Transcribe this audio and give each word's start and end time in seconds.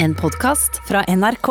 En 0.00 0.14
podkast 0.14 0.80
fra 0.86 1.00
NRK. 1.08 1.46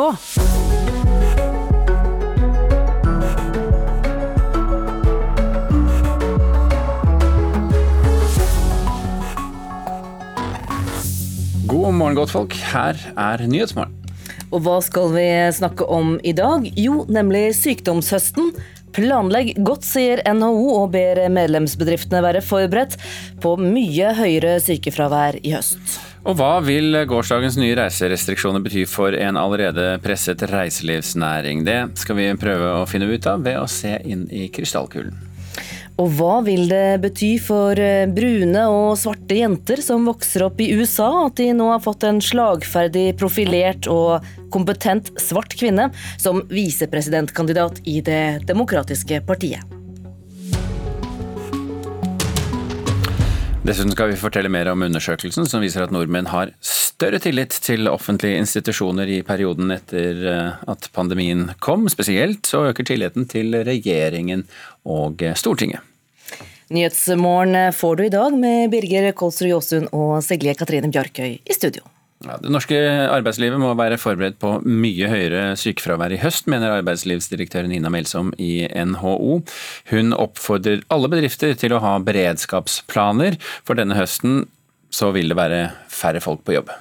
God 11.66 11.94
morgen, 11.94 12.14
godtfolk. 12.16 12.56
Her 12.72 12.96
er 13.16 13.44
Nyhetsmorgen. 13.44 13.92
Og 14.48 14.64
hva 14.64 14.78
skal 14.80 15.12
vi 15.12 15.28
snakke 15.52 15.84
om 15.84 16.16
i 16.24 16.32
dag? 16.32 16.64
Jo, 16.72 17.04
nemlig 17.04 17.50
sykdomshøsten. 17.60 18.54
Planlegg 18.96 19.58
godt, 19.60 19.84
sier 19.84 20.24
NHO 20.24 20.70
og 20.86 20.94
ber 20.96 21.26
medlemsbedriftene 21.28 22.24
være 22.24 22.40
forberedt 22.40 22.96
på 23.44 23.58
mye 23.60 24.16
høyere 24.16 24.56
sykefravær 24.64 25.42
i 25.44 25.58
høst. 25.58 26.07
Og 26.28 26.36
hva 26.36 26.58
vil 26.60 26.92
gårsdagens 27.08 27.56
nye 27.56 27.76
reiserestriksjoner 27.78 28.60
bety 28.60 28.82
for 28.88 29.16
en 29.16 29.38
allerede 29.40 29.94
presset 30.04 30.42
reiselivsnæring? 30.50 31.62
Det 31.64 31.78
skal 31.96 32.18
vi 32.18 32.26
prøve 32.36 32.74
å 32.82 32.84
finne 32.88 33.08
ut 33.08 33.28
av 33.30 33.46
ved 33.46 33.56
å 33.56 33.64
se 33.70 33.94
inn 34.04 34.26
i 34.28 34.50
krystallkulen. 34.52 35.16
Og 35.98 36.12
hva 36.14 36.36
vil 36.46 36.68
det 36.70 37.00
bety 37.02 37.32
for 37.42 37.80
eh, 37.80 38.04
brune 38.12 38.66
og 38.70 38.92
svarte 39.00 39.40
jenter 39.40 39.80
som 39.82 40.04
vokser 40.06 40.44
opp 40.46 40.60
i 40.62 40.68
USA, 40.76 41.08
at 41.24 41.40
de 41.40 41.48
nå 41.56 41.72
har 41.72 41.82
fått 41.82 42.06
en 42.06 42.20
slagferdig, 42.22 43.08
profilert 43.18 43.88
og 43.90 44.28
kompetent 44.54 45.10
svart 45.18 45.56
kvinne 45.58 45.88
som 46.20 46.44
visepresidentkandidat 46.52 47.82
i 47.88 47.98
Det 48.04 48.44
demokratiske 48.46 49.24
partiet? 49.26 49.77
Dessuten 53.68 53.92
skal 53.92 54.08
vi 54.08 54.16
fortelle 54.16 54.48
mer 54.48 54.70
om 54.72 54.80
undersøkelsen 54.86 55.44
som 55.44 55.60
viser 55.60 55.82
at 55.84 55.90
nordmenn 55.92 56.30
har 56.32 56.54
større 56.64 57.18
tillit 57.20 57.52
til 57.66 57.90
offentlige 57.90 58.38
institusjoner 58.40 59.10
i 59.12 59.18
perioden 59.28 59.74
etter 59.74 60.22
eh, 60.24 60.62
at 60.72 60.88
pandemien 60.96 61.50
kom. 61.60 61.84
Spesielt 61.92 62.48
så 62.48 62.62
øker 62.70 62.88
tilliten 62.88 63.28
til 63.28 63.52
regjeringen 63.68 64.46
og 64.88 65.20
Stortinget. 65.36 65.84
Nyhetsmorgen 66.72 67.76
får 67.76 68.00
du 68.00 68.06
i 68.06 68.14
dag 68.16 68.40
med 68.40 68.72
Birger 68.72 69.12
Kolsrud 69.12 69.52
Jåsund 69.52 69.92
og 69.92 70.16
Silje 70.24 70.56
Katrine 70.56 70.88
Bjarkøy 70.88 71.36
i 71.36 71.60
studio. 71.60 71.84
Ja, 72.26 72.34
det 72.42 72.50
norske 72.50 72.76
arbeidslivet 73.14 73.60
må 73.62 73.70
være 73.78 73.98
forberedt 74.00 74.40
på 74.42 74.56
mye 74.66 75.06
høyere 75.10 75.52
sykefravær 75.58 76.16
i 76.16 76.18
høst, 76.18 76.48
mener 76.50 76.74
arbeidslivsdirektør 76.80 77.68
Nina 77.70 77.92
Melsom 77.94 78.32
i 78.42 78.66
NHO. 78.66 79.38
Hun 79.92 80.16
oppfordrer 80.16 80.82
alle 80.94 81.10
bedrifter 81.12 81.54
til 81.58 81.76
å 81.76 81.82
ha 81.84 81.94
beredskapsplaner, 82.02 83.38
for 83.62 83.78
denne 83.78 83.98
høsten 83.98 84.48
så 84.90 85.12
vil 85.14 85.30
det 85.30 85.38
være 85.38 85.62
færre 85.92 86.22
folk 86.24 86.42
på 86.48 86.56
jobb. 86.58 86.74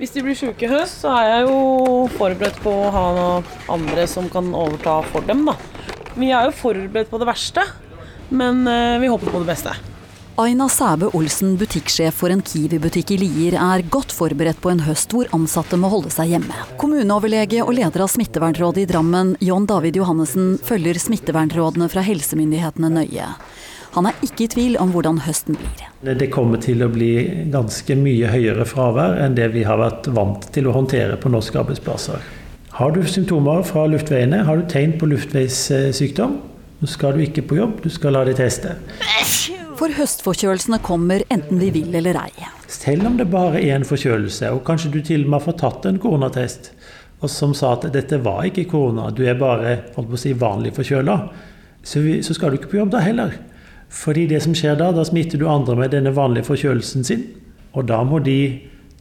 Hvis 0.00 0.10
de 0.16 0.24
blir 0.26 0.34
syke 0.34 0.66
i 0.66 0.72
høst, 0.72 1.04
så 1.04 1.14
er 1.20 1.30
jeg 1.30 1.46
jo 1.46 2.10
forberedt 2.16 2.58
på 2.64 2.72
å 2.74 2.90
ha 2.90 3.06
andre 3.70 4.08
som 4.10 4.26
kan 4.32 4.50
overta 4.50 4.98
for 5.12 5.22
dem, 5.28 5.46
da. 5.46 5.54
Vi 6.18 6.34
er 6.34 6.48
jo 6.48 6.58
forberedt 6.64 7.12
på 7.12 7.22
det 7.22 7.30
verste 7.30 7.62
men 8.28 8.66
eh, 8.66 8.98
vi 9.00 9.06
håper 9.06 9.30
på 9.30 9.42
det 9.42 9.50
beste. 9.52 9.74
Aina 10.34 10.66
Sæbø 10.66 11.12
Olsen, 11.14 11.52
butikksjef 11.54 12.16
for 12.18 12.32
en 12.34 12.40
Kiwi-butikk 12.42 13.12
i 13.14 13.18
Lier, 13.20 13.54
er 13.54 13.84
godt 13.86 14.10
forberedt 14.10 14.58
på 14.64 14.72
en 14.72 14.80
høst 14.82 15.12
hvor 15.14 15.28
ansatte 15.36 15.78
må 15.78 15.86
holde 15.92 16.10
seg 16.10 16.32
hjemme. 16.32 16.56
Kommuneoverlege 16.80 17.60
og 17.62 17.70
leder 17.76 18.02
av 18.02 18.10
smittevernrådet 18.10 18.82
i 18.82 18.88
Drammen, 18.90 19.36
John 19.38 19.68
David 19.70 20.00
Johannessen, 20.00 20.56
følger 20.58 20.98
smittevernrådene 20.98 21.86
fra 21.92 22.02
helsemyndighetene 22.02 22.90
nøye. 22.96 23.30
Han 23.94 24.10
er 24.10 24.26
ikke 24.26 24.48
i 24.48 24.50
tvil 24.56 24.76
om 24.82 24.90
hvordan 24.90 25.22
høsten 25.22 25.54
blir. 25.54 25.86
Det 26.18 26.32
kommer 26.34 26.58
til 26.58 26.82
å 26.82 26.90
bli 26.90 27.12
ganske 27.54 27.94
mye 27.94 28.34
høyere 28.34 28.66
fravær 28.66 29.20
enn 29.22 29.38
det 29.38 29.52
vi 29.54 29.62
har 29.62 29.78
vært 29.78 30.10
vant 30.18 30.50
til 30.56 30.66
å 30.66 30.74
håndtere 30.74 31.14
på 31.22 31.30
norske 31.30 31.62
arbeidsplasser. 31.62 32.26
Har 32.74 32.90
du 32.90 33.04
symptomer 33.06 33.62
fra 33.62 33.86
luftveiene, 33.86 34.42
har 34.50 34.58
du 34.58 34.66
tegn 34.66 34.98
på 34.98 35.14
luftveissykdom, 35.14 36.40
nå 36.82 36.90
skal 36.90 37.14
du 37.14 37.22
ikke 37.22 37.46
på 37.46 37.62
jobb, 37.62 37.84
du 37.86 37.92
skal 37.92 38.18
la 38.18 38.26
deg 38.26 38.42
teste. 38.42 38.74
For 39.74 39.90
høstforkjølelsene 39.90 40.78
kommer 40.86 41.24
enten 41.34 41.58
vi 41.58 41.72
vil 41.74 41.94
eller 41.98 42.18
ei. 42.20 42.46
Selv 42.70 43.08
om 43.08 43.16
det 43.18 43.26
bare 43.32 43.58
er 43.58 43.74
en 43.74 43.86
forkjølelse, 43.86 44.52
og 44.54 44.62
kanskje 44.66 44.92
du 44.94 45.00
til 45.02 45.24
og 45.24 45.32
med 45.32 45.40
har 45.40 45.46
fått 45.48 45.58
tatt 45.64 45.88
en 45.90 45.98
koronatest, 46.02 46.70
og 47.24 47.32
som 47.32 47.54
sa 47.56 47.72
at 47.74 47.88
dette 47.94 48.20
var 48.22 48.44
ikke 48.46 48.68
korona, 48.70 49.08
du 49.10 49.24
er 49.26 49.38
bare 49.40 49.74
holdt 49.96 50.12
på 50.12 50.18
å 50.18 50.20
si, 50.20 50.34
vanlig 50.38 50.74
forkjøla, 50.76 51.16
så, 51.82 52.02
så 52.22 52.36
skal 52.36 52.52
du 52.52 52.60
ikke 52.60 52.70
på 52.74 52.80
jobb 52.82 52.94
da 52.94 53.02
heller. 53.02 53.34
Fordi 53.94 54.28
det 54.30 54.44
som 54.44 54.54
skjer 54.56 54.78
da, 54.78 54.92
da 54.94 55.04
smitter 55.06 55.42
du 55.42 55.48
andre 55.50 55.76
med 55.78 55.92
denne 55.94 56.14
vanlige 56.14 56.48
forkjølelsen 56.48 57.06
sin. 57.06 57.26
Og 57.74 57.86
da 57.90 58.00
må 58.06 58.20
de 58.22 58.38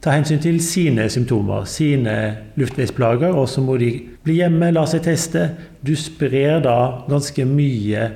ta 0.03 0.17
hensyn 0.17 0.41
til 0.43 0.57
sine 0.63 1.05
symptomer, 1.09 1.67
sine 1.69 2.15
luftveisplager, 2.59 3.31
og 3.31 3.47
så 3.49 3.63
må 3.63 3.77
de 3.81 3.93
bli 4.25 4.41
hjemme, 4.41 4.73
la 4.73 4.83
seg 4.89 5.05
teste. 5.05 5.47
Du 5.85 5.93
sprer 5.97 6.59
da 6.65 7.05
ganske 7.07 7.45
mye 7.47 8.09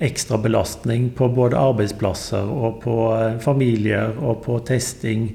ekstra 0.00 0.38
belastning 0.40 1.10
på 1.16 1.28
både 1.36 1.60
arbeidsplasser 1.60 2.48
og 2.50 2.80
på 2.84 2.98
eh, 3.14 3.38
familier 3.44 4.16
og 4.18 4.42
på 4.46 4.60
testing 4.68 5.30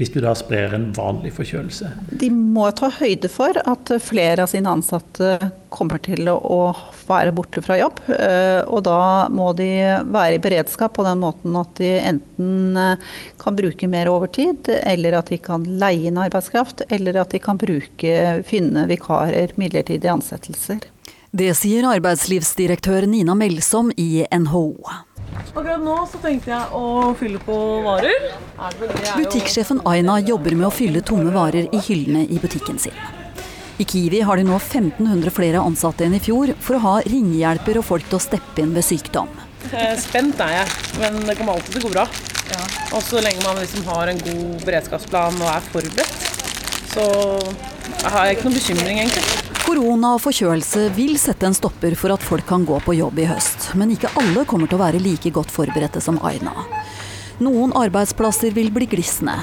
hvis 0.00 0.08
du 0.14 0.22
da 0.24 0.30
sprer 0.32 0.72
en 0.72 0.86
vanlig 0.96 1.34
forkjølelse. 1.36 1.90
De 2.22 2.30
må 2.32 2.64
ta 2.72 2.88
høyde 2.94 3.28
for 3.28 3.58
at 3.68 3.90
flere 4.00 4.46
av 4.46 4.48
sine 4.48 4.72
ansatte 4.72 5.50
kommer 5.68 6.00
til 6.00 6.30
å 6.32 6.72
være 7.04 7.34
borte 7.36 7.60
fra 7.60 7.76
jobb. 7.76 8.00
Eh, 8.08 8.62
og 8.64 8.86
da 8.88 9.28
må 9.28 9.50
de 9.58 9.68
være 10.08 10.38
i 10.38 10.40
beredskap 10.40 10.94
på 10.96 11.04
den 11.04 11.20
måten 11.20 11.58
at 11.60 11.74
de 11.76 11.90
enten 11.98 12.80
eh, 12.80 13.12
kan 13.44 13.58
bruke 13.58 13.90
mer 13.92 14.08
overtid, 14.08 14.72
eller 14.80 15.18
at 15.20 15.34
de 15.34 15.40
kan 15.44 15.68
leie 15.68 16.08
inn 16.08 16.22
arbeidskraft, 16.22 16.86
eller 16.88 17.20
at 17.20 17.36
de 17.36 17.42
kan 17.44 17.60
bruke, 17.60 18.16
finne 18.48 18.86
vikarer, 18.88 19.52
midlertidige 19.60 20.16
ansettelser. 20.16 20.88
Det 21.30 21.52
sier 21.54 21.86
arbeidslivsdirektør 21.86 23.04
Nina 23.06 23.36
Melsom 23.38 23.92
i 23.94 24.24
NHO. 24.34 24.64
Akkurat 25.54 25.78
nå 25.78 25.94
så 26.10 26.18
tenkte 26.18 26.50
jeg 26.50 26.74
å 26.74 27.12
fylle 27.18 27.38
på 27.46 27.58
varer. 27.84 28.24
Butikksjefen 29.14 29.78
Aina 29.86 30.16
jobber 30.26 30.56
med 30.58 30.66
å 30.66 30.72
fylle 30.74 31.04
tomme 31.06 31.30
varer 31.30 31.68
i 31.70 31.82
hyllene 31.86 32.24
i 32.26 32.40
butikken 32.42 32.82
sin. 32.82 32.96
I 33.78 33.86
Kiwi 33.86 34.24
har 34.26 34.40
de 34.40 34.48
nå 34.48 34.58
1500 34.58 35.30
flere 35.32 35.62
ansatte 35.62 36.04
enn 36.08 36.18
i 36.18 36.20
fjor 36.20 36.50
for 36.58 36.80
å 36.80 36.82
ha 36.88 36.96
ringehjelper 37.06 37.78
og 37.78 37.86
folk 37.92 38.10
til 38.10 38.18
å 38.18 38.24
steppe 38.26 38.64
inn 38.64 38.74
ved 38.74 38.88
sykdom. 38.90 39.30
Spent 40.02 40.42
er 40.42 40.58
jeg, 40.58 40.74
men 40.98 41.22
det 41.28 41.38
kommer 41.38 41.54
alltid 41.54 41.78
til 41.78 41.84
å 41.84 41.86
gå 41.86 41.94
bra. 41.94 42.08
Og 42.90 43.06
så 43.06 43.22
lenge 43.22 43.46
man 43.46 43.62
liksom 43.62 43.86
har 43.86 44.10
en 44.10 44.18
god 44.26 44.66
beredskapsplan 44.66 45.38
og 45.38 45.52
er 45.54 45.70
forberedt, 45.70 46.39
så 46.90 47.06
har 48.10 48.26
jeg 48.26 48.36
ikke 48.36 48.48
noen 48.48 48.56
bekymring, 48.58 49.00
egentlig. 49.04 49.50
Korona 49.60 50.14
og 50.16 50.22
forkjølelse 50.24 50.88
vil 50.96 51.14
sette 51.20 51.46
en 51.46 51.54
stopper 51.54 51.94
for 51.98 52.14
at 52.14 52.24
folk 52.24 52.46
kan 52.48 52.64
gå 52.66 52.80
på 52.82 52.96
jobb 52.98 53.20
i 53.22 53.28
høst. 53.30 53.70
Men 53.78 53.92
ikke 53.94 54.10
alle 54.18 54.46
kommer 54.48 54.70
til 54.70 54.80
å 54.80 54.82
være 54.82 55.02
like 55.02 55.30
godt 55.34 55.52
forberedte 55.54 56.02
som 56.02 56.18
Aina. 56.26 56.54
Noen 57.40 57.72
arbeidsplasser 57.78 58.52
vil 58.56 58.72
bli 58.74 58.88
glisne. 58.90 59.36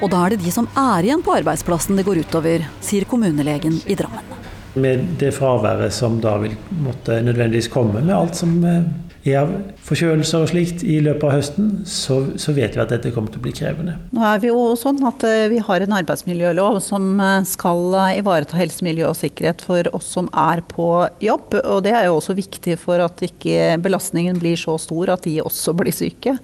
Og 0.00 0.12
da 0.12 0.20
er 0.24 0.34
det 0.34 0.44
de 0.44 0.52
som 0.54 0.68
er 0.78 1.08
igjen 1.08 1.24
på 1.24 1.34
arbeidsplassen 1.34 1.98
det 1.98 2.04
går 2.06 2.22
utover, 2.26 2.66
sier 2.84 3.08
kommunelegen 3.08 3.80
i 3.90 3.96
Drammen. 3.98 4.36
Med 4.80 5.16
det 5.18 5.32
fraværet 5.34 5.94
som 5.96 6.20
da 6.22 6.36
vil 6.44 6.54
måtte 6.84 7.16
nødvendigvis 7.24 7.70
komme 7.72 8.04
med 8.04 8.14
alt 8.14 8.38
som 8.38 8.52
eh, 8.62 8.84
av 9.28 9.50
forkjølelser 9.84 10.44
og 10.46 10.48
slikt 10.48 10.80
i 10.80 10.94
løpet 11.04 11.26
av 11.28 11.34
høsten, 11.34 11.66
så, 11.84 12.22
så, 12.40 12.54
vet 12.56 12.72
vi 12.72 12.80
at 12.80 12.92
dette 12.92 13.10
kommer 13.12 13.28
til 13.28 13.42
å 13.42 13.44
bli 13.44 13.52
krevende. 13.52 13.98
Nå 14.16 14.22
er 14.24 14.40
vi 14.40 14.48
jo 14.48 14.62
sånn 14.80 15.00
at 15.04 15.24
eh, 15.28 15.48
vi 15.52 15.58
har 15.60 15.84
en 15.84 15.96
arbeidsmiljølov 15.98 16.78
som 16.84 17.20
eh, 17.20 17.44
skal 17.48 17.96
eh, 18.00 18.20
ivareta 18.22 18.56
helse, 18.56 18.80
miljø 18.86 19.10
og 19.10 19.18
sikkerhet 19.18 19.60
for 19.66 19.90
oss 19.96 20.08
som 20.16 20.30
er 20.32 20.62
på 20.70 20.88
jobb. 21.20 21.58
Og 21.60 21.82
det 21.84 21.92
er 21.98 22.08
jo 22.08 22.16
også 22.16 22.36
viktig 22.38 22.78
for 22.80 23.02
at 23.04 23.20
ikke 23.26 23.76
belastningen 23.84 24.40
blir 24.40 24.56
så 24.60 24.78
stor 24.80 25.12
at 25.12 25.28
de 25.28 25.36
også 25.44 25.76
blir 25.76 25.92
syke. 25.94 26.38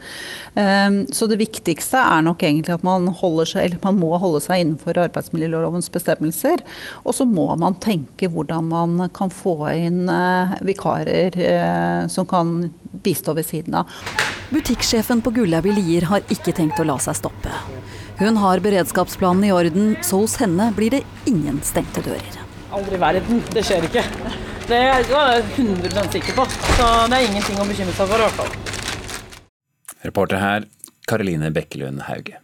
Så 0.56 1.26
det 1.28 1.37
viktigste 1.41 2.00
er 2.00 2.22
nok 2.25 2.43
egentlig 2.44 2.75
at 2.75 2.84
man, 2.87 3.08
seg, 3.48 3.76
man 3.82 3.98
må 4.00 4.16
holde 4.20 4.41
seg 4.44 4.62
innenfor 4.62 4.98
arbeidsmiljølovens 5.03 5.88
bestemmelser. 5.93 6.62
Og 7.05 7.17
så 7.17 7.26
må 7.28 7.49
man 7.61 7.76
tenke 7.82 8.31
hvordan 8.32 8.70
man 8.70 9.11
kan 9.17 9.32
få 9.32 9.56
inn 9.75 10.08
vikarer 10.67 11.37
som 12.12 12.28
kan 12.28 12.65
bistå 13.04 13.34
ved 13.36 13.46
siden 13.48 13.76
av. 13.80 13.92
Butikksjefen 14.50 15.22
på 15.26 15.32
Gullaug 15.34 15.66
i 15.66 15.74
Lier 15.74 16.06
har 16.10 16.24
ikke 16.30 16.54
tenkt 16.54 16.78
å 16.80 16.86
la 16.86 16.98
seg 17.02 17.18
stoppe. 17.18 17.52
Hun 18.20 18.38
har 18.40 18.62
beredskapsplanen 18.64 19.44
i 19.48 19.52
orden, 19.52 19.94
så 20.06 20.22
hos 20.22 20.36
henne 20.40 20.70
blir 20.76 20.94
det 20.94 21.02
ingen 21.28 21.58
stengte 21.66 22.04
dører. 22.06 22.38
Aldri 22.76 22.96
i 22.98 23.02
verden. 23.02 23.42
Det 23.52 23.64
skjer 23.66 23.86
ikke. 23.88 24.04
Det 24.66 24.78
er 24.78 25.04
jeg 25.06 25.44
100 25.58 26.08
sikker 26.14 26.38
på. 26.38 26.46
Så 26.78 26.86
det 27.10 27.18
er 27.20 27.28
ingenting 27.28 27.60
å 27.60 27.66
bekymre 27.68 27.94
seg 27.94 28.10
for, 28.10 28.18
i 28.18 28.24
hvert 28.24 28.40
fall. 28.40 28.50
Reporter 30.06 30.42
her, 30.42 30.66
Karoline 31.06 31.52
Bekkelund 31.54 32.02
Hauge. 32.06 32.40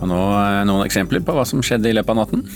Og 0.00 0.08
nå 0.08 0.20
noen 0.64 0.86
eksempler 0.86 1.20
på 1.24 1.36
hva 1.36 1.44
som 1.48 1.60
skjedde 1.64 1.90
i 1.90 1.96
løpet 1.96 2.14
av 2.14 2.22
natten. 2.22 2.46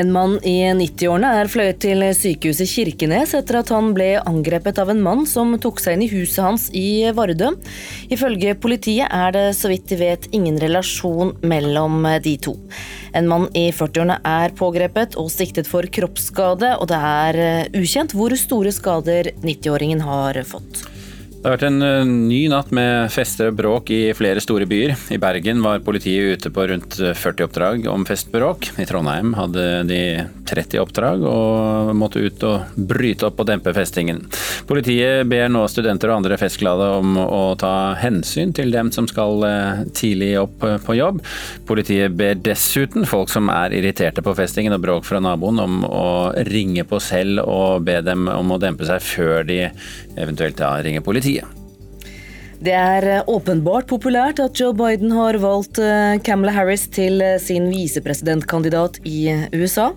En 0.00 0.12
mann 0.14 0.38
i 0.48 0.62
90-årene 0.72 1.28
er 1.42 1.48
fløyet 1.50 1.80
til 1.82 2.00
sykehuset 2.16 2.70
Kirkenes 2.70 3.34
etter 3.36 3.58
at 3.58 3.72
han 3.74 3.90
ble 3.92 4.14
angrepet 4.16 4.78
av 4.80 4.88
en 4.88 5.02
mann 5.04 5.26
som 5.28 5.52
tok 5.60 5.82
seg 5.82 5.98
inn 5.98 6.04
i 6.06 6.08
huset 6.08 6.40
hans 6.40 6.68
i 6.72 7.10
Vardø. 7.12 7.50
Ifølge 8.08 8.54
politiet 8.62 9.12
er 9.12 9.34
det 9.36 9.44
så 9.58 9.68
vidt 9.68 9.90
de 9.90 9.98
vet 10.00 10.28
ingen 10.32 10.56
relasjon 10.62 11.34
mellom 11.44 12.06
de 12.24 12.32
to. 12.40 12.54
En 13.12 13.28
mann 13.28 13.50
i 13.52 13.66
40-årene 13.76 14.16
er 14.24 14.56
pågrepet 14.56 15.18
og 15.20 15.28
siktet 15.34 15.68
for 15.68 15.84
kroppsskade, 15.84 16.72
og 16.80 16.88
det 16.88 17.02
er 17.10 17.42
ukjent 17.76 18.16
hvor 18.16 18.32
store 18.40 18.72
skader 18.72 19.34
90-åringen 19.44 20.00
har 20.06 20.40
fått. 20.48 20.86
Det 21.40 21.48
har 21.48 21.54
vært 21.54 21.70
en 21.70 21.80
eh, 21.80 22.02
ny 22.04 22.38
natt 22.52 22.68
med 22.76 23.06
fester 23.08 23.48
og 23.48 23.54
bråk 23.56 23.90
i 23.96 24.00
flere 24.12 24.42
store 24.44 24.66
byer. 24.68 24.90
I 25.16 25.16
Bergen 25.16 25.62
var 25.64 25.80
politiet 25.80 26.36
ute 26.36 26.50
på 26.52 26.66
rundt 26.68 26.98
40 27.00 27.46
oppdrag 27.46 27.86
om 27.88 28.04
festbråk. 28.04 28.68
I 28.76 28.84
Trondheim 28.84 29.32
hadde 29.38 29.64
de 29.88 30.00
30 30.50 30.82
oppdrag 30.82 31.24
og 31.24 31.94
måtte 31.96 32.20
ut 32.20 32.44
og 32.44 32.76
bryte 32.76 33.24
opp 33.30 33.40
og 33.40 33.48
dempe 33.48 33.72
festingen. 33.72 34.20
Politiet 34.68 35.24
ber 35.32 35.48
nå 35.48 35.62
studenter 35.72 36.12
og 36.12 36.18
andre 36.18 36.36
festglade 36.42 36.90
om 36.98 37.16
å 37.22 37.54
ta 37.56 37.94
hensyn 38.02 38.52
til 38.52 38.68
dem 38.76 38.92
som 38.92 39.08
skal 39.08 39.40
eh, 39.48 39.82
tidlig 39.96 40.34
opp 40.42 40.68
eh, 40.68 40.76
på 40.84 40.98
jobb. 40.98 41.24
Politiet 41.64 42.20
ber 42.20 42.36
dessuten 42.36 43.08
folk 43.08 43.32
som 43.32 43.48
er 43.54 43.78
irriterte 43.80 44.20
på 44.20 44.36
festingen 44.36 44.76
og 44.76 44.84
bråk 44.84 45.08
fra 45.08 45.24
naboen 45.24 45.64
om 45.64 45.80
å 45.88 46.04
ringe 46.52 46.84
på 46.84 47.00
selv 47.00 47.46
og 47.48 47.88
be 47.88 47.96
dem 48.04 48.28
om 48.28 48.52
å 48.52 48.60
dempe 48.60 48.84
seg 48.84 49.00
før 49.08 49.48
de 49.48 49.62
eventuelt 50.20 50.60
ringer 50.84 51.00
politiet 51.00 51.29
partiet. 51.30 51.56
Det 52.60 52.74
er 52.76 53.06
eh, 53.08 53.22
åpenbart 53.24 53.86
populært 53.88 54.40
at 54.44 54.58
Joe 54.60 54.74
Biden 54.76 55.14
har 55.16 55.38
valgt 55.40 55.78
eh, 55.80 56.18
Camela 56.20 56.52
Harris 56.52 56.82
til 56.92 57.22
eh, 57.24 57.38
sin 57.40 57.70
visepresidentkandidat 57.72 58.98
i 59.08 59.32
USA. 59.56 59.94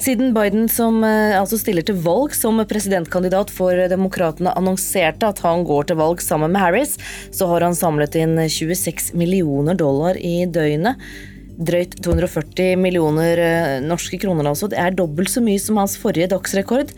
Siden 0.00 0.32
Biden, 0.32 0.64
som 0.72 1.04
altså 1.04 1.58
stiller 1.60 1.84
til 1.84 2.00
valg 2.00 2.32
som 2.32 2.62
presidentkandidat 2.64 3.52
for 3.52 3.76
Demokratene, 3.92 4.54
annonserte 4.56 5.28
at 5.28 5.44
han 5.44 5.66
går 5.68 5.90
til 5.90 6.00
valg 6.00 6.24
sammen 6.24 6.56
med 6.56 6.64
Harris, 6.64 6.96
så 7.36 7.50
har 7.52 7.68
han 7.68 7.76
samlet 7.76 8.16
inn 8.16 8.38
26 8.40 9.12
millioner 9.12 9.76
dollar 9.76 10.16
i 10.16 10.46
døgnet 10.48 10.96
drøyt 11.56 11.96
240 12.04 12.76
millioner 12.80 13.40
eh, 13.40 13.76
norske 13.84 14.18
kroner, 14.20 14.48
altså. 14.50 14.68
Det 14.72 14.78
er 14.80 14.96
dobbelt 14.96 15.32
så 15.32 15.42
mye 15.44 15.60
som 15.62 15.80
hans 15.80 15.96
forrige 16.00 16.30
dagsrekord. 16.32 16.92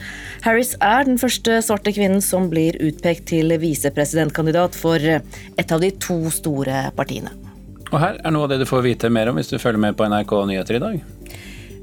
Harris 0.46 0.74
er 0.82 1.06
den 1.08 1.20
første 1.20 1.60
svarte 1.64 1.94
kvinnen 1.94 2.22
som 2.24 2.50
blir 2.52 2.78
utpekt 2.82 3.28
til 3.32 3.54
visepresidentkandidat 3.62 4.78
for 4.78 5.02
eh, 5.02 5.22
et 5.58 5.74
av 5.74 5.84
de 5.84 5.92
to 6.02 6.20
store 6.34 6.88
partiene. 6.98 7.34
Og 7.88 8.02
her 8.02 8.18
er 8.20 8.34
noe 8.34 8.44
av 8.44 8.52
det 8.52 8.60
du 8.60 8.68
får 8.68 8.84
vite 8.84 9.08
mer 9.12 9.30
om 9.30 9.38
hvis 9.38 9.48
du 9.48 9.56
følger 9.56 9.80
med 9.80 9.96
på 9.96 10.08
NRK 10.10 10.34
Nyheter 10.50 10.76
i 10.76 10.82
dag. 10.82 10.98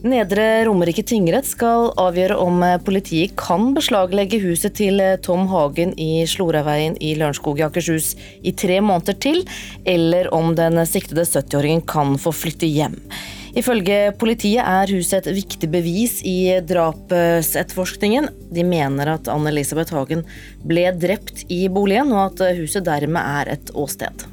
Nedre 0.06 0.68
Romerike 0.68 1.02
tingrett 1.02 1.48
skal 1.50 1.88
avgjøre 1.98 2.36
om 2.38 2.60
politiet 2.86 3.32
kan 3.42 3.72
beslaglegge 3.74 4.38
huset 4.44 4.76
til 4.78 5.02
Tom 5.26 5.48
Hagen 5.50 5.96
i 5.98 6.28
Sloraveien 6.30 6.94
i 7.02 7.16
Lørenskog 7.18 7.58
i 7.58 7.64
Akershus 7.66 8.12
i 8.46 8.54
tre 8.54 8.78
måneder 8.86 9.18
til, 9.18 9.42
eller 9.82 10.30
om 10.30 10.54
den 10.54 10.78
siktede 10.86 11.26
70-åringen 11.26 11.82
kan 11.90 12.20
få 12.22 12.36
flytte 12.38 12.70
hjem. 12.70 13.00
Ifølge 13.58 14.14
politiet 14.22 14.62
er 14.62 14.94
huset 14.94 15.26
et 15.26 15.40
viktig 15.40 15.72
bevis 15.74 16.20
i 16.22 16.54
drapsetterforskningen. 16.70 18.30
De 18.54 18.68
mener 18.68 19.16
at 19.16 19.32
Anne-Elisabeth 19.32 19.96
Hagen 19.96 20.22
ble 20.62 20.86
drept 21.02 21.48
i 21.50 21.64
boligen, 21.66 22.14
og 22.14 22.36
at 22.36 22.60
huset 22.62 22.86
dermed 22.86 23.24
er 23.42 23.56
et 23.58 23.74
åsted. 23.74 24.28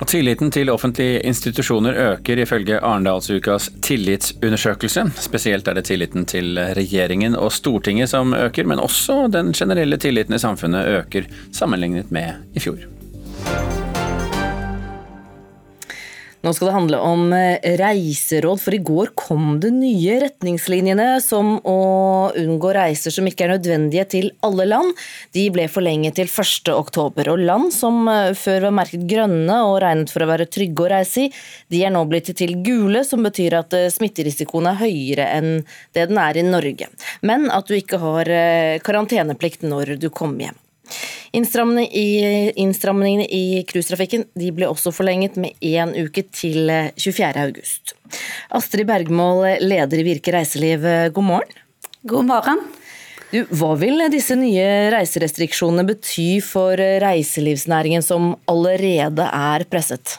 Og 0.00 0.08
Tilliten 0.08 0.48
til 0.50 0.70
offentlige 0.72 1.20
institusjoner 1.28 1.98
øker 2.06 2.40
ifølge 2.40 2.78
Arendalsukas 2.80 3.68
tillitsundersøkelse. 3.84 5.04
Spesielt 5.20 5.68
er 5.68 5.76
det 5.76 5.84
tilliten 5.90 6.24
til 6.26 6.56
regjeringen 6.76 7.36
og 7.36 7.52
Stortinget 7.52 8.08
som 8.08 8.32
øker, 8.34 8.64
men 8.64 8.80
også 8.80 9.26
den 9.32 9.52
generelle 9.52 10.00
tilliten 10.00 10.34
i 10.34 10.40
samfunnet 10.40 10.88
øker 11.02 11.28
sammenlignet 11.52 12.10
med 12.10 12.32
i 12.54 12.64
fjor. 12.64 13.79
Nå 16.40 16.54
skal 16.56 16.70
det 16.70 16.72
handle 16.72 16.98
om 17.04 17.32
eh, 17.36 17.74
reiseråd, 17.76 18.60
for 18.62 18.72
i 18.72 18.80
går 18.80 19.10
kom 19.18 19.58
det 19.60 19.74
nye 19.74 20.14
retningslinjene 20.22 21.08
som 21.20 21.58
å 21.68 21.80
unngå 22.32 22.70
reiser 22.72 23.12
som 23.12 23.28
ikke 23.28 23.44
er 23.44 23.52
nødvendige 23.58 24.06
til 24.14 24.30
alle 24.46 24.64
land. 24.70 24.94
De 25.36 25.44
ble 25.52 25.66
forlenget 25.68 26.16
til 26.16 26.30
1. 26.32 26.70
oktober, 26.72 27.28
og 27.34 27.44
land 27.44 27.74
som 27.76 28.08
eh, 28.08 28.30
før 28.32 28.70
var 28.70 28.78
merket 28.78 29.04
grønne 29.10 29.58
og 29.68 29.82
regnet 29.84 30.14
for 30.14 30.24
å 30.24 30.30
være 30.32 30.48
trygge 30.48 30.86
å 30.86 30.88
reise 30.94 31.26
i, 31.26 31.34
de 31.68 31.84
er 31.84 31.92
nå 31.92 32.06
blitt 32.08 32.32
til 32.40 32.56
gule, 32.64 33.04
som 33.04 33.28
betyr 33.28 33.58
at 33.60 33.76
eh, 33.76 33.90
smitterisikoen 33.92 34.70
er 34.72 34.80
høyere 34.80 35.28
enn 35.36 35.52
det 35.92 36.08
den 36.08 36.24
er 36.24 36.40
i 36.40 36.46
Norge. 36.48 36.88
Men 37.20 37.50
at 37.52 37.68
du 37.68 37.76
ikke 37.76 38.00
har 38.00 38.32
karanteneplikt 38.86 39.68
når 39.68 39.98
du 40.00 40.08
kommer 40.08 40.48
hjem. 40.48 40.60
Innstramningene 41.36 43.26
i 43.26 43.62
cruisetrafikken 43.68 44.26
ble 44.34 44.68
også 44.70 44.92
forlenget 44.94 45.38
med 45.40 45.54
én 45.62 45.94
uke 46.00 46.24
til 46.34 46.70
24.8. 46.98 47.94
Astrid 48.58 48.88
Bergmål, 48.88 49.60
leder 49.62 50.02
i 50.02 50.06
Virke 50.06 50.34
reiseliv, 50.34 50.84
god 51.14 51.26
morgen. 51.26 51.56
God 52.02 52.26
morgen. 52.30 52.62
Du, 53.30 53.44
hva 53.54 53.76
vil 53.78 54.02
disse 54.10 54.34
nye 54.34 54.90
reiserestriksjonene 54.90 55.84
bety 55.86 56.40
for 56.42 56.74
reiselivsnæringen 56.74 58.02
som 58.02 58.32
allerede 58.50 59.22
er 59.22 59.62
presset? 59.70 60.16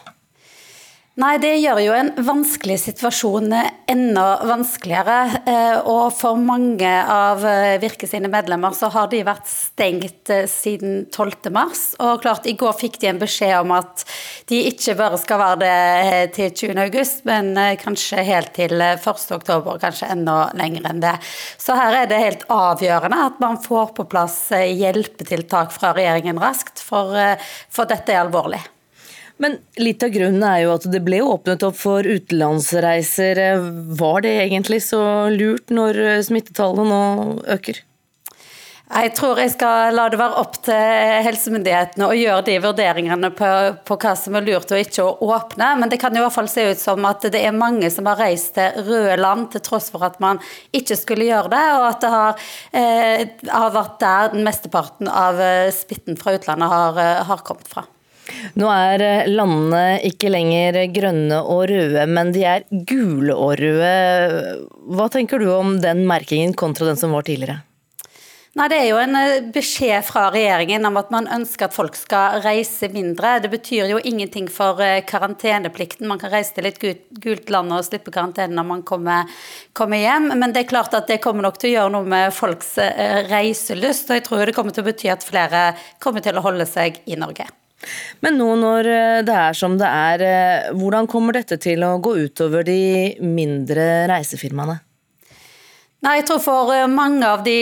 Nei, 1.20 1.34
det 1.36 1.58
gjør 1.60 1.76
jo 1.84 1.92
en 1.92 2.08
vanskelig 2.24 2.78
situasjon 2.86 3.50
enda 3.52 4.22
vanskeligere. 4.48 5.42
Eh, 5.44 5.74
og 5.84 6.06
for 6.16 6.40
mange 6.40 6.88
av 6.88 7.44
eh, 7.44 7.74
Virke 7.82 8.08
sine 8.08 8.30
medlemmer 8.32 8.72
så 8.72 8.88
har 8.94 9.10
de 9.12 9.20
vært 9.28 9.44
stengt 9.50 10.32
eh, 10.32 10.48
siden 10.48 11.04
12.3. 11.12 11.52
Og 12.00 12.24
klart, 12.24 12.48
i 12.48 12.56
går 12.56 12.72
fikk 12.80 12.96
de 13.04 13.12
en 13.12 13.20
beskjed 13.20 13.58
om 13.58 13.76
at 13.76 14.06
de 14.48 14.64
ikke 14.72 14.96
bare 15.02 15.20
skal 15.20 15.44
være 15.44 15.60
det 15.60 16.32
til 16.40 16.72
20.8, 16.80 17.06
men 17.28 17.54
kanskje 17.84 18.24
helt 18.32 18.56
til 18.56 18.80
1.10, 18.80 19.68
kanskje 19.84 20.12
enda 20.16 20.40
lenger 20.56 20.94
enn 20.94 21.04
det. 21.04 21.18
Så 21.60 21.76
her 21.76 22.02
er 22.06 22.08
det 22.08 22.24
helt 22.24 22.48
avgjørende 22.48 23.24
at 23.28 23.42
man 23.44 23.60
får 23.60 23.98
på 24.00 24.08
plass 24.08 24.46
hjelpetiltak 24.56 25.76
fra 25.76 25.92
regjeringen 25.92 26.40
raskt, 26.40 26.80
for, 26.80 27.12
for 27.68 27.92
dette 27.92 28.16
er 28.16 28.24
alvorlig. 28.24 28.64
Men 29.42 29.58
litt 29.82 30.04
av 30.06 30.12
grunnen 30.14 30.44
er 30.46 30.64
jo 30.64 30.74
at 30.76 30.86
det 30.92 31.02
ble 31.02 31.18
åpnet 31.26 31.64
opp 31.66 31.78
for 31.80 32.06
utenlandsreiser. 32.06 33.40
Var 33.98 34.26
det 34.26 34.36
egentlig 34.44 34.82
så 34.86 35.02
lurt 35.34 35.72
når 35.74 35.98
smittetallene 36.28 36.86
nå 36.86 37.00
øker? 37.56 37.82
Jeg 38.92 39.12
tror 39.16 39.38
jeg 39.40 39.54
skal 39.54 39.94
la 39.96 40.04
det 40.12 40.18
være 40.20 40.36
opp 40.42 40.58
til 40.66 41.22
helsemyndighetene 41.24 42.08
å 42.10 42.16
gjøre 42.16 42.44
de 42.44 42.56
vurderingene 42.60 43.30
på, 43.32 43.48
på, 43.88 43.96
hva 44.02 44.12
som 44.18 44.36
er 44.36 44.44
lurt 44.44 44.74
og 44.74 44.82
ikke 44.82 45.06
å 45.06 45.30
åpne. 45.32 45.70
Men 45.80 45.92
det 45.92 45.96
kan 46.02 46.12
i 46.12 46.20
hvert 46.20 46.34
fall 46.34 46.50
se 46.52 46.66
ut 46.68 46.80
som 46.80 47.06
at 47.08 47.24
det 47.32 47.40
er 47.40 47.56
mange 47.56 47.88
som 47.94 48.10
har 48.10 48.20
reist 48.20 48.52
til 48.58 48.84
røde 48.84 49.16
land 49.22 49.48
til 49.54 49.64
tross 49.64 49.88
for 49.94 50.04
at 50.04 50.20
man 50.20 50.42
ikke 50.76 50.98
skulle 51.00 51.30
gjøre 51.30 51.54
det, 51.54 51.64
og 51.78 51.86
at 51.88 52.04
det 52.04 52.12
har, 52.12 52.44
eh, 52.82 53.24
har 53.48 53.72
vært 53.78 53.96
der 54.02 54.30
den 54.36 54.44
mesteparten 54.44 55.08
av 55.08 55.40
eh, 55.40 55.72
smitten 55.72 56.20
fra 56.20 56.36
utlandet 56.36 56.76
har, 56.76 57.00
eh, 57.00 57.24
har 57.32 57.44
kommet 57.48 57.72
fra. 57.72 57.86
Nå 58.58 58.68
er 58.70 59.02
eh, 59.02 59.28
landene 59.30 59.98
ikke 60.06 60.30
lenger 60.30 60.78
grønne 60.94 61.40
og 61.42 61.66
røde, 61.70 62.06
men 62.10 62.32
de 62.34 62.46
er 62.46 62.64
gule 62.70 63.34
og 63.34 63.56
røde. 63.60 63.92
Hva 64.94 65.10
tenker 65.12 65.42
du 65.42 65.50
om 65.54 65.76
den 65.82 66.04
merkingen 66.08 66.54
kontra 66.58 66.90
den 66.90 67.00
som 67.00 67.14
var 67.16 67.26
tidligere? 67.26 67.62
Nei, 68.52 68.66
Det 68.68 68.76
er 68.76 68.88
jo 68.90 68.98
en 69.00 69.16
eh, 69.16 69.46
beskjed 69.54 70.04
fra 70.04 70.26
regjeringen 70.30 70.84
om 70.84 70.98
at 71.00 71.08
man 71.14 71.26
ønsker 71.34 71.66
at 71.66 71.74
folk 71.74 71.96
skal 71.96 72.42
reise 72.44 72.90
mindre. 72.92 73.38
Det 73.40 73.48
betyr 73.50 73.88
jo 73.94 74.02
ingenting 74.04 74.50
for 74.52 74.82
eh, 74.84 75.00
karanteneplikten. 75.08 76.06
Man 76.10 76.20
kan 76.20 76.34
reise 76.34 76.54
til 76.58 76.68
et 76.68 76.78
gult 77.24 77.50
land 77.50 77.72
og 77.72 77.86
slippe 77.88 78.12
karantene 78.14 78.54
når 78.54 78.68
man 78.68 78.84
kommer, 78.86 79.40
kommer, 79.72 79.98
hjem. 79.98 80.28
Men 80.36 80.52
det 80.52 80.66
er 80.66 80.70
klart 80.74 80.94
at 80.94 81.08
det 81.10 81.22
kommer 81.24 81.48
nok 81.48 81.58
til 81.58 81.72
å 81.72 81.74
gjøre 81.78 81.94
noe 81.96 82.12
med 82.12 82.36
folks 82.36 82.76
reiselyst. 83.32 84.12
Og 84.12 84.20
jeg 84.20 84.28
tror 84.28 84.44
det 84.46 84.54
kommer 84.60 84.76
til 84.76 84.84
å 84.84 84.90
bety 84.92 85.10
at 85.10 85.26
flere 85.26 85.72
kommer 85.98 86.22
til 86.22 86.36
å 86.36 86.44
holde 86.44 86.68
seg 86.68 87.00
i 87.08 87.18
Norge. 87.18 87.48
Men 88.24 88.38
nå 88.40 88.48
når 88.60 88.88
eh, 88.92 89.18
det 89.26 89.36
er 89.38 89.58
som 89.58 89.76
det 89.80 89.88
er, 89.88 90.24
eh, 90.26 90.70
hvordan 90.78 91.08
kommer 91.10 91.38
dette 91.38 91.58
til 91.62 91.82
å 91.86 91.96
gå 92.02 92.14
utover 92.28 92.66
de 92.66 92.80
mindre 93.22 94.06
reisefirmaene? 94.10 94.80
Nei, 96.02 96.16
jeg 96.18 96.24
tror 96.26 96.40
for 96.42 96.70
eh, 96.74 96.88
mange 96.90 97.22
av 97.22 97.44
de, 97.46 97.52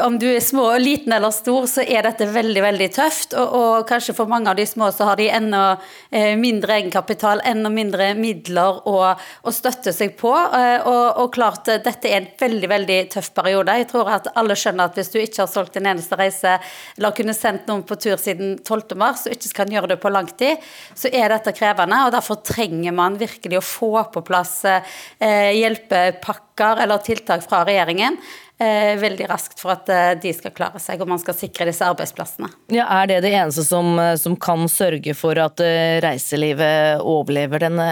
om 0.00 0.14
du 0.16 0.24
er 0.30 0.40
små, 0.40 0.70
liten 0.80 1.12
eller 1.12 1.28
stor, 1.36 1.66
så 1.68 1.82
er 1.84 2.06
dette 2.06 2.24
veldig 2.32 2.62
veldig 2.64 2.86
tøft. 2.94 3.34
Og, 3.36 3.50
og 3.58 3.82
kanskje 3.90 4.14
for 4.16 4.30
mange 4.30 4.48
av 4.48 4.56
de 4.56 4.64
små 4.64 4.86
så 4.88 5.10
har 5.10 5.18
de 5.20 5.26
enda 5.28 5.64
eh, 6.08 6.32
mindre 6.40 6.78
egenkapital, 6.78 7.42
enda 7.44 7.68
mindre 7.68 8.06
midler 8.16 8.78
å, 8.88 8.94
å 9.12 9.52
støtte 9.52 9.92
seg 9.92 10.14
på. 10.16 10.32
Eh, 10.32 10.78
og, 10.80 11.02
og, 11.26 11.28
klart, 11.34 11.68
dette 11.84 12.08
er 12.08 12.22
en 12.22 12.30
veldig 12.40 12.70
veldig 12.72 12.96
tøff 13.12 13.28
periode. 13.36 13.76
Jeg 13.82 13.90
tror 13.92 14.08
at 14.14 14.30
alle 14.32 14.56
skjønner 14.56 14.88
at 14.88 14.96
hvis 15.02 15.12
du 15.12 15.20
ikke 15.20 15.42
har 15.42 15.52
solgt 15.52 15.76
en 15.76 15.90
eneste 15.92 16.16
reise, 16.16 16.56
eller 16.96 17.12
kunne 17.20 17.36
sendt 17.36 17.68
noen 17.68 17.84
på 17.84 18.00
tur 18.00 18.16
siden 18.16 18.56
12. 18.62 18.96
mars, 18.96 19.26
og 19.28 19.36
ikke 19.36 19.52
kan 19.60 19.76
gjøre 19.76 19.92
det 19.92 20.00
på 20.00 20.14
lang 20.14 20.32
tid, 20.32 20.64
så 20.96 21.12
er 21.12 21.36
dette 21.36 21.52
krevende. 21.60 22.00
og 22.08 22.16
Derfor 22.16 22.40
trenger 22.48 22.96
man 22.96 23.20
virkelig 23.20 23.60
å 23.60 23.66
få 23.74 23.92
på 24.16 24.24
plass 24.24 24.56
eh, 24.72 25.52
hjelpepakker 25.60 26.43
eller 26.60 26.98
tiltak 27.02 27.42
fra 27.48 27.64
regjeringen 27.66 28.16
eh, 28.58 28.94
veldig 29.00 29.28
raskt 29.30 29.60
for 29.60 29.74
at 29.74 29.88
eh, 29.90 30.12
de 30.22 30.32
skal 30.34 30.54
klare 30.54 30.80
seg, 30.82 31.02
og 31.02 31.10
man 31.10 31.20
skal 31.22 31.36
sikre 31.36 31.66
disse 31.68 31.86
arbeidsplassene. 31.86 32.50
Ja, 32.74 32.86
Er 33.02 33.10
det 33.10 33.20
det 33.26 33.34
eneste 33.34 33.64
som, 33.66 33.98
eh, 33.98 34.14
som 34.20 34.36
kan 34.36 34.68
sørge 34.70 35.14
for 35.18 35.38
at 35.42 35.60
reiselivet 36.04 37.02
overlever 37.02 37.66
denne 37.66 37.88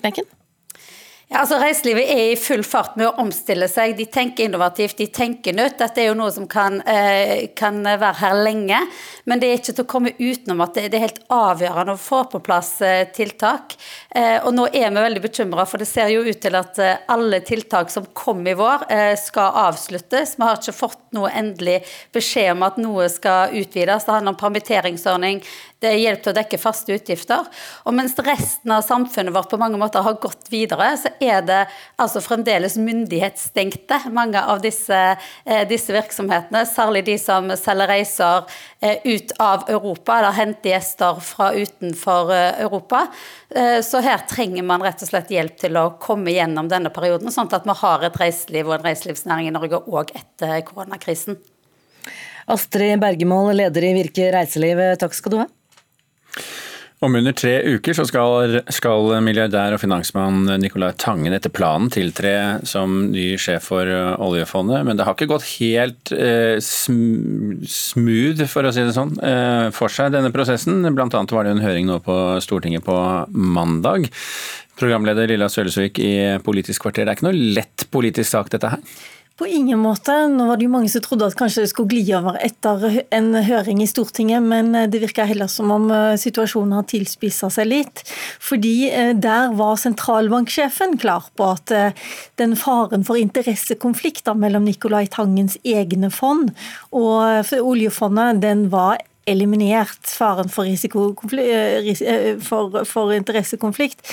knekken? 0.00 0.28
Altså 1.34 1.56
Reiselivet 1.58 2.10
er 2.14 2.28
i 2.30 2.36
full 2.38 2.62
fart 2.62 2.92
med 2.94 3.08
å 3.08 3.22
omstille 3.24 3.66
seg. 3.66 3.96
De 3.98 4.04
tenker 4.06 4.46
innovativt, 4.46 5.00
de 5.00 5.08
tenker 5.10 5.56
nytt. 5.56 5.80
Dette 5.80 5.98
er 5.98 6.12
jo 6.12 6.18
noe 6.18 6.30
som 6.30 6.46
kan, 6.46 6.80
eh, 6.86 7.48
kan, 7.58 7.82
være 7.82 8.14
her 8.20 8.34
lenge. 8.44 8.78
Men 9.26 9.40
det 9.40 9.48
er 9.48 9.58
ikke 9.58 9.74
til 9.74 9.84
å 9.84 9.90
komme 9.90 10.12
utenom 10.14 10.62
at 10.62 10.74
det, 10.74 10.94
er 10.94 11.02
helt 11.02 11.18
avgjørende 11.28 11.96
å 11.96 11.98
få 11.98 12.22
på 12.30 12.38
plass 12.38 12.80
eh, 12.82 13.08
tiltak. 13.10 13.74
Eh, 14.14 14.46
og 14.46 14.54
nå 14.54 14.68
er 14.70 14.94
vi 14.94 15.02
veldig 15.02 15.24
bekymra, 15.24 15.66
for 15.66 15.78
det 15.78 15.88
ser 15.90 16.12
jo 16.14 16.22
ut 16.22 16.40
til 16.40 16.54
at 16.54 16.78
alle 17.08 17.40
tiltak 17.40 17.90
som 17.90 18.06
kom 18.14 18.46
i 18.46 18.54
vår, 18.54 18.86
skal 19.18 19.58
avsluttes. 19.72 20.36
Vi 20.38 20.44
har 20.44 20.60
ikke 20.60 20.76
fått 20.76 21.02
noe 21.16 21.32
endelig 21.34 21.80
beskjed 22.14 22.52
om 22.52 22.62
at 22.62 22.78
noe 22.78 23.08
skal 23.10 23.50
utvides. 23.50 24.06
Det 24.06 24.14
handler 24.14 24.36
om 24.36 24.38
permitteringsordning, 24.38 25.42
det 25.84 25.90
er 25.92 26.00
hjelp 26.00 26.22
til 26.24 26.32
å 26.32 26.36
dekke 26.38 26.60
faste 26.60 26.94
utgifter. 26.96 27.48
Og 27.84 27.94
mens 27.96 28.16
resten 28.24 28.72
av 28.72 28.84
samfunnet 28.86 29.34
vårt 29.34 29.50
på 29.52 29.60
mange 29.60 29.78
måter 29.80 30.04
har 30.04 30.16
gått 30.22 30.48
videre, 30.52 30.88
så 31.00 31.12
er 31.22 31.44
det 31.44 31.60
altså 32.00 32.22
fremdeles 32.24 32.78
myndighetsstengte, 32.80 34.00
mange 34.14 34.40
av 34.40 34.62
disse, 34.64 35.00
eh, 35.44 35.64
disse 35.68 35.92
virksomhetene. 35.94 36.64
Særlig 36.68 37.04
de 37.10 37.18
som 37.20 37.52
selger 37.60 37.92
reiser 37.92 38.48
eh, 38.80 39.04
ut 39.04 39.34
av 39.42 39.68
Europa, 39.68 40.18
eller 40.18 40.38
henter 40.38 40.72
gjester 40.72 41.20
fra 41.24 41.52
utenfor 41.54 42.32
eh, 42.34 42.60
Europa. 42.64 43.06
Så 43.86 44.00
her 44.02 44.24
trenger 44.26 44.64
man 44.66 44.82
rett 44.82 45.02
og 45.04 45.06
slett 45.06 45.28
hjelp 45.30 45.60
til 45.60 45.76
å 45.78 45.84
komme 46.02 46.32
gjennom 46.34 46.66
denne 46.66 46.90
perioden, 46.90 47.30
sånn 47.30 47.52
at 47.54 47.68
vi 47.68 47.76
har 47.84 48.02
et 48.02 48.16
reiseliv 48.18 48.66
og 48.66 48.80
en 48.80 48.86
reiselivsnæring 48.88 49.46
i 49.46 49.54
Norge 49.54 49.78
òg 49.86 50.10
etter 50.18 50.56
koronakrisen. 50.66 51.38
Astrid 52.50 52.98
Bergemål, 53.00 53.52
leder 53.60 53.86
i 53.86 53.92
Virke 53.96 54.32
reiseliv, 54.34 54.82
takk 55.00 55.14
skal 55.16 55.32
du 55.32 55.38
ha. 55.44 55.46
Om 57.04 57.14
under 57.18 57.34
tre 57.36 57.58
uker 57.74 57.92
så 57.96 58.04
skal, 58.08 58.60
skal, 58.72 59.10
milliardær 59.24 59.74
og 59.74 59.80
finansmann 59.82 60.46
Nicolai 60.62 60.92
Tangen 60.96 61.34
etter 61.36 61.52
planen 61.52 61.90
tiltre 61.92 62.60
som 62.68 63.10
ny 63.10 63.34
sjef 63.40 63.66
for 63.72 63.90
eh, 63.90 64.14
oljefondet, 64.24 64.86
men 64.86 64.96
det 64.96 65.04
har 65.04 65.16
ikke 65.16 65.28
gått 65.34 65.44
helt 65.58 66.12
eh, 66.16 66.56
smooth, 66.62 68.46
for 68.48 68.64
å 68.64 68.72
si 68.72 68.86
det 68.86 68.94
sånn, 68.96 69.12
eh, 69.20 69.68
for 69.74 69.92
seg 69.92 70.14
denne 70.14 70.32
prosessen. 70.32 70.80
Blant 70.96 71.16
annet 71.18 71.34
var 71.34 71.44
det 71.44 71.52
en 71.58 71.64
høring 71.66 71.90
nå 71.90 71.98
på 72.06 72.16
Stortinget 72.44 72.86
på 72.86 72.96
mandag. 73.34 74.08
Programleder 74.80 75.28
Lilla 75.28 75.50
Sølesvik 75.52 76.00
i 76.02 76.14
Politisk 76.46 76.86
kvarter, 76.86 77.04
det 77.04 77.12
er 77.12 77.18
ikke 77.18 77.28
noe 77.28 77.52
lett 77.58 77.84
politisk 77.92 78.30
sak 78.30 78.48
dette 78.54 78.72
her? 78.72 78.80
På 79.34 79.46
ingen 79.46 79.78
måte. 79.82 80.14
Nå 80.30 80.44
var 80.46 80.60
det 80.60 80.68
jo 80.68 80.70
mange 80.70 80.88
som 80.92 81.02
trodde 81.02 81.26
at 81.26 81.34
kanskje 81.34 81.64
det 81.64 81.70
skulle 81.72 81.90
gli 81.90 82.12
over 82.14 82.36
etter 82.38 83.00
en 83.16 83.32
høring 83.42 83.80
i 83.82 83.88
Stortinget, 83.90 84.44
men 84.46 84.68
eh, 84.78 84.86
det 84.86 85.00
virker 85.02 85.26
heller 85.26 85.50
som 85.50 85.72
om 85.74 85.88
eh, 85.90 86.14
situasjonen 86.22 86.76
har 86.76 86.86
tilspissa 86.86 87.50
seg 87.50 87.66
litt. 87.66 88.04
Fordi 88.38 88.74
eh, 88.92 89.10
der 89.18 89.56
var 89.58 89.80
sentralbanksjefen 89.82 90.94
klar 91.02 91.26
på 91.34 91.48
at 91.56 91.72
den 92.38 92.54
faren 92.58 93.02
for 93.06 93.18
interessekonflikter 93.18 94.38
mellom 94.38 94.68
Nicolai 94.68 95.08
Tangens 95.10 95.58
egne 95.66 96.12
fond 96.14 96.52
og 96.94 97.50
oljefondet, 97.58 98.38
den 98.44 98.68
var 98.70 99.02
eliminert. 99.26 99.98
Faren 100.06 100.50
for, 100.52 100.70
for, 102.46 102.80
for 102.86 103.14
interessekonflikt 103.18 104.06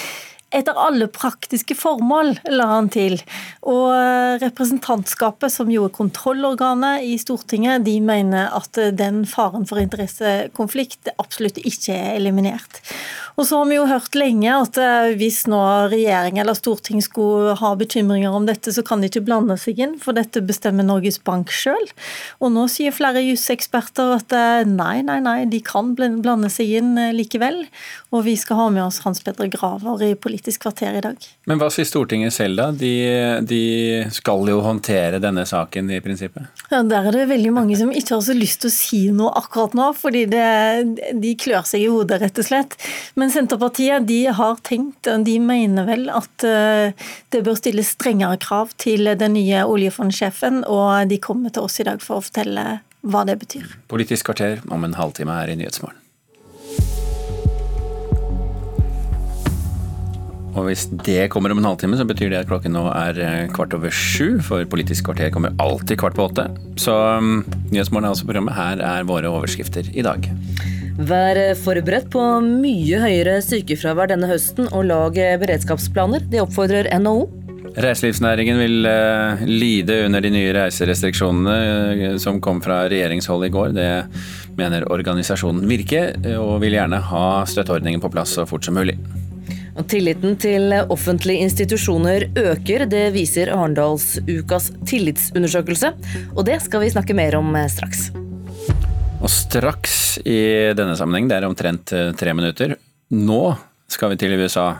etter 0.52 0.78
alle 0.78 1.08
praktiske 1.12 1.76
formål, 1.78 2.36
la 2.52 2.68
han 2.74 2.90
til. 2.94 3.18
Og 3.64 3.88
eh, 3.96 4.38
representantskapet, 4.44 5.54
som 5.54 5.72
jo 5.72 5.88
er 5.88 5.96
kontrollorganet 5.96 7.08
i 7.08 7.18
Stortinget, 7.22 7.86
de 7.88 7.98
mener 8.04 8.52
at 8.58 8.80
den 8.98 9.24
faren 9.30 9.68
for 9.70 9.82
interessekonflikt 9.82 11.14
absolutt 11.18 11.62
ikke 11.64 11.96
er 11.96 12.16
eliminert. 12.20 12.82
Og 13.40 13.48
så 13.48 13.58
har 13.58 13.70
vi 13.70 13.78
jo 13.78 13.88
hørt 13.90 14.16
lenge 14.18 14.52
at 14.54 14.78
eh, 14.82 15.14
hvis 15.20 15.46
nå 15.50 15.60
regjering 15.92 16.40
eller 16.42 16.58
storting 16.58 17.02
skulle 17.04 17.56
ha 17.58 17.72
bekymringer 17.80 18.34
om 18.36 18.48
dette, 18.50 18.74
så 18.74 18.84
kan 18.86 19.02
de 19.02 19.10
ikke 19.10 19.24
blande 19.26 19.56
seg 19.60 19.80
inn, 19.82 19.96
for 20.02 20.18
dette 20.18 20.44
bestemmer 20.46 20.86
Norges 20.88 21.20
Bank 21.24 21.52
sjøl. 21.56 21.88
Og 22.44 22.52
nå 22.54 22.68
sier 22.72 22.96
flere 22.96 23.24
juseksperter 23.24 24.16
at 24.18 24.36
eh, 24.36 24.68
nei, 24.68 25.00
nei, 25.08 25.20
nei, 25.24 25.40
de 25.50 25.62
kan 25.66 25.94
blande 25.96 26.52
seg 26.54 26.76
inn 26.82 26.94
eh, 27.00 27.14
likevel. 27.16 27.64
Og 28.12 28.26
vi 28.28 28.36
skal 28.40 28.60
ha 28.60 28.70
med 28.76 28.84
oss 28.86 29.02
Hans 29.06 29.24
Petter 29.24 29.50
Graver 29.52 30.04
i 30.06 30.14
Politisk 30.42 30.64
kvarter 30.64 30.96
i 30.98 31.02
dag. 31.02 31.26
Men 31.46 31.60
hva 31.62 31.68
sier 31.70 31.86
Stortinget 31.86 32.34
selv, 32.34 32.58
da? 32.58 32.72
De, 32.74 32.90
de 33.46 33.58
skal 34.10 34.48
jo 34.50 34.56
håndtere 34.66 35.20
denne 35.22 35.44
saken 35.46 35.92
i 35.94 36.00
prinsippet? 36.02 36.48
Ja, 36.72 36.80
Der 36.82 37.06
er 37.06 37.14
det 37.14 37.28
veldig 37.30 37.52
mange 37.54 37.78
som 37.78 37.92
ikke 37.94 38.16
har 38.16 38.24
så 38.26 38.34
lyst 38.34 38.64
til 38.64 38.72
å 38.72 38.74
si 38.74 39.02
noe 39.14 39.36
akkurat 39.38 39.78
nå, 39.78 39.92
fordi 39.94 40.24
det, 40.32 40.48
de 41.22 41.36
klør 41.38 41.70
seg 41.70 41.86
i 41.86 41.92
hodet, 41.94 42.24
rett 42.24 42.42
og 42.42 42.48
slett. 42.48 42.74
Men 43.14 43.30
Senterpartiet 43.30 44.10
de 44.10 44.24
har 44.34 44.58
tenkt, 44.66 45.06
de 45.30 45.38
mener 45.38 45.86
vel 45.86 46.10
at 46.10 46.50
eh, 46.50 46.98
det 47.30 47.46
bør 47.46 47.62
stilles 47.62 47.94
strengere 47.94 48.42
krav 48.42 48.74
til 48.82 49.14
den 49.14 49.38
nye 49.38 49.62
oljefondsjefen, 49.70 50.64
og 50.66 51.06
de 51.12 51.22
kommer 51.22 51.54
til 51.54 51.70
oss 51.70 51.78
i 51.84 51.90
dag 51.92 52.02
for 52.02 52.18
å 52.18 52.26
fortelle 52.26 52.80
hva 53.06 53.28
det 53.30 53.38
betyr. 53.46 53.78
Politisk 53.94 54.32
kvarter 54.32 54.66
om 54.74 54.90
en 54.90 54.98
halvtime 54.98 55.38
her 55.38 55.54
i 55.54 55.62
Nyhetsmorgen. 55.62 56.01
Og 60.52 60.68
hvis 60.68 60.88
det 61.06 61.30
kommer 61.32 61.54
om 61.54 61.62
en 61.62 61.70
halvtime, 61.70 61.98
så 62.00 62.06
betyr 62.08 62.32
det 62.32 62.42
at 62.42 62.50
klokken 62.50 62.76
nå 62.76 62.84
er 62.92 63.20
eh, 63.24 63.50
kvart 63.56 63.76
over 63.78 63.94
sju. 63.94 64.42
For 64.44 64.68
Politisk 64.72 65.08
kvarter 65.08 65.32
kommer 65.34 65.56
alltid 65.64 66.00
kvart 66.02 66.18
på 66.18 66.28
åtte. 66.28 66.50
Så 66.82 66.92
um, 66.92 67.42
Nyhetsmorgen 67.72 68.10
er 68.10 68.14
altså 68.14 68.28
programmet. 68.28 68.58
Her 68.58 68.84
er 68.84 69.08
våre 69.08 69.32
overskrifter 69.32 69.88
i 69.96 70.04
dag. 70.06 70.28
Vær 71.02 71.40
forberedt 71.58 72.10
på 72.14 72.24
mye 72.44 73.00
høyere 73.00 73.38
sykefravær 73.46 74.12
denne 74.12 74.28
høsten, 74.30 74.68
og 74.76 74.90
lag 74.92 75.16
beredskapsplaner. 75.42 76.28
Det 76.32 76.44
oppfordrer 76.44 76.92
NHO. 77.00 77.30
Reiselivsnæringen 77.72 78.60
vil 78.60 78.84
uh, 78.84 79.48
lide 79.48 80.02
under 80.10 80.24
de 80.24 80.34
nye 80.36 80.52
reiserestriksjonene 80.58 81.58
uh, 81.96 82.06
som 82.20 82.44
kom 82.44 82.60
fra 82.64 82.84
regjeringshold 82.92 83.48
i 83.48 83.54
går. 83.56 83.72
Det 83.80 83.90
mener 84.60 84.90
organisasjonen 84.92 85.64
Virke, 85.72 86.10
og 86.36 86.58
vil 86.66 86.76
gjerne 86.76 87.00
ha 87.08 87.28
støtteordningen 87.48 88.04
på 88.04 88.12
plass 88.12 88.36
så 88.36 88.44
fort 88.50 88.68
som 88.68 88.76
mulig. 88.76 89.00
Tilliten 89.88 90.36
til 90.42 90.74
offentlige 90.92 91.46
institusjoner 91.46 92.28
øker, 92.38 92.86
det 92.92 93.06
viser 93.16 93.54
Arendalsukas 93.56 94.72
tillitsundersøkelse. 94.88 95.94
Og 96.36 96.46
det 96.48 96.60
skal 96.66 96.84
vi 96.84 96.92
snakke 96.92 97.16
mer 97.18 97.40
om 97.40 97.56
straks. 97.72 98.10
Og 99.22 99.30
straks 99.30 100.18
i 100.26 100.74
denne 100.78 100.96
sammenheng, 100.98 101.28
det 101.30 101.38
er 101.38 101.46
omtrent 101.46 101.94
eh, 101.94 102.10
tre 102.18 102.34
minutter, 102.34 102.74
nå 103.14 103.44
skal 103.92 104.14
vi 104.14 104.22
til 104.22 104.34
USA. 104.40 104.72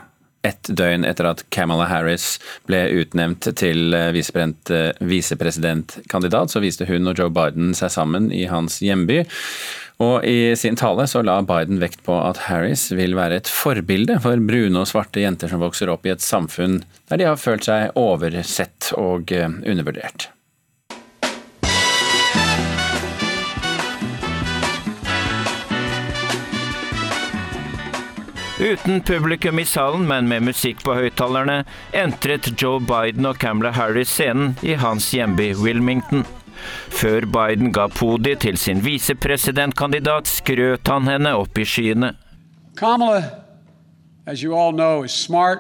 Ett 0.42 0.72
døgn 0.74 1.06
etter 1.06 1.28
at 1.30 1.44
Kamala 1.54 1.86
Harris 1.86 2.40
ble 2.66 2.80
utnevnt 2.98 3.52
til 3.60 3.94
eh, 3.94 4.10
eh, 4.10 5.04
visepresidentkandidat, 5.06 6.50
så 6.50 6.64
viste 6.64 6.90
hun 6.90 7.12
og 7.12 7.22
Joe 7.22 7.30
Biden 7.30 7.76
seg 7.78 7.94
sammen 7.94 8.32
i 8.34 8.48
hans 8.50 8.80
hjemby. 8.82 9.22
Og 10.02 10.26
I 10.26 10.56
sin 10.58 10.78
tale 10.80 11.06
så 11.08 11.22
la 11.22 11.38
Biden 11.46 11.78
vekt 11.82 12.02
på 12.08 12.16
at 12.18 12.48
Harris 12.48 12.88
vil 12.96 13.14
være 13.18 13.42
et 13.42 13.52
forbilde 13.52 14.18
for 14.24 14.42
brune 14.50 14.82
og 14.82 14.90
svarte 14.90 15.22
jenter 15.22 15.52
som 15.52 15.62
vokser 15.62 15.92
opp 15.94 16.08
i 16.10 16.16
et 16.16 16.26
samfunn 16.26 16.82
der 17.12 17.22
de 17.22 17.30
har 17.30 17.38
følt 17.38 17.68
seg 17.70 17.94
oversett 18.00 18.94
og 18.98 19.30
undervurdert. 19.38 20.32
Uten 28.62 29.02
publikum 29.02 29.60
i 29.60 29.66
salen, 29.66 30.04
men 30.06 30.28
med 30.30 30.46
musikk 30.46 30.84
på 30.86 30.94
høyttalerne, 30.94 31.64
entret 31.98 32.52
Joe 32.62 32.78
Biden 32.78 33.26
og 33.26 33.40
Camela 33.42 33.72
Harris 33.74 34.14
scenen 34.14 34.54
i 34.62 34.76
hans 34.78 35.10
hjemby 35.16 35.56
Wilmington. 35.58 36.22
Før 36.90 37.26
Biden 37.26 37.74
ga 37.74 37.88
podiet 37.88 38.44
til 38.46 38.58
sin 38.58 38.84
visepresidentkandidat, 38.86 40.28
skrøt 40.28 40.88
han 40.88 41.08
henne 41.08 41.36
opp 41.40 41.58
i 41.58 41.66
skyene. 41.66 42.14
Kamala, 42.78 43.24
as 44.26 44.44
you 44.44 44.56
all 44.56 44.72
know, 44.72 45.04
is 45.04 45.12
smart, 45.12 45.60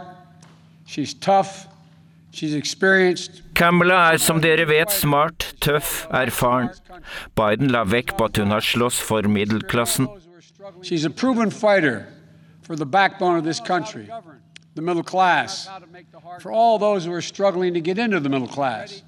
she's 0.85 1.13
tough, 1.13 1.67
Kamala 3.53 4.13
er 4.13 4.17
som 4.17 4.39
dere 4.39 4.65
vet 4.69 4.91
smart, 4.91 5.53
tøff, 5.59 6.05
erfaren. 6.15 6.69
Biden 7.35 7.73
la 7.75 7.83
vekk 7.83 8.15
på 8.17 8.29
at 8.29 8.37
hun 8.39 8.53
har 8.55 8.63
slåss 8.63 9.01
for 9.03 9.27
middelklassen. 9.27 10.07
She's 10.81 11.05
a 11.05 11.09
proven 11.09 11.51
fighter 11.51 12.05
for 12.61 12.75
the 12.75 12.85
backbone 12.85 13.37
of 13.37 13.43
this 13.43 13.59
country, 13.59 14.07
the 14.75 14.81
middle 14.81 15.03
class, 15.03 15.67
for 16.39 16.51
all 16.51 16.79
those 16.79 17.03
who 17.03 17.11
are 17.11 17.21
struggling 17.21 17.73
to 17.73 17.81
get 17.81 17.97
into 17.97 18.19
the 18.19 18.29
middle 18.29 18.47
class. 18.47 19.03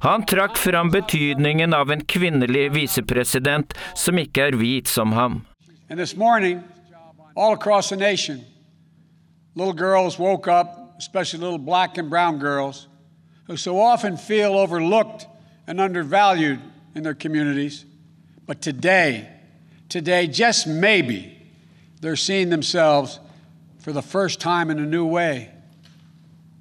Han 0.00 0.26
trakk 0.26 0.56
fram 0.56 0.90
betydningen 0.90 1.74
av 1.74 1.90
en 1.90 2.04
kvinnelig 2.04 2.70
visepresident 2.74 3.74
som 3.94 4.18
ikke 4.18 4.50
er 4.50 4.58
hvit 4.58 4.88
som 4.88 5.12
ham. 5.12 5.42
And 5.88 5.98
this 5.98 6.16
morning, 6.16 6.62
all 7.36 7.52
across 7.52 7.88
the 7.88 7.96
nation, 7.96 8.44
little 9.54 9.74
girls 9.74 10.18
woke 10.18 10.46
up 10.48 10.80
especially 11.00 11.38
little 11.38 11.58
black 11.58 11.96
and 11.96 12.10
brown 12.10 12.38
girls, 12.38 12.86
who 13.44 13.56
so 13.56 13.80
often 13.80 14.18
feel 14.18 14.52
overlooked 14.52 15.26
and 15.66 15.80
undervalued 15.80 16.60
in 16.94 17.02
their 17.02 17.14
communities. 17.14 17.86
But 18.46 18.60
today, 18.60 19.26
today, 19.88 20.26
just 20.26 20.66
maybe, 20.66 21.38
they're 22.02 22.16
seeing 22.16 22.50
themselves 22.50 23.18
for 23.78 23.92
the 23.92 24.02
first 24.02 24.40
time 24.40 24.68
in 24.68 24.78
a 24.78 24.84
new 24.84 25.06
way 25.06 25.50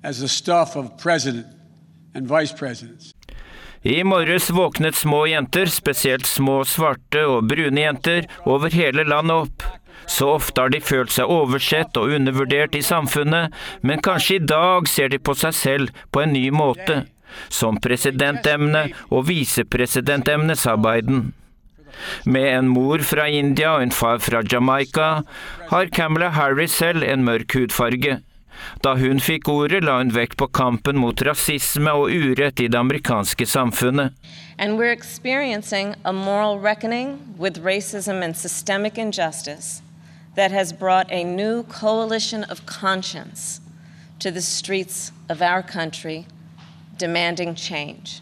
as 0.03 0.21
the 0.21 0.29
stuff 0.29 0.77
of 0.77 0.97
president 0.97 1.45
and 2.19 2.27
vice 2.27 2.53
presidents. 2.53 3.13
I 3.81 4.03
morges 4.03 4.49
våknet 4.49 4.95
små 4.95 5.25
jenter, 5.27 5.65
spesielt 5.71 6.25
små 6.27 6.65
svarte 6.67 7.23
og 7.25 7.47
brune 7.47 7.79
jenter, 7.79 8.27
over 8.43 8.73
hele 8.75 9.05
landet 9.07 9.47
opp. 9.47 9.63
Så 10.09 10.27
ofte 10.35 10.61
har 10.61 10.73
de 10.73 10.81
følt 10.83 11.13
seg 11.15 11.31
oversett 11.31 11.95
og 11.99 12.11
undervurdert 12.17 12.75
i 12.75 12.83
samfunnet, 12.83 13.55
men 13.81 14.03
kanskje 14.03 14.39
i 14.39 14.45
dag 14.51 14.89
ser 14.89 15.13
de 15.13 15.19
på 15.21 15.35
seg 15.37 15.55
selv 15.55 16.03
på 16.11 16.25
en 16.25 16.35
ny 16.35 16.49
måte. 16.51 17.05
Som 17.47 17.77
presidentemne 17.79 18.87
og 19.13 19.27
visepresidentemne, 19.29 20.57
sa 20.57 20.75
Biden. 20.75 21.29
Med 22.25 22.49
en 22.57 22.71
mor 22.73 23.03
fra 23.05 23.27
India 23.29 23.75
og 23.77 23.85
en 23.85 23.93
far 23.95 24.19
fra 24.23 24.41
Jamaica 24.43 25.09
har 25.69 25.93
Camilla 25.93 26.33
Harris 26.35 26.75
selv 26.81 27.05
en 27.05 27.23
mørk 27.27 27.55
hudfarge. 27.55 28.19
Da 28.83 28.95
hun 28.95 29.19
fikk 29.19 29.49
ordet, 29.49 29.83
la 29.83 29.97
hun 29.97 30.13
vekt 30.15 30.37
på 30.37 30.47
kampen 30.47 30.97
mot 30.97 31.21
rasisme 31.21 31.91
og 31.91 32.11
urett 32.11 32.59
i 32.59 32.67
det 32.67 32.79
amerikanske 32.79 33.45
samfunnet. 33.45 34.13
And 34.57 34.77
we're 34.77 34.91
experiencing 34.91 35.95
a 36.03 36.13
moral 36.13 36.59
reckoning 36.59 37.19
with 37.37 37.63
racism 37.63 38.23
and 38.23 38.35
systemic 38.35 38.97
injustice 38.97 39.81
that 40.35 40.51
has 40.51 40.73
brought 40.73 41.11
a 41.11 41.23
new 41.23 41.63
coalition 41.63 42.43
of 42.43 42.65
conscience 42.65 43.61
to 44.19 44.31
the 44.31 44.41
streets 44.41 45.11
of 45.29 45.41
our 45.41 45.63
country, 45.63 46.25
demanding 46.97 47.55
change. 47.55 48.21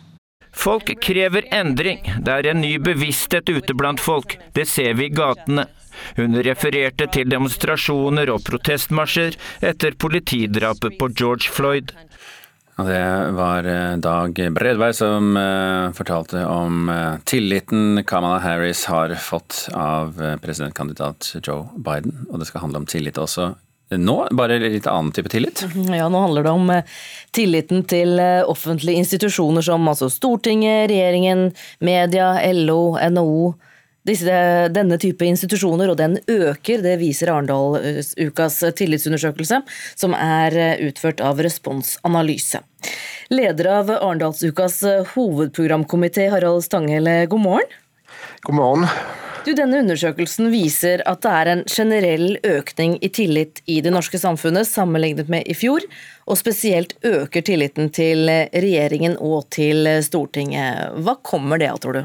Folk 0.53 0.85
krever 1.01 1.43
endring. 1.51 1.99
Det 2.25 2.33
er 2.33 2.49
en 2.49 2.61
ny 2.61 2.77
bevissthet 2.81 3.49
ute 3.49 3.73
blant 3.77 4.01
folk. 4.01 4.37
Det 4.55 4.65
ser 4.67 4.93
vi 4.93 5.05
i 5.05 5.13
gatene. 5.13 5.67
Hun 6.17 6.37
refererte 6.45 7.09
til 7.13 7.29
demonstrasjoner 7.31 8.31
og 8.33 8.43
protestmarsjer 8.47 9.37
etter 9.65 9.97
politidrapet 9.99 10.99
på 10.99 11.11
George 11.15 11.53
Floyd. 11.53 11.93
Det 12.77 13.31
var 13.31 13.65
eh, 13.65 13.97
Dag 13.97 14.51
Bredvei 14.51 14.93
som 14.93 15.37
eh, 15.37 15.91
fortalte 15.97 16.43
om 16.45 16.89
eh, 16.89 17.15
tilliten 17.25 18.03
Kamala 18.05 18.37
Harris 18.39 18.85
har 18.85 19.15
fått 19.15 19.69
av 19.73 20.13
presidentkandidat 20.41 21.35
Joe 21.41 21.71
Biden. 21.75 22.27
Og 22.29 22.37
det 22.39 22.45
skal 22.45 22.67
handle 22.67 22.83
om 22.83 22.85
tillit 22.85 23.17
også 23.17 23.55
nå, 23.97 24.17
bare 24.35 24.59
litt 24.59 24.85
annen 24.91 25.13
type 25.15 25.31
tillit? 25.31 25.63
Ja, 25.97 26.05
nå 26.11 26.21
handler 26.21 26.45
det 26.45 26.53
om 26.53 26.71
tilliten 27.33 27.85
til 27.89 28.19
offentlige 28.45 29.01
institusjoner 29.01 29.65
som 29.65 29.87
altså 29.87 30.11
Stortinget, 30.13 30.91
regjeringen, 30.91 31.47
media, 31.79 32.35
LO, 32.53 32.99
NHO 32.99 33.55
disse, 34.07 34.37
denne 34.73 34.97
type 35.01 35.27
institusjoner, 35.27 35.91
og 35.91 35.99
den 35.99 36.17
øker. 36.31 36.81
Det 36.85 36.95
viser 37.01 37.33
Arendal-ukas 37.33 38.61
tillitsundersøkelse, 38.79 39.61
som 39.95 40.15
er 40.17 40.57
utført 40.87 41.21
av 41.23 41.43
Responsanalyse. 41.43 42.63
Leder 43.33 43.71
av 43.75 43.93
Arendalsukas 43.99 44.81
hovedprogramkomité, 45.13 46.29
Harald 46.31 46.65
Stanghelle, 46.65 47.25
god 47.27 47.43
morgen. 47.43 47.79
God 48.47 48.55
morgen. 48.55 48.89
Du, 49.47 49.53
denne 49.55 49.79
undersøkelsen 49.79 50.49
viser 50.51 50.99
at 51.07 51.21
det 51.23 51.31
er 51.31 51.49
en 51.53 51.61
generell 51.71 52.33
økning 52.43 52.97
i 52.99 53.07
tillit 53.15 53.61
i 53.63 53.77
det 53.79 53.93
norske 53.95 54.19
samfunnet 54.19 54.67
sammenlignet 54.67 55.29
med 55.31 55.47
i 55.47 55.55
fjor, 55.55 55.85
og 56.27 56.35
spesielt 56.35 56.97
øker 57.07 57.45
tilliten 57.47 57.87
til 57.95 58.27
regjeringen 58.27 59.15
og 59.23 59.47
til 59.55 59.87
Stortinget. 60.03 60.99
Hva 60.99 61.15
kommer 61.23 61.63
det 61.63 61.71
av, 61.71 61.79
tror 61.79 61.95
du? 61.95 62.03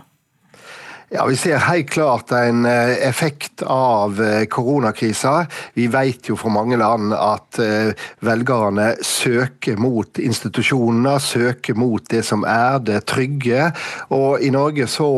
Ja, 1.14 1.26
Vi 1.26 1.36
ser 1.36 1.56
helt 1.56 1.90
klart 1.90 2.30
en 2.32 2.64
eh, 2.64 3.08
effekt 3.08 3.62
av 3.62 4.22
eh, 4.22 4.44
koronakrisa. 4.44 5.46
Vi 5.74 5.84
vet 5.86 6.30
jo 6.30 6.38
fra 6.40 6.48
mange 6.48 6.78
land 6.80 7.12
at 7.12 7.58
eh, 7.60 7.90
velgerne 8.24 8.94
søker 9.04 9.76
mot 9.76 10.16
institusjonene, 10.16 11.18
søker 11.20 11.76
mot 11.76 12.06
det 12.08 12.22
som 12.24 12.46
er 12.48 12.78
det 12.80 13.02
trygge. 13.12 13.66
Og 14.08 14.40
i 14.40 14.48
Norge 14.56 14.86
så 14.88 15.10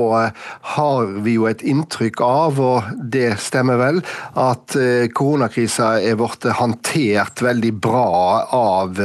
har 0.74 1.12
vi 1.22 1.36
jo 1.36 1.46
et 1.46 1.62
inntrykk 1.62 2.24
av, 2.26 2.58
og 2.58 2.90
det 2.98 3.36
stemmer 3.38 3.78
vel, 3.78 4.02
at 4.34 4.74
koronakrisa 5.14 5.92
er 6.02 6.18
blitt 6.18 6.48
håndtert 6.58 7.44
veldig 7.44 7.72
bra 7.78 8.42
av 8.50 8.98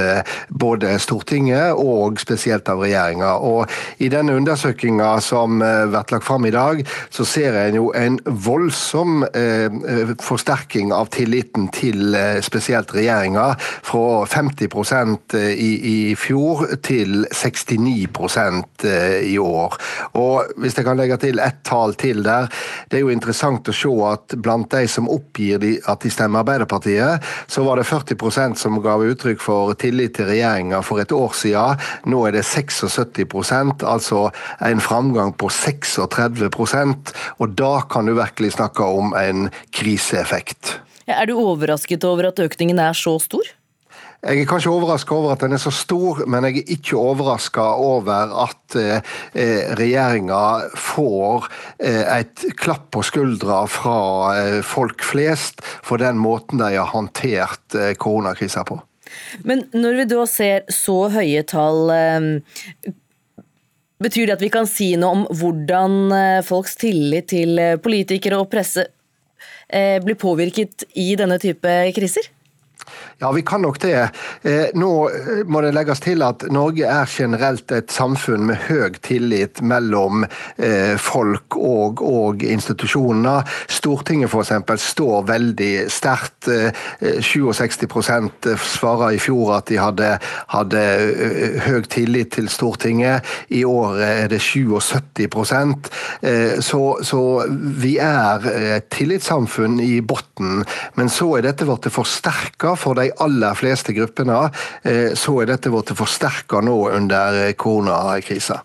både 0.49 0.95
Stortinget 1.01 1.77
og 1.77 2.17
spesielt 2.21 2.69
av 2.71 2.81
regjeringa. 2.81 3.35
Og 3.45 3.69
i 4.01 4.09
denne 4.09 4.39
undersøkinga 4.41 5.13
som 5.21 5.61
blir 5.61 5.93
lagt 5.93 6.25
fram 6.25 6.47
i 6.49 6.55
dag, 6.55 6.78
så 7.09 7.25
ser 7.27 7.57
en 7.59 7.77
jo 7.79 7.89
en 7.95 8.19
voldsom 8.25 9.23
eh, 9.33 9.65
eh, 9.67 10.13
forsterking 10.23 10.93
av 10.95 11.09
tilliten 11.13 11.69
til 11.75 12.15
eh, 12.15 12.39
spesielt 12.45 12.93
regjeringa. 12.95 13.51
Fra 13.85 14.25
50 14.29 14.69
eh, 15.37 15.53
i, 15.53 15.71
i 15.89 16.15
fjor 16.19 16.65
til 16.85 17.25
69% 17.33 18.85
i 19.25 19.37
år. 19.39 19.75
Og 20.19 20.53
Hvis 20.59 20.77
jeg 20.77 20.85
kan 20.85 20.97
legge 20.99 21.17
til 21.21 21.39
ett 21.43 21.61
tall 21.67 21.95
til 21.99 22.23
der, 22.23 22.47
det 22.89 22.99
er 22.99 23.05
jo 23.05 23.13
interessant 23.13 23.67
å 23.69 23.75
se 23.75 23.91
at 24.07 24.35
blant 24.39 24.71
de 24.71 24.87
som 24.87 25.09
oppgir 25.11 25.59
de, 25.61 25.73
at 25.89 26.03
de 26.03 26.11
stemmer 26.13 26.43
Arbeiderpartiet, 26.43 27.25
så 27.47 27.63
var 27.65 27.79
det 27.79 27.87
40% 27.89 28.59
som 28.59 28.79
ga 28.83 28.95
uttrykk 28.99 29.41
for 29.43 29.73
tillit 29.79 30.15
til 30.17 30.29
regjeringa 30.29 30.81
for 30.85 31.01
et 31.03 31.13
år 31.15 31.35
siden. 31.35 31.79
Nå 32.09 32.21
er 32.27 32.37
det 32.37 32.45
76% 32.47 33.85
altså 33.87 34.29
en 34.65 34.83
framgang 34.83 35.33
på 35.39 35.49
36 35.49 36.49
og 36.73 37.55
da 37.59 37.73
kan 37.89 38.09
du 38.09 38.15
virkelig 38.17 38.55
snakke 38.57 38.83
om 38.83 39.13
en 39.17 39.49
kriseeffekt. 39.75 40.79
Er 41.09 41.25
du 41.25 41.37
overrasket 41.39 42.03
over 42.05 42.29
at 42.29 42.39
økningen 42.39 42.79
er 42.79 42.93
så 42.97 43.17
stor? 43.21 43.47
Jeg 44.19 44.41
er 44.41 44.47
kanskje 44.49 44.71
overraska 44.75 45.15
over 45.15 45.31
at 45.31 45.43
den 45.45 45.55
er 45.55 45.61
så 45.63 45.71
stor, 45.71 46.25
men 46.27 46.43
jeg 46.49 46.57
er 46.59 46.71
ikke 46.75 46.97
overraska 46.99 47.63
over 47.79 48.33
at 48.43 48.75
eh, 48.75 48.97
eh, 49.31 49.69
regjeringa 49.79 50.41
får 50.75 51.47
eh, 51.79 52.03
et 52.17 52.43
klapp 52.59 52.89
på 52.91 53.03
skuldra 53.07 53.61
fra 53.71 53.95
eh, 54.35 54.59
folk 54.59 55.05
flest 55.07 55.63
for 55.63 56.03
den 56.03 56.19
måten 56.19 56.59
de 56.59 56.73
har 56.75 56.91
håndtert 56.91 57.79
eh, 57.79 57.93
koronakrisa 57.95 58.65
på. 58.67 58.81
Men 59.47 59.63
når 59.71 60.01
vi 60.01 60.09
da 60.11 60.25
ser 60.27 60.67
så 60.67 60.97
høye 61.15 61.45
tall, 61.47 61.87
Betyr 63.99 64.29
det 64.29 64.37
at 64.37 64.43
vi 64.43 64.47
kan 64.51 64.67
si 64.69 64.93
noe 64.95 65.11
om 65.11 65.23
hvordan 65.27 65.95
eh, 66.15 66.41
folks 66.47 66.77
tillit 66.79 67.33
til 67.33 67.59
eh, 67.59 67.75
politikere 67.83 68.37
og 68.39 68.47
presse 68.51 68.85
eh, 69.67 69.97
blir 69.99 70.15
påvirket 70.15 70.85
i 70.95 71.11
denne 71.19 71.35
type 71.41 71.73
kriser? 71.97 72.29
Ja, 73.21 73.31
vi 73.31 73.41
kan 73.41 73.61
nok 73.61 73.79
det. 73.83 74.09
Eh, 74.41 74.69
nå 74.79 74.89
eh, 75.09 75.41
må 75.43 75.59
det 75.61 75.73
legges 75.75 75.99
til 76.03 76.23
at 76.23 76.45
Norge 76.55 76.87
er 76.87 77.09
generelt 77.11 77.71
et 77.75 77.91
samfunn 77.91 78.45
med 78.47 78.61
høy 78.69 78.95
tillit 79.03 79.59
mellom 79.59 80.23
eh, 80.23 80.95
folk 80.95 81.57
og, 81.59 81.99
og 82.05 82.45
institusjoner. 82.47 83.43
Stortinget 83.67 84.31
f.eks. 84.31 84.53
står 84.93 85.27
veldig 85.27 85.73
sterkt. 85.91 86.47
67% 86.49 88.47
svarer 88.63 89.17
i 89.17 89.19
fjor 89.21 89.51
at 89.57 89.67
de 89.67 89.79
hadde, 89.81 90.13
hadde 90.53 90.83
høy 91.65 91.83
tillit 91.91 92.31
til 92.37 92.47
Stortinget. 92.51 93.27
I 93.51 93.65
år 93.67 93.99
er 94.05 94.31
det 94.31 94.39
77% 94.45 95.89
så, 96.63 96.81
så 97.03 97.21
vi 97.83 97.97
er 98.01 98.47
et 98.77 98.87
tillitssamfunn 98.93 99.79
i 99.83 99.99
bunnen. 99.99 100.63
Men 100.95 101.11
så 101.11 101.33
er 101.37 101.49
dette 101.49 101.67
blitt 101.67 101.91
forsterka 101.93 102.75
for 102.79 102.97
de 102.99 103.09
aller 103.23 103.59
fleste 103.59 103.95
gruppene, 103.95 104.41
eh, 104.83 105.13
så 105.19 105.41
er 105.41 105.53
dette 105.53 105.71
blitt 105.73 105.93
forsterka 105.97 106.63
nå 106.65 106.77
under 106.95 107.43
eh, 107.43 107.53
koronakrisa. 107.59 108.61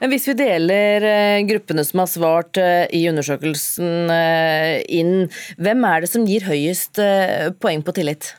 Men 0.00 0.12
hvis 0.12 0.26
vi 0.28 0.36
deler 0.36 1.04
eh, 1.08 1.42
gruppene 1.48 1.84
som 1.88 2.02
har 2.02 2.10
svart 2.12 2.60
i 2.60 3.06
undersøkelsen 3.10 4.10
inn, 4.92 5.14
hvem 5.56 5.86
er 5.88 6.04
det 6.04 6.10
som 6.12 6.26
gir 6.28 6.44
høyest 6.48 7.00
poeng 7.62 7.84
på 7.86 7.96
tillit? 7.96 8.34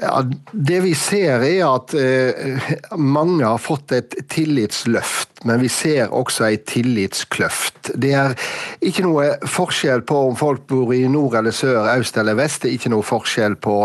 Ja, 0.00 0.24
det 0.52 0.80
vi 0.82 0.90
ser 0.98 1.44
er 1.46 1.60
at 1.68 1.92
eh, 1.94 2.72
mange 2.98 3.44
har 3.46 3.60
fått 3.62 3.92
et 3.94 4.16
tillitsløft, 4.32 5.44
men 5.46 5.60
vi 5.62 5.68
ser 5.70 6.10
også 6.10 6.48
ei 6.48 6.56
tillitskløft. 6.66 7.92
Det 8.02 8.10
er 8.18 8.34
ikke 8.82 9.04
noe 9.06 9.28
forskjell 9.46 10.02
på 10.08 10.18
om 10.32 10.34
folk 10.38 10.64
bor 10.72 10.90
i 10.96 11.04
nord 11.10 11.36
eller 11.38 11.54
sør, 11.54 11.86
øst 11.92 12.18
eller 12.18 12.34
vest. 12.40 12.64
Det 12.64 12.72
er 12.72 12.78
ikke 12.80 12.90
noe 12.90 13.06
forskjell 13.06 13.54
på, 13.62 13.76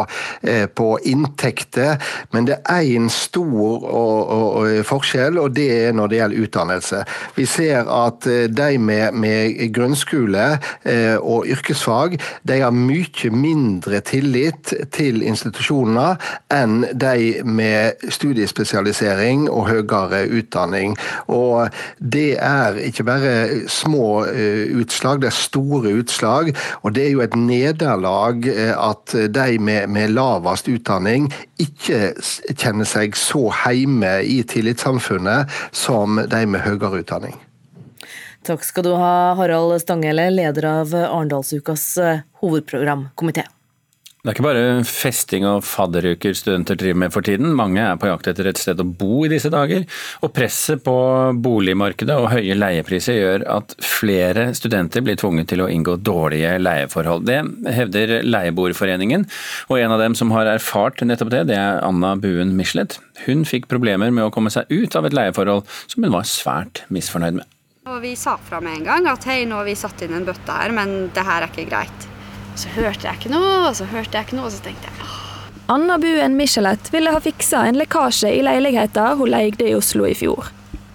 eh, 0.41 0.65
på 0.65 0.87
inntekter, 1.11 2.01
men 2.33 2.49
det 2.49 2.57
er 2.65 2.89
én 2.89 3.05
stor 3.13 3.85
forskjell, 4.89 5.37
og 5.37 5.53
det 5.53 5.69
er 5.75 5.93
når 5.93 6.09
det 6.09 6.21
gjelder 6.23 6.47
utdannelse. 6.47 7.03
Vi 7.37 7.45
ser 7.45 7.85
at 7.85 8.25
eh, 8.25 8.47
de 8.49 8.81
med, 8.81 9.13
med 9.13 9.61
grunnskole 9.75 10.49
og 11.19 11.45
yrkesfag 11.49 12.15
de 12.47 12.59
har 12.63 12.73
mye 12.73 13.29
mindre 13.29 13.99
tillit 14.05 14.73
til 14.95 15.21
institusjoner 15.99 16.17
enn 16.49 16.85
de 16.93 17.43
med 17.45 17.99
studiespesialisering 18.11 19.47
og 19.49 19.67
høyere 19.69 20.25
utdanning. 20.27 20.95
Og 21.27 21.69
det 21.99 22.37
er 22.41 22.77
ikke 22.81 23.05
bare 23.05 23.33
små 23.69 24.25
utslag, 24.79 25.21
det 25.21 25.29
er 25.29 25.37
store 25.37 25.93
utslag. 25.99 26.53
Og 26.83 26.93
det 26.95 27.05
er 27.05 27.11
jo 27.11 27.21
et 27.21 27.35
nederlag 27.35 28.47
at 28.75 29.13
de 29.13 29.59
med, 29.59 29.89
med 29.89 30.15
lavest 30.15 30.67
utdanning 30.67 31.29
ikke 31.59 32.13
kjenner 32.55 32.87
seg 32.87 33.15
så 33.17 33.49
heime 33.65 34.19
i 34.23 34.41
tillitssamfunnet 34.43 35.49
som 35.71 36.21
de 36.29 36.43
med 36.45 36.65
høyere 36.65 37.03
utdanning. 37.03 37.37
Takk 38.47 38.63
skal 38.63 38.85
du 38.87 38.93
ha, 38.95 39.35
Harald 39.35 39.75
Stanghelle, 39.83 40.29
leder 40.31 40.65
av 40.65 40.95
Arendalsukas 40.95 41.91
hovedprogramkomité. 42.39 43.43
Det 44.19 44.27
er 44.27 44.35
ikke 44.35 44.43
bare 44.43 44.63
festing 44.83 45.45
og 45.47 45.61
fadderuker 45.63 46.33
studenter 46.35 46.75
driver 46.75 46.97
med 47.05 47.13
for 47.13 47.23
tiden. 47.23 47.53
Mange 47.55 47.79
er 47.79 47.95
på 47.95 48.09
jakt 48.09 48.27
etter 48.27 48.49
et 48.49 48.59
sted 48.59 48.81
å 48.83 48.83
bo 48.83 49.21
i 49.23 49.29
disse 49.31 49.47
dager. 49.53 49.85
Og 50.27 50.33
presset 50.35 50.83
på 50.83 50.95
boligmarkedet 51.39 52.17
og 52.19 52.27
høye 52.33 52.57
leiepriser 52.57 53.15
gjør 53.15 53.45
at 53.55 53.77
flere 53.79 54.49
studenter 54.59 55.05
blir 55.07 55.15
tvunget 55.21 55.47
til 55.53 55.63
å 55.63 55.69
inngå 55.71 55.95
dårlige 56.03 56.57
leieforhold. 56.59 57.23
Det 57.31 57.39
hevder 57.77 58.13
Leieboerforeningen, 58.27 59.23
og 59.71 59.79
en 59.79 59.95
av 59.95 60.03
dem 60.03 60.19
som 60.19 60.35
har 60.35 60.51
erfart 60.51 60.99
nettopp 61.07 61.31
det, 61.37 61.45
det 61.53 61.61
er 61.61 61.79
Anna 61.87 62.11
Buen 62.19 62.57
Michelet. 62.59 62.99
Hun 63.23 63.47
fikk 63.47 63.71
problemer 63.71 64.11
med 64.11 64.27
å 64.27 64.35
komme 64.35 64.51
seg 64.51 64.67
ut 64.67 64.99
av 64.99 65.07
et 65.07 65.15
leieforhold 65.15 65.63
som 65.87 66.03
hun 66.03 66.17
var 66.19 66.27
svært 66.27 66.83
misfornøyd 66.91 67.39
med. 67.39 67.59
Og 67.87 68.03
vi 68.03 68.17
sa 68.19 68.35
fra 68.35 68.59
med 68.59 68.81
en 68.81 68.87
gang 68.91 69.11
at 69.15 69.31
hei, 69.31 69.45
nå 69.47 69.63
har 69.63 69.71
vi 69.71 69.79
satt 69.79 70.03
inn 70.03 70.19
en 70.19 70.27
bøtte 70.27 70.59
her, 70.59 70.75
men 70.75 71.07
det 71.15 71.23
her 71.23 71.45
er 71.45 71.53
ikke 71.53 71.69
greit. 71.71 72.09
Så 72.59 72.67
hørte 72.75 73.07
jeg 73.07 73.15
ikke 73.21 73.31
noe, 73.31 73.69
og 73.69 73.75
så 73.77 73.85
hørte 73.87 74.17
jeg 74.17 74.27
ikke 74.27 74.35
noe, 74.35 74.49
og 74.49 74.51
så 74.51 74.63
tenkte 74.65 74.89
jeg 74.89 75.05
Åh. 75.05 75.17
Anna 75.71 75.99
Buen 76.01 76.33
Michelet 76.35 76.89
ville 76.91 77.11
ha 77.13 77.21
fiksa 77.21 77.61
en 77.69 77.77
lekkasje 77.77 78.31
i 78.33 78.41
leiligheten 78.43 79.19
hun 79.19 79.29
leide 79.29 79.67
i 79.69 79.75
Oslo 79.77 80.07
i 80.09 80.15
fjor. 80.17 80.49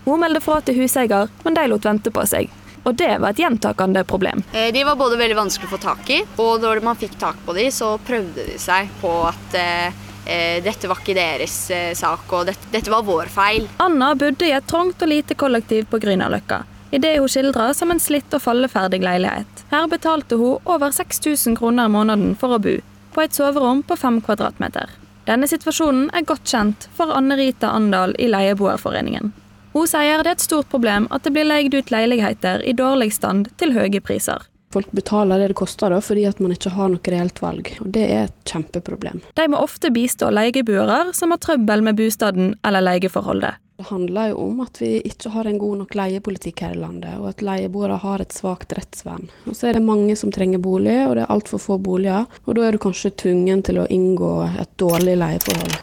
Hun 0.04 0.20
meldte 0.20 0.42
fra 0.44 0.58
til 0.66 0.76
huseier, 0.82 1.30
men 1.44 1.56
de 1.56 1.64
lot 1.70 1.86
vente 1.86 2.10
på 2.12 2.24
seg. 2.28 2.50
Og 2.84 2.98
det 3.00 3.14
var 3.22 3.30
et 3.30 3.40
gjentakende 3.40 4.02
problem. 4.04 4.42
De 4.52 4.82
var 4.84 4.98
både 5.00 5.16
veldig 5.16 5.38
vanskelig 5.38 5.70
å 5.70 5.72
få 5.76 5.80
tak 5.86 6.10
i, 6.12 6.18
og 6.42 6.60
når 6.60 6.82
man 6.84 6.98
fikk 7.00 7.16
tak 7.22 7.38
på 7.46 7.54
dem, 7.56 7.70
så 7.72 7.94
prøvde 8.04 8.44
de 8.50 8.58
seg 8.60 8.90
på 9.00 9.14
at 9.30 9.56
eh, 9.56 10.60
dette 10.66 10.90
var 10.90 11.00
ikke 11.00 11.16
deres 11.16 11.56
eh, 11.72 11.94
sak, 11.96 12.26
og 12.34 12.50
dette, 12.50 12.68
dette, 12.74 12.92
var 12.92 13.06
vår 13.08 13.32
feil. 13.32 13.70
Anna 13.80 14.12
bodde 14.18 14.50
i 14.50 14.52
et 14.58 14.68
trangt 14.68 15.00
og 15.00 15.14
lite 15.14 15.38
kollektiv 15.38 15.88
på 15.88 16.02
Grünerløkka 16.02 16.64
i 16.94 16.98
det 16.98 17.16
hun 17.18 17.30
skildrer 17.30 17.72
som 17.74 17.90
en 17.90 18.02
slitt 18.02 18.34
og 18.36 18.42
falleferdig 18.44 19.00
leilighet. 19.02 19.53
Her 19.74 19.88
betalte 19.88 20.36
hun 20.38 20.58
over 20.64 20.90
6000 20.90 21.56
kroner 21.56 21.88
i 21.88 21.90
måneden 21.90 22.36
for 22.38 22.54
å 22.54 22.60
bo, 22.62 22.76
på 23.10 23.22
et 23.24 23.34
soverom 23.34 23.80
på 23.82 23.96
fem 23.98 24.20
kvadratmeter. 24.22 24.92
Denne 25.26 25.48
situasjonen 25.50 26.12
er 26.14 26.26
godt 26.28 26.46
kjent 26.46 26.86
for 26.94 27.10
Anne 27.10 27.34
Rita 27.40 27.72
Andal 27.74 28.14
i 28.22 28.28
Leieboerforeningen. 28.30 29.32
Hun 29.74 29.90
sier 29.90 30.22
det 30.22 30.30
er 30.30 30.36
et 30.38 30.44
stort 30.44 30.70
problem 30.70 31.08
at 31.10 31.26
det 31.26 31.32
blir 31.34 31.48
leid 31.48 31.74
ut 31.74 31.90
leiligheter 31.90 32.62
i 32.62 32.76
dårlig 32.78 33.10
stand 33.16 33.50
til 33.58 33.74
høye 33.74 33.98
priser. 33.98 34.46
Folk 34.70 34.94
betaler 34.94 35.42
det 35.42 35.50
det 35.50 35.58
koster 35.58 35.90
da, 35.90 35.98
fordi 35.98 36.28
at 36.30 36.38
man 36.38 36.54
ikke 36.54 36.70
har 36.76 36.94
noe 36.94 37.10
reelt 37.10 37.42
valg, 37.42 37.74
og 37.82 37.90
det 37.98 38.06
er 38.06 38.28
et 38.28 38.38
kjempeproblem. 38.46 39.24
De 39.34 39.50
må 39.50 39.58
ofte 39.58 39.90
bistå 39.90 40.30
leieboere 40.30 41.08
som 41.18 41.34
har 41.34 41.42
trøbbel 41.42 41.82
med 41.82 41.98
bostaden 41.98 42.54
eller 42.62 42.92
leieforholdet. 42.92 43.58
Det 43.76 43.84
handler 43.84 44.28
jo 44.28 44.36
om 44.36 44.60
at 44.62 44.78
vi 44.82 45.00
ikke 45.02 45.32
har 45.34 45.48
en 45.50 45.56
god 45.58 45.78
nok 45.80 45.94
leiepolitikk 45.98 46.60
her 46.62 46.76
i 46.76 46.78
landet, 46.78 47.16
og 47.18 47.32
at 47.32 47.40
leieboere 47.42 47.96
har 47.98 48.22
et 48.22 48.30
svakt 48.30 48.70
rettsvern. 48.78 49.24
Og 49.50 49.56
så 49.58 49.66
er 49.66 49.74
det 49.74 49.82
mange 49.82 50.14
som 50.14 50.30
trenger 50.30 50.62
bolig, 50.62 50.94
og 51.08 51.16
det 51.18 51.24
er 51.24 51.32
altfor 51.34 51.58
få 51.58 51.78
boliger. 51.82 52.28
Og 52.46 52.54
da 52.54 52.68
er 52.68 52.76
du 52.76 52.78
kanskje 52.84 53.10
tvungen 53.24 53.64
til 53.66 53.80
å 53.82 53.88
inngå 53.90 54.30
et 54.62 54.70
dårlig 54.78 55.16
leieforhold. 55.18 55.74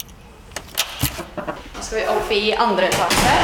Nå 1.36 1.84
skal 1.84 2.00
vi 2.00 2.06
opp 2.14 2.32
i 2.32 2.40
andre 2.56 2.88
etasje. 2.94 3.36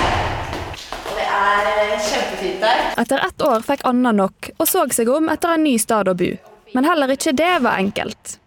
Og 0.96 1.12
det 1.20 1.28
er 1.42 1.92
kjempefint 2.08 2.64
der. 2.64 2.86
Etter 3.04 3.28
ett 3.28 3.46
år 3.50 3.68
fikk 3.68 3.84
Anna 3.92 4.16
nok, 4.16 4.54
og 4.56 4.72
så 4.72 4.86
seg 4.96 5.12
om 5.12 5.28
etter 5.36 5.58
en 5.58 5.68
ny 5.68 5.76
stad 5.76 6.08
å 6.08 6.16
bo. 6.16 6.32
Men 6.72 6.88
heller 6.88 7.12
ikke 7.18 7.36
det 7.36 7.52
var 7.68 7.84
enkelt. 7.84 8.38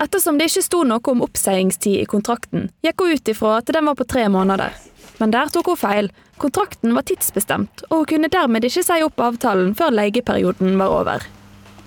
Ettersom 0.00 0.40
det 0.40 0.48
ikke 0.48 0.64
sto 0.64 0.82
noe 0.88 1.04
om 1.12 1.20
oppseiingstid 1.28 2.00
i 2.00 2.08
kontrakten, 2.08 2.70
gikk 2.80 3.04
hun 3.04 3.12
ut 3.12 3.28
ifra 3.36 3.58
at 3.60 3.76
den 3.76 3.92
var 3.92 4.00
på 4.00 4.08
tre 4.08 4.24
måneder. 4.32 4.72
Men 5.24 5.32
der 5.32 5.48
tok 5.48 5.70
hun 5.72 5.78
feil. 5.80 6.10
Kontrakten 6.36 6.92
var 6.92 7.06
tidsbestemt, 7.08 7.86
og 7.88 8.02
hun 8.02 8.08
kunne 8.10 8.28
dermed 8.28 8.66
ikke 8.68 8.82
si 8.84 8.96
opp 9.06 9.22
avtalen 9.24 9.70
før 9.78 9.94
leieperioden 9.96 10.74
var 10.76 10.92
over. 10.92 11.22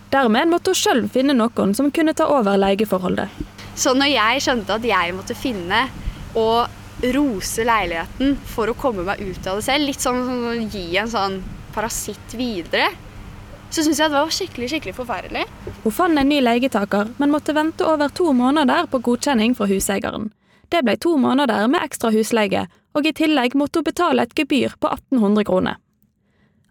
Dermed 0.10 0.50
måtte 0.50 0.74
hun 0.74 0.80
sjøl 0.80 1.04
finne 1.14 1.36
noen 1.38 1.76
som 1.78 1.92
kunne 1.94 2.16
ta 2.18 2.26
over 2.34 2.58
leieforholdet. 2.58 3.30
Så 3.78 3.94
når 3.94 4.10
jeg 4.10 4.42
skjønte 4.42 4.80
at 4.80 4.88
jeg 4.90 5.14
måtte 5.14 5.38
finne 5.38 5.84
og 6.34 7.06
rose 7.14 7.68
leiligheten 7.68 8.34
for 8.56 8.74
å 8.74 8.78
komme 8.80 9.06
meg 9.06 9.22
ut 9.22 9.52
av 9.52 9.60
det 9.60 9.68
selv, 9.68 9.86
litt 9.86 10.02
sånn, 10.02 10.24
som 10.26 10.48
å 10.50 10.56
gi 10.58 10.88
en 10.98 11.14
sånn 11.14 11.38
parasitt 11.78 12.34
videre, 12.40 12.90
så 13.70 13.86
syns 13.86 14.02
jeg 14.02 14.10
det 14.10 14.18
var 14.18 14.34
skikkelig 14.34 14.72
skikkelig 14.74 14.96
forferdelig. 14.98 15.46
Hun 15.84 15.94
fant 15.94 16.18
en 16.18 16.34
ny 16.34 16.42
leietaker, 16.42 17.14
men 17.22 17.36
måtte 17.38 17.54
vente 17.54 17.86
over 17.86 18.10
to 18.10 18.32
måneder 18.34 18.90
på 18.90 19.04
godkjenning 19.12 19.54
fra 19.54 19.70
huseieren. 19.70 20.32
Det 20.70 20.84
ble 20.84 20.98
to 21.00 21.16
måneder 21.22 21.68
med 21.72 21.84
ekstra 21.86 22.12
husleie, 22.12 22.66
og 22.96 23.06
i 23.08 23.14
tillegg 23.16 23.56
måtte 23.56 23.80
hun 23.80 23.88
betale 23.88 24.26
et 24.26 24.36
gebyr 24.36 24.76
på 24.80 24.90
1800 24.92 25.48
kroner. 25.48 25.78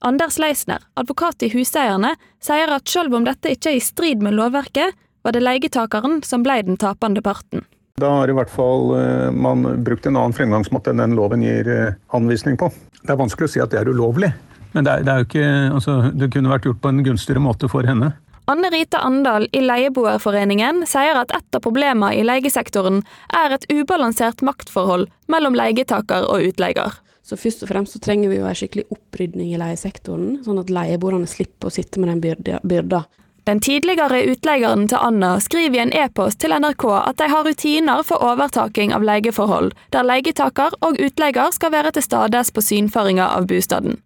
Anders 0.04 0.37
Leisner, 0.38 0.82
advokat 0.94 1.42
i 1.42 1.48
Huseierne, 1.54 2.12
sier 2.42 2.70
at 2.74 2.88
selv 2.88 3.16
om 3.16 3.24
dette 3.24 3.54
ikke 3.54 3.72
er 3.72 3.78
i 3.78 3.85
strid 3.85 4.20
med 4.22 4.37
lovverket, 4.37 4.92
var 5.24 5.35
det 5.35 5.42
leietakeren 5.42 6.20
som 6.22 6.44
ble 6.44 6.61
den 6.66 6.76
tapende 6.78 7.22
parten. 7.24 7.64
Da 7.96 8.11
har 8.18 8.28
i 8.28 8.35
hvert 8.37 8.52
fall 8.52 8.92
eh, 8.98 9.30
man 9.32 9.64
brukt 9.82 10.04
en 10.06 10.18
annen 10.20 10.37
fremgangsmåte 10.37 10.92
enn 10.92 11.00
den 11.00 11.16
loven 11.16 11.42
gir 11.42 11.70
eh, 11.72 11.96
anvisning 12.14 12.59
på. 12.61 12.68
Det 13.00 13.14
er 13.14 13.18
vanskelig 13.18 13.48
å 13.48 13.54
si 13.54 13.62
at 13.64 13.72
det 13.72 13.80
er 13.80 13.88
ulovlig, 13.88 14.28
men 14.76 14.85
det, 14.85 14.92
er, 14.92 15.06
det, 15.06 15.12
er 15.12 15.24
ikke, 15.24 15.46
altså, 15.78 15.96
det 16.12 16.28
kunne 16.35 16.52
vært 16.52 16.68
gjort 16.68 16.82
på 16.85 16.92
en 16.92 17.04
gunstigere 17.06 17.40
måte 17.40 17.70
for 17.72 17.88
henne. 17.88 18.12
Anne 18.48 18.70
Rita 18.70 18.98
Andal 18.98 19.48
i 19.52 19.61
Leieboerforeningen 19.61 20.85
sier 20.87 21.18
at 21.18 21.32
et 21.35 21.56
av 21.59 21.62
problemene 21.64 22.12
i 22.14 22.22
leiesektoren 22.22 23.00
er 23.35 23.56
et 23.56 23.66
ubalansert 23.72 24.44
maktforhold 24.46 25.09
mellom 25.26 25.59
leietaker 25.59 26.28
og 26.30 26.46
utleier. 26.52 26.94
Så 27.26 27.35
først 27.35 27.64
og 27.66 27.72
fremst 27.72 27.96
så 27.96 28.02
trenger 28.04 28.30
vi 28.30 28.38
jo 28.38 28.46
en 28.46 28.54
skikkelig 28.54 28.87
opprydning 28.94 29.50
i 29.50 29.59
leiesektoren, 29.59 30.44
sånn 30.46 30.62
at 30.62 30.70
leieboerne 30.70 31.26
slipper 31.26 31.72
å 31.72 31.74
sitte 31.74 31.98
med 31.98 32.12
den 32.12 32.62
byrda. 32.62 33.02
Den 33.50 33.59
tidligere 33.62 34.22
utleieren 34.30 34.87
til 34.90 35.02
Anna 35.02 35.37
skriver 35.42 35.80
i 35.80 35.82
en 35.82 35.94
e-post 36.06 36.38
til 36.42 36.54
NRK 36.54 36.87
at 37.02 37.18
de 37.18 37.30
har 37.35 37.46
rutiner 37.46 38.06
for 38.06 38.22
overtaking 38.30 38.94
av 38.94 39.02
leieforhold, 39.06 39.74
der 39.90 40.06
leietaker 40.06 40.78
og 40.87 41.02
utleier 41.02 41.50
skal 41.54 41.74
være 41.74 41.96
til 41.98 42.06
stades 42.06 42.54
på 42.54 42.62
synføringa 42.62 43.26
av 43.26 43.50
bostaden. 43.50 43.98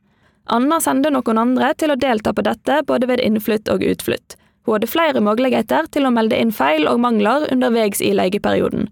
Anna 0.50 0.80
sendte 0.82 1.12
noen 1.14 1.38
andre 1.38 1.70
til 1.78 1.92
å 1.92 1.98
delta 1.98 2.32
på 2.34 2.42
dette 2.42 2.80
både 2.86 3.06
ved 3.06 3.22
innflytt 3.22 3.70
og 3.70 3.84
utflytt. 3.86 4.34
Hun 4.66 4.76
hadde 4.76 4.90
flere 4.90 5.22
muligheter 5.22 5.86
til 5.94 6.06
å 6.06 6.12
melde 6.14 6.38
inn 6.42 6.50
feil 6.52 6.88
og 6.90 6.98
mangler 7.02 7.46
underveis 7.54 8.02
i 8.02 8.10
leieperioden. 8.18 8.88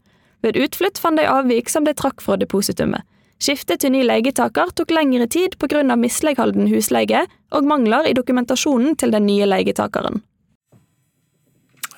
Ved 0.47 0.57
utflytt 0.57 1.01
fant 1.03 1.19
de 1.19 1.27
avvik 1.27 1.71
som 1.73 1.85
de 1.85 1.97
trakk 1.99 2.23
fra 2.23 2.39
depositumet. 2.39 3.03
Skiftet 3.43 3.83
til 3.83 3.95
ny 3.95 4.05
leietaker 4.07 4.71
tok 4.75 4.95
lengre 4.95 5.27
tid 5.31 5.59
pga. 5.59 5.83
misligholden 5.97 6.71
husleie 6.71 7.27
og 7.51 7.65
mangler 7.67 8.07
i 8.07 8.15
dokumentasjonen 8.15 8.97
til 8.97 9.11
den 9.11 9.27
nye 9.27 9.47
leietakeren. 9.47 10.23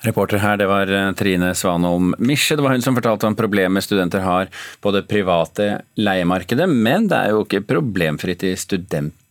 Reporter 0.01 0.41
her, 0.41 0.57
det 0.57 0.65
var 0.65 0.89
eh, 0.89 1.11
Trine 1.13 1.53
Svanholm 1.53 2.15
Misje. 2.17 2.55
Det 2.57 2.63
var 2.65 2.73
hun 2.73 2.81
som 2.81 2.95
fortalte 2.97 3.27
om 3.29 3.37
problemet 3.37 3.85
studenter 3.85 4.25
har 4.25 4.49
på 4.81 4.91
det 4.91 5.05
private 5.05 5.83
leiemarkedet. 5.93 6.65
Men 6.69 7.05
det 7.07 7.17
er 7.17 7.35
jo 7.35 7.43
ikke 7.45 7.61
problemfritt 7.69 8.43
i 8.49 8.55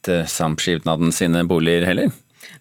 Studentsamskipnaden 0.00 1.12
sine 1.12 1.44
boliger 1.44 1.84
heller? 1.86 2.10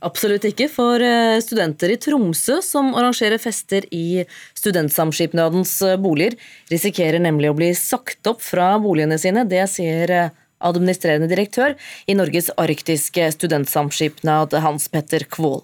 Absolutt 0.04 0.44
ikke, 0.48 0.68
for 0.72 1.02
eh, 1.04 1.40
studenter 1.44 1.94
i 1.94 1.98
Tromsø 2.00 2.60
som 2.64 2.92
arrangerer 3.00 3.40
fester 3.40 3.88
i 3.96 4.26
Studentsamskipnadens 4.60 5.72
eh, 5.88 5.98
boliger, 6.00 6.36
risikerer 6.72 7.20
nemlig 7.24 7.52
å 7.52 7.56
bli 7.58 7.72
sagt 7.76 8.28
opp 8.28 8.44
fra 8.44 8.74
boligene 8.84 9.18
sine. 9.20 9.46
Det 9.48 9.64
sier 9.72 10.32
administrerende 10.60 11.30
direktør 11.32 11.76
i 12.06 12.16
Norges 12.18 12.50
arktiske 12.60 13.32
studentsamskipnad, 13.36 14.54
Hans 14.64 14.88
Petter 14.92 15.26
Kvål. 15.30 15.62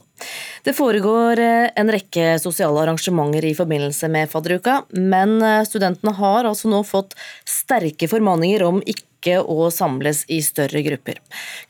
Det 0.63 0.73
foregår 0.73 1.39
eh, 1.43 1.69
en 1.75 1.91
rekke 1.91 2.38
sosiale 2.39 2.86
arrangementer 2.86 3.45
i 3.45 3.55
forbindelse 3.58 4.08
med 4.12 4.31
fadderuka, 4.31 4.81
men 4.95 5.41
eh, 5.43 5.63
studentene 5.67 6.15
har 6.15 6.47
altså 6.47 6.71
nå 6.71 6.81
fått 6.88 7.17
sterke 7.47 8.10
formaninger 8.10 8.63
om 8.63 8.79
ikke 8.86 9.41
å 9.41 9.71
samles 9.73 10.23
i 10.31 10.39
større 10.45 10.84
grupper. 10.86 11.19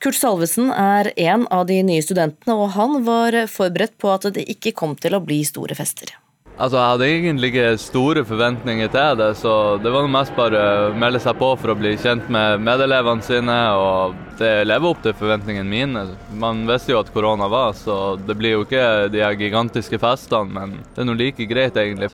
Kurt 0.03 0.19
Salvesen 0.19 0.69
er 0.71 1.11
en 1.15 1.47
av 1.55 1.65
de 1.71 1.79
nye 1.87 2.03
studentene, 2.05 2.57
og 2.57 2.75
han 2.75 3.01
var 3.07 3.45
forberedt 3.51 3.97
på 3.97 4.11
at 4.13 4.29
det 4.35 4.45
ikke 4.57 4.75
kom 4.75 4.93
til 4.99 5.17
å 5.17 5.23
bli 5.23 5.41
store 5.47 5.77
fester. 5.77 6.13
Altså, 6.55 6.77
Jeg 6.79 6.87
hadde 6.87 7.07
egentlig 7.11 7.47
ikke 7.51 7.77
store 7.83 8.21
forventninger 8.23 8.87
til 8.93 9.17
det, 9.19 9.31
så 9.41 9.75
det 9.83 9.91
var 9.91 10.05
mest 10.07 10.31
bare 10.37 10.59
å 10.87 10.93
melde 10.95 11.19
seg 11.19 11.35
på 11.35 11.49
for 11.59 11.73
å 11.73 11.75
bli 11.75 11.97
kjent 11.99 12.29
med 12.31 12.63
medelevene 12.63 13.25
sine, 13.25 13.57
og 13.75 14.15
det 14.39 14.63
lever 14.63 14.87
opp 14.87 15.01
til 15.03 15.17
forventningene 15.19 15.67
mine. 15.67 16.05
Man 16.31 16.63
visste 16.69 16.93
jo 16.93 17.01
at 17.01 17.11
korona 17.11 17.49
var, 17.51 17.75
så 17.75 18.15
det 18.15 18.37
blir 18.39 18.55
jo 18.55 18.63
ikke 18.63 18.85
de 19.11 19.23
her 19.25 19.35
gigantiske 19.35 19.99
festene, 19.99 20.47
men 20.55 20.77
det 20.95 21.03
er 21.03 21.09
nå 21.09 21.17
like 21.19 21.47
greit, 21.49 21.75
egentlig. 21.75 22.13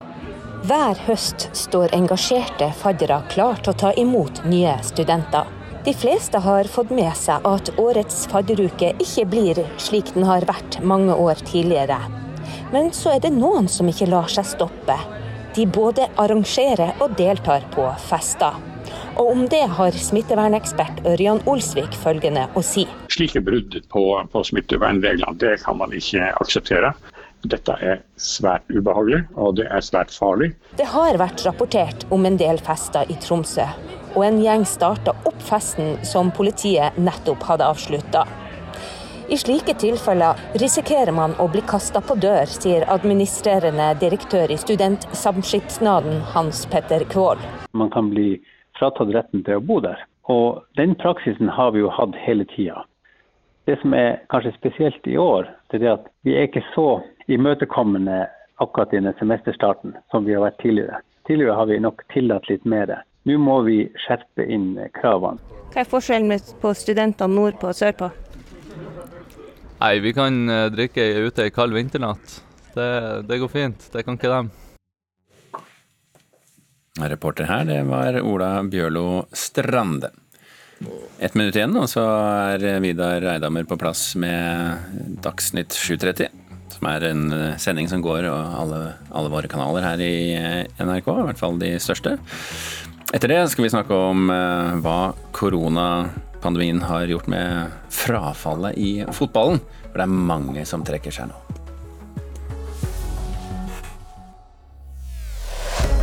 Hver 0.65 0.97
høst 1.05 1.47
står 1.57 1.93
engasjerte 1.97 2.71
faddere 2.81 3.19
klar 3.29 3.61
til 3.61 3.75
å 3.75 3.77
ta 3.77 3.93
imot 3.97 4.41
nye 4.49 4.73
studenter. 4.85 5.45
De 5.85 5.93
fleste 5.97 6.41
har 6.41 6.69
fått 6.69 6.89
med 6.93 7.13
seg 7.17 7.45
at 7.45 7.71
årets 7.81 8.25
fadderuke 8.29 8.91
ikke 9.01 9.27
blir 9.29 9.63
slik 9.81 10.13
den 10.17 10.25
har 10.29 10.45
vært 10.49 10.77
mange 10.85 11.13
år 11.13 11.41
tidligere. 11.45 12.01
Men 12.71 12.91
så 12.95 13.15
er 13.15 13.23
det 13.23 13.33
noen 13.35 13.67
som 13.71 13.89
ikke 13.91 14.07
lar 14.11 14.31
seg 14.31 14.47
stoppe. 14.47 14.95
De 15.55 15.65
både 15.67 16.07
arrangerer 16.21 16.95
og 17.03 17.17
deltar 17.19 17.65
på 17.73 17.89
fester. 18.07 18.55
Og 19.19 19.31
om 19.33 19.41
det 19.51 19.65
har 19.75 19.95
smittevernekspert 19.95 21.03
Ørjan 21.11 21.41
Olsvik 21.51 21.95
følgende 21.99 22.47
å 22.55 22.63
si. 22.63 22.85
Slike 23.11 23.43
brudd 23.43 23.75
på, 23.91 24.05
på 24.31 24.43
smittevernreglene 24.47 25.35
det 25.41 25.57
kan 25.65 25.79
man 25.81 25.91
ikke 25.95 26.31
akseptere. 26.39 26.93
Dette 27.51 27.73
er 27.81 28.03
svært 28.21 28.67
ubehagelig, 28.69 29.23
og 29.33 29.55
det 29.57 29.65
er 29.67 29.83
svært 29.83 30.13
farlig. 30.13 30.51
Det 30.77 30.85
har 30.93 31.17
vært 31.19 31.41
rapportert 31.47 32.05
om 32.13 32.27
en 32.29 32.37
del 32.39 32.61
fester 32.61 33.09
i 33.09 33.17
Tromsø, 33.19 33.65
og 34.13 34.21
en 34.27 34.39
gjeng 34.43 34.63
starta 34.69 35.15
opp 35.25 35.41
festen 35.47 35.97
som 36.05 36.29
politiet 36.37 36.99
nettopp 37.01 37.43
hadde 37.49 37.67
avslutta. 37.73 38.27
I 39.31 39.37
slike 39.37 39.73
tilfeller 39.79 40.39
risikerer 40.59 41.13
man 41.15 41.31
å 41.39 41.45
bli 41.47 41.61
kasta 41.63 42.01
på 42.03 42.17
dør, 42.19 42.49
sier 42.51 42.83
administrerende 42.91 43.85
direktør 44.01 44.51
i 44.51 44.57
Studentsamskipnaden 44.59 46.17
Hans 46.33 46.65
Petter 46.67 47.05
Kvål. 47.13 47.39
Man 47.71 47.93
kan 47.93 48.09
bli 48.11 48.41
fratatt 48.75 49.13
retten 49.15 49.45
til 49.47 49.61
å 49.61 49.63
bo 49.63 49.77
der. 49.85 50.01
Og 50.27 50.65
den 50.75 50.97
praksisen 50.99 51.47
har 51.47 51.71
vi 51.71 51.79
jo 51.79 51.93
hatt 51.95 52.17
hele 52.25 52.43
tida. 52.51 52.83
Det 53.71 53.77
som 53.79 53.95
er 53.95 54.19
kanskje 54.33 54.51
spesielt 54.57 55.07
i 55.07 55.15
år, 55.15 55.47
det 55.71 55.79
er 55.79 55.93
at 55.93 56.09
vi 56.27 56.35
er 56.35 56.49
ikke 56.49 56.65
så 56.73 56.99
imøtekommende 57.31 58.25
akkurat 58.59 58.91
i 58.91 58.99
denne 58.99 59.13
semesterstarten 59.21 59.95
som 60.11 60.27
vi 60.27 60.35
har 60.35 60.43
vært 60.43 60.59
tidligere. 60.59 60.99
Tidligere 61.29 61.55
har 61.55 61.69
vi 61.71 61.79
nok 61.79 62.03
tillatt 62.11 62.51
litt 62.51 62.67
mer. 62.67 62.91
Nå 63.23 63.39
må 63.39 63.61
vi 63.63 63.85
skjerpe 64.03 64.43
inn 64.43 64.73
kravene. 64.99 65.39
Hva 65.71 65.85
er 65.85 65.87
forskjellen 65.87 66.35
på 66.59 66.75
studentene 66.75 67.31
nordpå 67.31 67.71
og 67.71 67.79
sørpå? 67.79 68.11
Nei, 69.81 69.97
vi 69.99 70.11
kan 70.13 70.49
eh, 70.49 70.67
drikke 70.69 71.01
ute 71.25 71.47
ei 71.47 71.51
kald 71.53 71.73
vinternatt. 71.73 72.35
Det, 72.75 72.89
det, 73.25 73.39
går 73.41 73.49
fint. 73.49 73.87
Det 73.89 74.03
kan 74.05 74.19
ikke 74.19 74.29
dem. 74.29 74.51
Reporter 77.01 77.49
her, 77.49 77.65
det 77.65 77.79
var 77.89 78.19
Ola 78.21 78.51
Bjørlo 78.61 79.23
Strande. 79.33 80.11
Ett 81.17 81.33
minutt 81.33 81.57
igjen, 81.57 81.73
og 81.77 81.89
så 81.89 82.03
er 82.53 82.81
Vidar 82.83 83.25
Eidhammer 83.33 83.65
på 83.65 83.77
plass 83.81 84.11
med 84.21 85.17
Dagsnytt 85.25 85.73
7.30. 85.73 86.29
Som 86.77 86.89
er 86.93 87.09
en 87.09 87.27
eh, 87.33 87.57
sending 87.57 87.89
som 87.89 88.05
går 88.05 88.29
og 88.29 88.57
alle, 88.61 88.85
alle 89.09 89.33
våre 89.33 89.49
kanaler 89.49 89.87
her 89.87 90.05
i 90.05 90.15
eh, 90.37 90.65
NRK, 90.77 91.09
i 91.09 91.29
hvert 91.31 91.41
fall 91.41 91.57
de 91.61 91.73
største. 91.81 92.19
Etter 93.17 93.33
det 93.33 93.45
skal 93.49 93.65
vi 93.65 93.73
snakke 93.73 93.97
om 94.13 94.29
hva 94.29 94.99
korona 95.35 95.87
pandemien 96.41 96.81
har 96.81 97.07
gjort 97.07 97.29
med 97.31 97.71
frafallet 97.89 98.77
i 98.77 98.91
fotballen. 99.13 99.61
For 99.91 99.99
det 99.99 100.07
er 100.07 100.19
mange 100.33 100.65
som 100.67 100.85
trekker 100.87 101.13
seg 101.13 101.31
nå. 101.31 101.39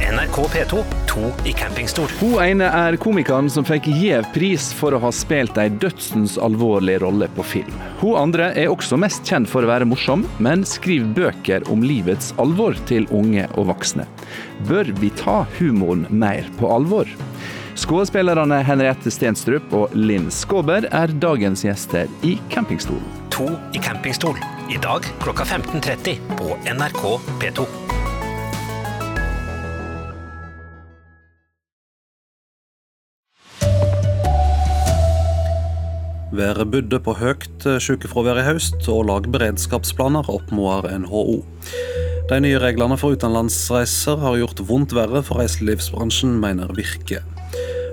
NRK 0.09 0.37
P2, 0.53 0.85
to 1.07 1.49
i 1.49 1.53
campingstol. 1.53 2.09
Hun 2.21 2.39
ene 2.43 2.69
er 2.75 2.97
komikeren 3.01 3.51
som 3.53 3.67
fikk 3.67 3.91
gjev 3.93 4.25
pris 4.35 4.71
for 4.75 4.97
å 4.97 5.01
ha 5.03 5.11
spilt 5.15 5.59
ei 5.61 5.69
dødsens 5.69 6.39
alvorlig 6.43 6.97
rolle 7.03 7.29
på 7.37 7.45
film. 7.47 7.77
Hun 8.01 8.17
andre 8.17 8.49
er 8.57 8.73
også 8.73 8.97
mest 9.01 9.29
kjent 9.29 9.51
for 9.51 9.67
å 9.67 9.71
være 9.71 9.89
morsom, 9.91 10.25
men 10.43 10.65
skriver 10.67 11.13
bøker 11.19 11.69
om 11.73 11.85
livets 11.85 12.33
alvor 12.41 12.79
til 12.89 13.09
unge 13.15 13.45
og 13.55 13.69
voksne. 13.73 14.09
Bør 14.71 14.91
vi 14.99 15.13
ta 15.19 15.43
humoren 15.59 16.07
mer 16.09 16.49
på 16.59 16.73
alvor? 16.73 17.11
Skuespillerne 17.79 18.57
Henriette 18.67 19.11
Stenstrup 19.15 19.71
og 19.77 19.93
Linn 19.95 20.33
Skåber 20.35 20.89
er 20.91 21.13
dagens 21.23 21.63
gjester 21.63 22.11
i 22.27 22.33
Campingstolen. 22.51 23.05
To 23.31 23.47
i 23.71 23.79
campingstol, 23.79 24.35
i 24.67 24.81
dag 24.83 25.07
klokka 25.23 25.47
15.30 25.47 26.19
på 26.41 26.57
NRK 26.67 27.05
P2. 27.39 27.69
Været 36.35 36.67
budde 36.75 36.99
på 36.99 37.15
høyt 37.23 37.71
sykefravær 37.79 38.43
i 38.43 38.49
høst, 38.51 38.83
og 38.91 39.07
lag 39.07 39.31
beredskapsplaner, 39.31 40.27
oppmoder 40.27 40.91
NHO. 41.07 41.45
De 42.29 42.43
nye 42.43 42.59
reglene 42.59 42.99
for 42.99 43.15
utenlandsreiser 43.15 44.19
har 44.19 44.43
gjort 44.43 44.67
vondt 44.67 44.99
verre 44.99 45.23
for 45.23 45.39
reiselivsbransjen, 45.39 46.35
mener 46.43 46.75
Virke. 46.75 47.23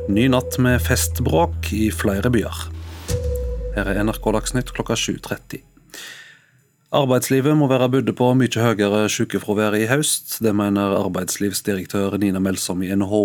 Ny 0.06 0.28
natt 0.30 0.60
med 0.62 0.84
festbråk 0.86 1.72
i 1.74 1.88
flere 1.90 2.30
byer. 2.30 2.58
Her 3.74 3.88
er 3.90 3.98
NRK 4.06 4.28
Dagsnytt 4.36 4.68
klokka 4.76 4.94
7.30. 4.94 5.64
Arbeidslivet 6.94 7.58
må 7.58 7.66
være 7.66 7.88
budde 7.90 8.14
på 8.14 8.28
mye 8.38 8.62
høyere 8.62 9.08
sykefravær 9.10 9.74
i 9.74 9.88
høst. 9.90 10.36
Det 10.46 10.54
mener 10.54 10.94
arbeidslivsdirektør 11.00 12.20
Nina 12.22 12.38
Melsom 12.38 12.84
i 12.86 12.92
NHO. 12.94 13.24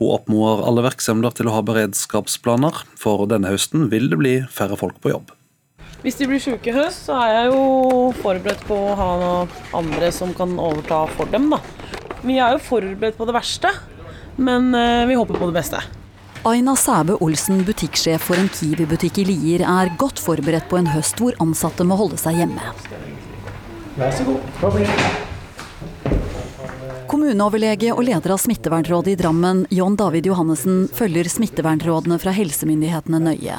Hun 0.00 0.14
oppmoder 0.14 0.64
alle 0.70 0.86
virksomheter 0.86 1.36
til 1.36 1.50
å 1.50 1.58
ha 1.58 1.60
beredskapsplaner, 1.68 2.80
for 2.96 3.28
denne 3.28 3.52
høsten 3.52 3.90
vil 3.92 4.08
det 4.08 4.20
bli 4.22 4.32
færre 4.48 4.80
folk 4.80 4.96
på 5.04 5.12
jobb. 5.12 5.34
Hvis 6.00 6.16
de 6.16 6.30
blir 6.30 6.40
syke 6.40 6.72
i 6.72 6.76
høst, 6.78 7.10
så 7.10 7.20
er 7.26 7.34
jeg 7.34 7.52
jo 7.52 7.60
forberedt 8.22 8.64
på 8.64 8.80
å 8.88 8.96
ha 8.96 9.10
andre 9.76 10.08
som 10.16 10.32
kan 10.38 10.56
overta 10.56 11.04
for 11.12 11.28
dem, 11.28 11.52
da. 11.52 11.60
Vi 12.24 12.40
er 12.40 12.56
jo 12.56 12.64
forberedt 12.72 13.20
på 13.20 13.28
det 13.28 13.36
verste, 13.36 13.76
men 14.40 14.72
eh, 14.72 15.04
vi 15.12 15.20
håper 15.20 15.36
på 15.36 15.52
det 15.52 15.60
beste. 15.60 15.84
Aina 16.46 16.76
Sæbø 16.78 17.16
Olsen, 17.26 17.64
butikksjef 17.66 18.22
for 18.28 18.38
en 18.38 18.46
Kiwi-butikk 18.54 19.16
i 19.18 19.24
Lier, 19.26 19.64
er 19.66 19.88
godt 19.98 20.20
forberedt 20.22 20.68
på 20.70 20.78
en 20.78 20.86
høst 20.92 21.18
hvor 21.18 21.34
ansatte 21.42 21.82
må 21.82 21.96
holde 21.98 22.18
seg 22.22 22.38
hjemme. 22.38 22.68
Vær 23.96 24.12
så 24.14 24.26
god. 24.28 24.44
Kom 24.60 24.76
igjen. 24.78 25.00
Kommuneoverlege 27.10 27.90
og 27.96 28.04
leder 28.06 28.36
av 28.36 28.38
smittevernrådet 28.38 29.16
i 29.16 29.18
Drammen, 29.18 29.64
John 29.74 29.98
David 29.98 30.30
Johannessen, 30.30 30.84
følger 30.94 31.26
smittevernrådene 31.32 32.20
fra 32.22 32.36
helsemyndighetene 32.38 33.22
nøye. 33.26 33.58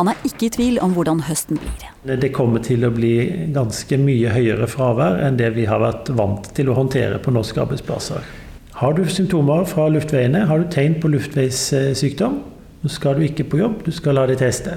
Han 0.00 0.10
er 0.10 0.26
ikke 0.26 0.48
i 0.48 0.52
tvil 0.58 0.82
om 0.82 0.98
hvordan 0.98 1.22
høsten 1.28 1.62
blir. 1.62 1.86
Det 2.18 2.32
kommer 2.34 2.66
til 2.66 2.82
å 2.82 2.90
bli 2.98 3.14
ganske 3.54 4.02
mye 4.02 4.34
høyere 4.34 4.66
fravær 4.70 5.22
enn 5.28 5.38
det 5.38 5.52
vi 5.54 5.70
har 5.70 5.82
vært 5.86 6.10
vant 6.18 6.50
til 6.58 6.70
å 6.72 6.78
håndtere 6.82 7.22
på 7.22 7.34
norske 7.38 7.62
arbeidsplasser. 7.62 8.26
Har 8.78 8.92
du 8.94 9.00
symptomer 9.10 9.64
fra 9.66 9.88
luftveiene, 9.90 10.44
har 10.46 10.60
du 10.62 10.68
tegn 10.70 11.00
på 11.02 11.08
luftveissykdom, 11.10 12.36
så 12.84 12.90
skal 12.94 13.16
du 13.18 13.24
ikke 13.26 13.48
på 13.50 13.58
jobb, 13.58 13.80
du 13.82 13.90
skal 13.90 14.14
la 14.14 14.26
deg 14.30 14.38
teste. 14.38 14.76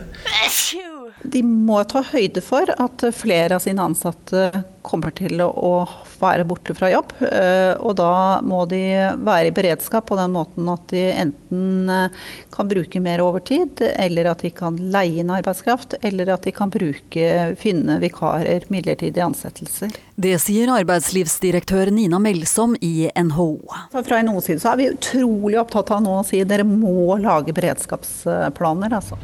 De 1.23 1.43
må 1.45 1.81
ta 1.89 2.01
høyde 2.11 2.41
for 2.43 2.69
at 2.71 3.03
flere 3.13 3.57
av 3.57 3.63
sine 3.63 3.83
ansatte 3.83 4.49
kommer 4.81 5.13
til 5.13 5.41
å 5.41 5.85
være 6.21 6.45
borte 6.49 6.73
fra 6.77 6.89
jobb. 6.91 7.13
Eh, 7.21 7.73
og 7.77 7.95
da 7.99 8.41
må 8.45 8.63
de 8.69 8.81
være 9.21 9.51
i 9.51 9.53
beredskap 9.55 10.07
på 10.09 10.17
den 10.17 10.33
måten 10.33 10.69
at 10.71 10.87
de 10.89 11.03
enten 11.11 11.91
eh, 11.93 12.23
kan 12.53 12.69
bruke 12.71 13.01
mer 13.03 13.21
overtid, 13.23 13.83
eller 13.91 14.31
at 14.33 14.41
de 14.45 14.51
kan 14.55 14.77
leie 14.93 15.21
inn 15.21 15.33
arbeidskraft, 15.33 15.99
eller 16.01 16.33
at 16.33 16.47
de 16.47 16.55
kan 16.55 16.73
bruke, 16.73 17.29
finne 17.61 17.99
vikarer, 18.01 18.65
midlertidige 18.73 19.25
ansettelser. 19.25 19.93
Det 20.21 20.35
sier 20.41 20.73
arbeidslivsdirektør 20.73 21.93
Nina 21.93 22.19
Melsom 22.21 22.75
i 22.81 23.09
NHO. 23.13 23.49
Fra 23.93 24.21
NHOs 24.25 24.49
side 24.49 24.65
så 24.65 24.73
er 24.73 24.81
vi 24.81 24.91
utrolig 24.91 25.61
opptatt 25.61 25.93
av 25.93 26.03
nå 26.05 26.19
å 26.19 26.27
si 26.27 26.41
at 26.41 26.51
dere 26.51 26.67
må 26.67 27.17
lage 27.21 27.53
beredskapsplaner. 27.55 29.01
altså. 29.01 29.19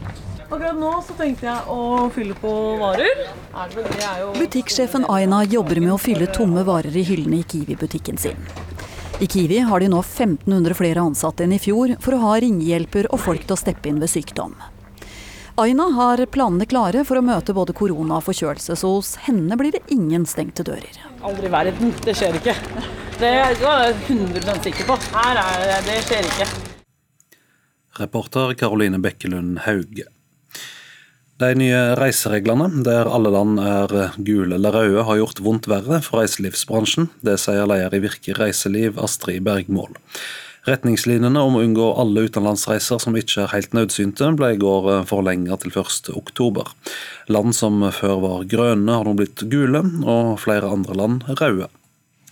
Akkurat 0.50 0.78
nå 0.80 0.94
så 1.04 1.14
tenkte 1.20 1.44
jeg 1.44 1.64
å 1.68 2.08
fylle 2.16 2.36
på 2.40 2.52
varer. 2.80 3.26
Butikksjefen 4.38 5.04
Aina 5.12 5.42
jobber 5.44 5.82
med 5.84 5.92
å 5.92 6.00
fylle 6.00 6.30
tomme 6.32 6.64
varer 6.64 6.96
i 6.96 7.04
hyllene 7.04 7.42
i 7.42 7.44
Kiwi-butikken 7.52 8.16
sin. 8.22 8.40
I 9.20 9.28
Kiwi 9.28 9.60
har 9.68 9.84
de 9.84 9.90
nå 9.92 10.00
1500 10.00 10.78
flere 10.80 11.04
ansatte 11.04 11.44
enn 11.44 11.58
i 11.58 11.60
fjor 11.60 11.98
for 12.00 12.16
å 12.16 12.22
ha 12.24 12.38
ringehjelper 12.40 13.10
og 13.12 13.20
folk 13.26 13.44
til 13.44 13.58
å 13.58 13.60
steppe 13.60 13.92
inn 13.92 14.00
ved 14.00 14.14
sykdom. 14.14 14.56
Aina 15.60 15.90
har 16.00 16.24
planene 16.32 16.70
klare 16.70 17.04
for 17.04 17.20
å 17.20 17.26
møte 17.28 17.56
både 17.58 17.76
korona 17.76 18.22
og 18.22 18.28
forkjølelse, 18.30 18.78
så 18.80 18.96
hos 18.96 19.16
henne 19.28 19.58
blir 19.60 19.76
det 19.76 19.84
ingen 19.92 20.24
stengte 20.30 20.64
dører. 20.64 21.02
Aldri 21.28 21.50
i 21.50 21.56
verden. 21.60 21.96
Det 22.06 22.16
skjer 22.16 22.40
ikke. 22.40 22.56
Det 23.20 23.36
er 23.36 23.58
jeg 23.58 23.96
100 24.08 24.62
sikker 24.64 24.94
på. 24.94 25.02
Her 25.18 25.44
er 25.44 25.64
det, 25.66 25.80
det 25.90 26.04
skjer 26.08 26.30
ikke. 26.30 26.52
Reporter 27.98 28.54
Karoline 28.54 29.02
Bekkelund 29.02 29.66
Hauge. 29.66 30.14
De 31.38 31.52
nye 31.54 31.80
reisereglene, 31.94 32.66
der 32.82 33.06
alle 33.14 33.30
land 33.30 33.60
er 33.62 33.92
gule 34.18 34.56
eller 34.58 34.74
røde, 34.74 35.04
har 35.06 35.20
gjort 35.20 35.42
vondt 35.46 35.68
verre 35.70 36.00
for 36.02 36.24
reiselivsbransjen. 36.24 37.12
Det 37.22 37.36
sier 37.44 37.70
leder 37.70 37.94
i 37.94 38.00
Virke 38.02 38.34
reiseliv, 38.40 38.98
Astrid 38.98 39.46
Bergmål. 39.46 39.94
Retningslinjene 40.66 41.44
om 41.46 41.60
å 41.60 41.62
unngå 41.62 41.92
alle 42.02 42.26
utenlandsreiser 42.26 42.98
som 43.04 43.16
ikke 43.22 43.46
er 43.46 43.54
helt 43.54 43.78
nødsynte, 43.78 44.34
ble 44.34 44.56
i 44.56 44.60
går 44.60 45.06
forlenget 45.08 45.62
til 45.62 45.78
1.10. 45.78 46.74
Land 47.30 47.54
som 47.56 47.86
før 47.94 48.18
var 48.26 48.50
grønne, 48.50 48.98
har 48.98 49.06
nå 49.06 49.14
blitt 49.22 49.46
gule, 49.46 49.86
og 50.10 50.40
flere 50.42 50.74
andre 50.74 50.98
land 50.98 51.30
røde. 51.38 51.70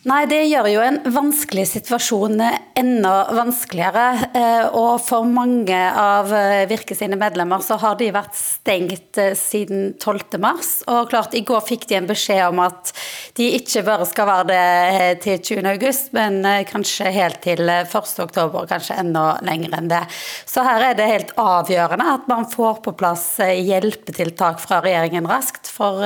Nei, 0.05 0.27
Det 0.29 0.43
gjør 0.45 0.67
jo 0.69 0.81
en 0.85 0.97
vanskelig 1.09 1.63
situasjon 1.65 2.37
enda 2.77 3.13
vanskeligere. 3.33 4.03
Eh, 4.37 4.75
og 4.77 4.99
for 5.01 5.25
mange 5.25 5.79
av 5.97 6.29
eh, 6.29 6.67
Virke 6.69 6.93
sine 6.93 7.17
medlemmer 7.17 7.63
så 7.65 7.79
har 7.81 7.97
de 7.97 8.11
vært 8.13 8.37
stengt 8.37 9.17
eh, 9.17 9.33
siden 9.33 9.95
12.3. 9.97 10.51
Og 10.93 11.09
klart, 11.09 11.33
i 11.33 11.41
går 11.41 11.65
fikk 11.65 11.89
de 11.89 11.97
en 11.97 12.11
beskjed 12.11 12.43
om 12.51 12.61
at 12.67 12.93
de 13.41 13.49
ikke 13.57 13.81
bare 13.89 14.05
skal 14.05 14.29
være 14.29 14.45
det 14.51 15.25
til 15.25 15.41
20.8, 15.63 16.13
men 16.13 16.39
kanskje 16.69 17.09
helt 17.17 17.41
til 17.41 17.65
1.10, 17.65 18.53
kanskje 18.69 19.01
enda 19.01 19.27
lenger 19.41 19.73
enn 19.81 19.89
det. 19.89 20.05
Så 20.45 20.69
her 20.69 20.91
er 20.91 21.01
det 21.01 21.09
helt 21.15 21.33
avgjørende 21.33 22.13
at 22.13 22.29
man 22.29 22.45
får 22.53 22.83
på 22.85 22.93
plass 23.01 23.31
hjelpetiltak 23.41 24.61
fra 24.61 24.85
regjeringen 24.85 25.25
raskt, 25.33 25.65
for, 25.65 26.05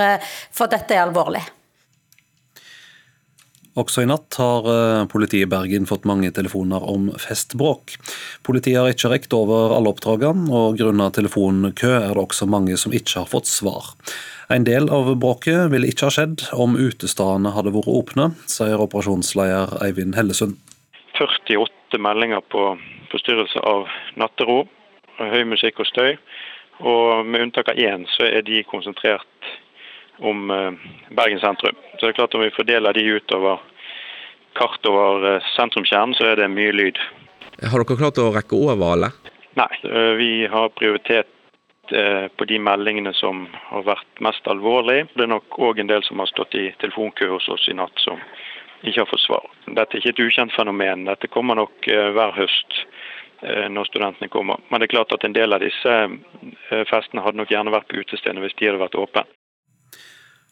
for 0.56 0.72
dette 0.72 0.96
er 0.96 1.10
alvorlig. 1.10 1.44
Også 3.80 4.04
i 4.04 4.10
natt 4.10 4.36
har 4.40 4.66
eh, 4.68 5.06
politiet 5.12 5.48
i 5.48 5.50
Bergen 5.50 5.88
fått 5.88 6.08
mange 6.10 6.32
telefoner 6.36 6.84
om 6.84 7.10
festbråk. 7.22 7.96
Politiet 8.44 8.80
har 8.82 8.92
ikke 8.92 9.12
rekt 9.14 9.36
over 9.36 9.76
alle 9.78 9.94
oppdragene, 9.94 10.50
og 10.52 10.80
grunnet 10.82 11.16
telefonkø 11.16 11.94
er 12.02 12.12
det 12.12 12.26
også 12.26 12.50
mange 12.50 12.76
som 12.82 12.96
ikke 12.96 13.22
har 13.22 13.32
fått 13.32 13.48
svar. 13.48 13.94
En 14.52 14.66
del 14.66 14.90
av 14.90 15.12
bråket 15.22 15.70
ville 15.72 15.88
ikke 15.92 16.10
ha 16.10 16.16
skjedd 16.16 16.48
om 16.58 16.76
utestedene 16.80 17.54
hadde 17.54 17.76
vært 17.76 17.92
åpne, 17.94 18.32
sier 18.50 18.82
operasjonsleder 18.82 19.78
Eivind 19.86 20.18
Hellesund. 20.18 20.58
48 21.20 22.02
meldinger 22.02 22.42
på 22.52 22.74
forstyrrelse 23.14 23.62
av 23.64 23.88
nattero, 24.20 24.64
høy 25.20 25.44
musikk 25.48 25.84
og 25.84 25.90
støy. 25.92 26.16
Og 26.80 27.28
med 27.28 27.44
unntak 27.44 27.72
av 27.72 27.80
én, 27.80 28.06
så 28.16 28.26
er 28.26 28.44
de 28.48 28.64
konsentrert 28.68 29.50
om 30.20 30.52
eh, 30.52 30.72
Bergen 31.10 31.40
sentrum. 31.40 31.76
Så 31.98 32.06
det 32.06 32.08
er 32.08 32.20
klart 32.20 32.36
Om 32.36 32.42
vi 32.42 32.52
fordeler 32.56 32.94
de 32.94 33.04
utover 33.04 33.60
kart 34.54 34.86
over 34.86 35.36
eh, 35.36 35.50
sentrumskjernen, 35.56 36.16
så 36.16 36.32
er 36.32 36.42
det 36.42 36.52
mye 36.52 36.76
lyd. 36.76 37.02
Har 37.60 37.84
dere 37.84 38.00
klart 38.00 38.22
å 38.22 38.32
rekke 38.36 38.58
over 38.58 38.94
alle? 38.94 39.12
Nei, 39.60 39.72
eh, 39.84 40.14
vi 40.20 40.32
har 40.48 40.72
prioritet 40.76 41.36
på 41.90 42.46
de 42.46 42.60
meldingene 42.62 43.16
som 43.18 43.48
har 43.72 43.82
vært 43.82 44.20
mest 44.22 44.46
alvorlige. 44.46 45.08
Det 45.18 45.24
er 45.26 45.32
nok 45.32 45.56
òg 45.58 45.80
en 45.82 45.88
del 45.90 46.04
som 46.06 46.20
har 46.22 46.28
stått 46.30 46.54
i 46.54 46.68
telefonkø 46.84 47.32
hos 47.32 47.48
oss 47.50 47.64
i 47.66 47.74
natt 47.74 47.98
som 48.04 48.20
ikke 48.84 49.02
har 49.02 49.10
fått 49.10 49.24
svar. 49.24 49.48
Dette 49.66 49.98
er 49.98 50.04
ikke 50.04 50.12
et 50.12 50.22
ukjent 50.22 50.54
fenomen. 50.54 51.08
Dette 51.10 51.32
kommer 51.34 51.58
nok 51.58 51.90
hver 51.90 52.36
høst 52.38 52.78
når 53.42 53.90
studentene 53.90 54.30
kommer. 54.30 54.62
Men 54.70 54.84
det 54.84 54.92
er 54.92 54.94
klart 55.00 55.18
at 55.18 55.26
en 55.26 55.34
del 55.34 55.58
av 55.58 55.66
disse 55.66 55.98
festene 56.94 57.26
hadde 57.26 57.42
nok 57.42 57.50
gjerne 57.50 57.74
vært 57.74 57.90
på 57.90 58.04
utestedene 58.04 58.46
hvis 58.46 58.54
de 58.62 58.70
hadde 58.70 58.86
vært 58.86 59.02
åpne. 59.02 59.26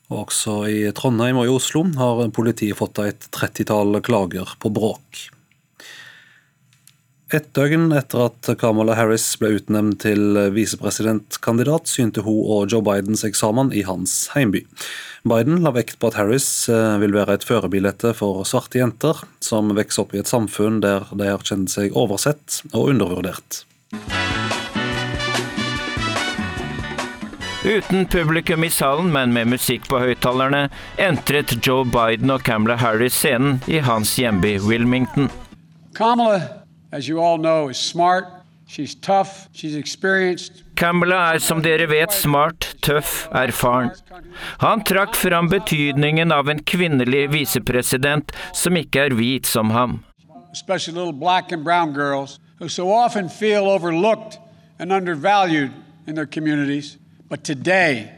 Også 0.07 0.61
i 0.71 0.83
Trondheim 0.95 1.39
og 1.41 1.49
i 1.49 1.51
Oslo 1.51 1.83
har 1.99 2.21
politiet 2.35 2.79
fått 2.79 3.01
et 3.03 3.27
trettitall 3.35 3.99
klager 4.05 4.53
på 4.61 4.71
bråk. 4.71 5.27
Et 7.35 7.47
døgn 7.51 7.89
etter 7.91 8.21
at 8.29 8.47
Kamala 8.55 8.93
Harris 8.95 9.25
ble 9.35 9.57
utnevnt 9.57 9.99
til 10.05 10.37
visepresidentkandidat, 10.55 11.89
synte 11.91 12.23
hun 12.23 12.39
og 12.39 12.71
Joe 12.71 12.85
Biden 12.87 13.19
seg 13.19 13.35
sammen 13.35 13.73
i 13.75 13.83
hans 13.83 14.29
heimby. 14.31 14.63
Biden 15.27 15.59
la 15.65 15.73
vekt 15.75 15.99
på 15.99 16.07
at 16.07 16.15
Harris 16.21 16.47
eh, 16.71 16.95
vil 17.03 17.17
være 17.17 17.35
et 17.35 17.47
førerbilde 17.47 18.13
for 18.15 18.47
svarte 18.47 18.79
jenter, 18.79 19.19
som 19.43 19.75
vokser 19.75 20.05
opp 20.05 20.15
i 20.15 20.23
et 20.23 20.31
samfunn 20.31 20.79
der 20.85 21.11
de 21.11 21.27
har 21.33 21.43
kjent 21.43 21.73
seg 21.73 21.99
oversett 21.99 22.61
og 22.71 22.93
undervurdert. 22.93 23.65
Uten 27.67 28.05
publikum 28.05 28.63
i 28.63 28.69
salen, 28.69 29.09
men 29.11 29.33
med 29.35 29.49
musikk 29.51 29.89
på 29.91 29.99
høyttalerne, 29.99 30.69
entret 31.03 31.51
Joe 31.59 31.83
Biden 31.83 32.31
og 32.31 32.45
Camela 32.47 32.77
Harris 32.79 33.17
scenen 33.19 33.57
i 33.67 33.81
hans 33.83 34.13
hjemby 34.15 34.53
Wilmington. 34.63 35.27
Kamala, 35.97 36.63
as 36.95 37.09
you 37.09 37.19
all 37.19 37.35
know, 37.37 37.67
is 37.67 37.77
smart. 37.77 38.23
She's 38.69 38.95
tough, 38.95 39.49
she's 39.51 39.75
experienced. 39.75 40.63
Kamala 40.79 41.33
er 41.33 41.41
som 41.43 41.59
dere 41.65 41.89
vet 41.91 42.13
smart, 42.15 42.69
tøff, 42.81 43.27
erfaren. 43.35 43.91
Han 44.63 44.85
trakk 44.87 45.17
fram 45.19 45.49
betydningen 45.51 46.31
av 46.31 46.47
en 46.47 46.61
kvinnelig 46.63 47.25
visepresident 47.33 48.31
som 48.55 48.79
ikke 48.79 49.09
er 49.09 49.17
hvit 49.17 49.49
som 49.49 49.73
ham. 49.75 50.05
Especially 50.53 50.95
little 50.95 51.11
black 51.11 51.51
and 51.51 51.65
brown 51.65 51.91
girls 51.91 52.39
who 52.59 52.69
so 52.69 52.87
often 52.93 53.27
feel 53.27 53.67
overlooked 53.67 54.39
and 54.79 54.93
undervalued 54.93 55.71
in 56.07 56.15
their 56.15 56.25
communities. 56.25 56.95
But 57.29 57.43
today, 57.43 58.11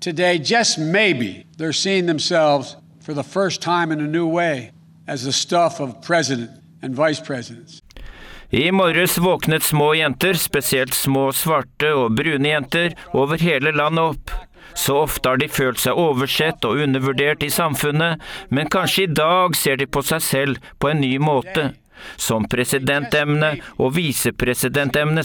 today, 0.00 0.38
just 0.38 0.78
maybe, 0.78 1.46
they're 1.58 1.74
seeing 1.74 2.06
themselves 2.06 2.76
for 3.00 3.12
the 3.12 3.22
first 3.22 3.60
time 3.60 3.92
in 3.92 4.00
a 4.00 4.06
new 4.06 4.26
way 4.26 4.70
as 5.06 5.24
the 5.24 5.32
stuff 5.32 5.80
of 5.80 6.00
president 6.02 6.50
and 6.82 6.94
vice 6.94 7.20
presidents. 7.20 7.82
I 8.50 8.70
morges 8.70 9.18
våknet 9.18 9.62
små 9.62 9.94
jenter, 9.94 10.34
spesielt 10.34 10.94
små 10.94 11.32
svarte 11.32 11.90
og 11.94 12.14
brune 12.16 12.48
jenter, 12.48 12.94
over 13.12 13.36
hele 13.38 13.72
landet 13.72 14.04
opp. 14.04 14.30
Så 14.74 14.96
ofte 15.02 15.28
har 15.28 15.36
de 15.36 15.48
følt 15.48 15.80
seg 15.80 15.98
oversett 15.98 16.64
og 16.64 16.80
undervurdert 16.84 17.42
i 17.42 17.50
samfunnet, 17.50 18.22
men 18.48 18.70
kanskje 18.72 19.02
i 19.04 19.12
dag 19.12 19.56
ser 19.56 19.76
de 19.76 19.86
på 19.86 20.02
seg 20.02 20.22
selv 20.22 20.72
på 20.78 20.88
en 20.92 21.00
ny 21.00 21.18
måte. 21.18 21.74
Som 22.16 22.48
presidentemne 22.48 23.56
og 23.76 23.96
visepresidentemne. 23.96 25.24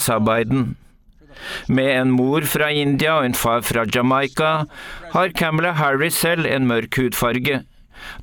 Med 1.68 1.92
en 1.96 2.12
mor 2.12 2.46
fra 2.48 2.70
India 2.72 3.18
og 3.20 3.26
en 3.26 3.38
far 3.38 3.62
fra 3.62 3.86
Jamaica 3.96 4.66
har 5.14 5.36
Camela 5.38 5.72
Harris 5.72 6.22
selv 6.22 6.46
en 6.46 6.68
mørk 6.68 6.98
hudfarge. 6.98 7.62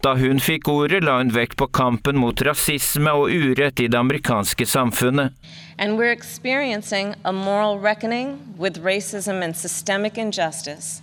Da 0.02 0.14
hun 0.18 0.40
fikk 0.42 0.68
ordet, 0.68 1.04
la 1.06 1.18
hun 1.18 1.30
vekt 1.34 1.56
på 1.60 1.68
kampen 1.74 2.18
mot 2.18 2.42
rasisme 2.42 3.12
og 3.14 3.30
urett 3.30 3.80
i 3.80 3.88
det 3.90 3.98
amerikanske 3.98 4.66
samfunnet. 4.66 5.34
And 5.78 5.98
we're 5.98 6.12
experiencing 6.12 7.14
a 7.24 7.32
moral 7.32 7.78
reckoning 7.78 8.38
with 8.58 8.84
racism 8.84 9.42
and 9.42 9.56
systemic 9.56 10.18
injustice 10.18 11.02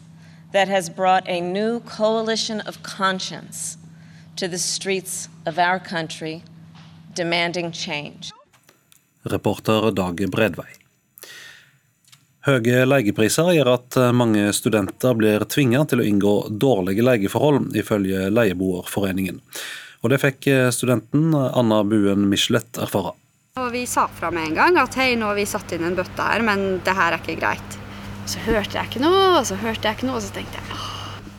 that 0.51 0.67
has 0.67 0.89
brought 0.89 1.27
a 1.27 1.39
new 1.41 1.79
coalition 1.81 2.61
of 2.61 2.83
conscience 2.83 3.77
to 4.35 4.47
the 4.47 4.57
streets 4.57 5.29
of 5.45 5.57
our 5.57 5.79
country 5.79 6.43
demanding 7.15 7.71
change. 7.71 8.31
Reporter 9.23 9.91
Dag 9.91 10.29
Bredvei. 10.29 10.84
Høye 12.45 12.83
leiepriser 12.85 13.49
gjør 13.55 13.71
at 13.71 13.97
mange 14.13 14.51
studenter 14.53 15.15
blir 15.17 15.47
tvinget 15.49 15.89
til 15.89 16.03
å 16.03 16.05
inngå 16.05 16.33
dårlige 16.61 17.01
leieforhold, 17.01 17.71
ifølge 17.73 18.27
Leieboerforeningen. 18.29 19.39
Og 20.05 20.11
Det 20.13 20.19
fikk 20.21 20.47
studenten 20.69 21.33
Anna 21.33 21.81
Buen 21.81 22.27
Michelet 22.29 22.77
erfare. 22.77 23.15
Og 23.57 23.71
vi 23.73 23.85
sa 23.89 24.05
fra 24.11 24.29
med 24.35 24.51
en 24.51 24.59
gang 24.59 24.77
at 24.77 24.93
hei, 24.99 25.15
nå 25.17 25.31
har 25.31 25.39
vi 25.39 25.47
satt 25.49 25.73
inn 25.73 25.87
en 25.87 25.97
bøtte 25.97 26.21
her, 26.21 26.43
men 26.45 26.83
det 26.85 26.93
her 26.93 27.15
er 27.15 27.21
ikke 27.23 27.39
greit. 27.39 27.79
Så 28.29 28.41
hørte 28.45 28.77
jeg 28.77 28.91
ikke 28.91 29.01
noe, 29.01 29.39
og 29.39 29.45
så 29.49 29.57
hørte 29.57 29.87
jeg 29.87 29.97
ikke 29.97 30.09
noe, 30.09 30.19
og 30.19 30.25
så 30.25 30.33
tenkte 30.35 30.61
jeg 30.61 30.75
åh. 30.75 30.91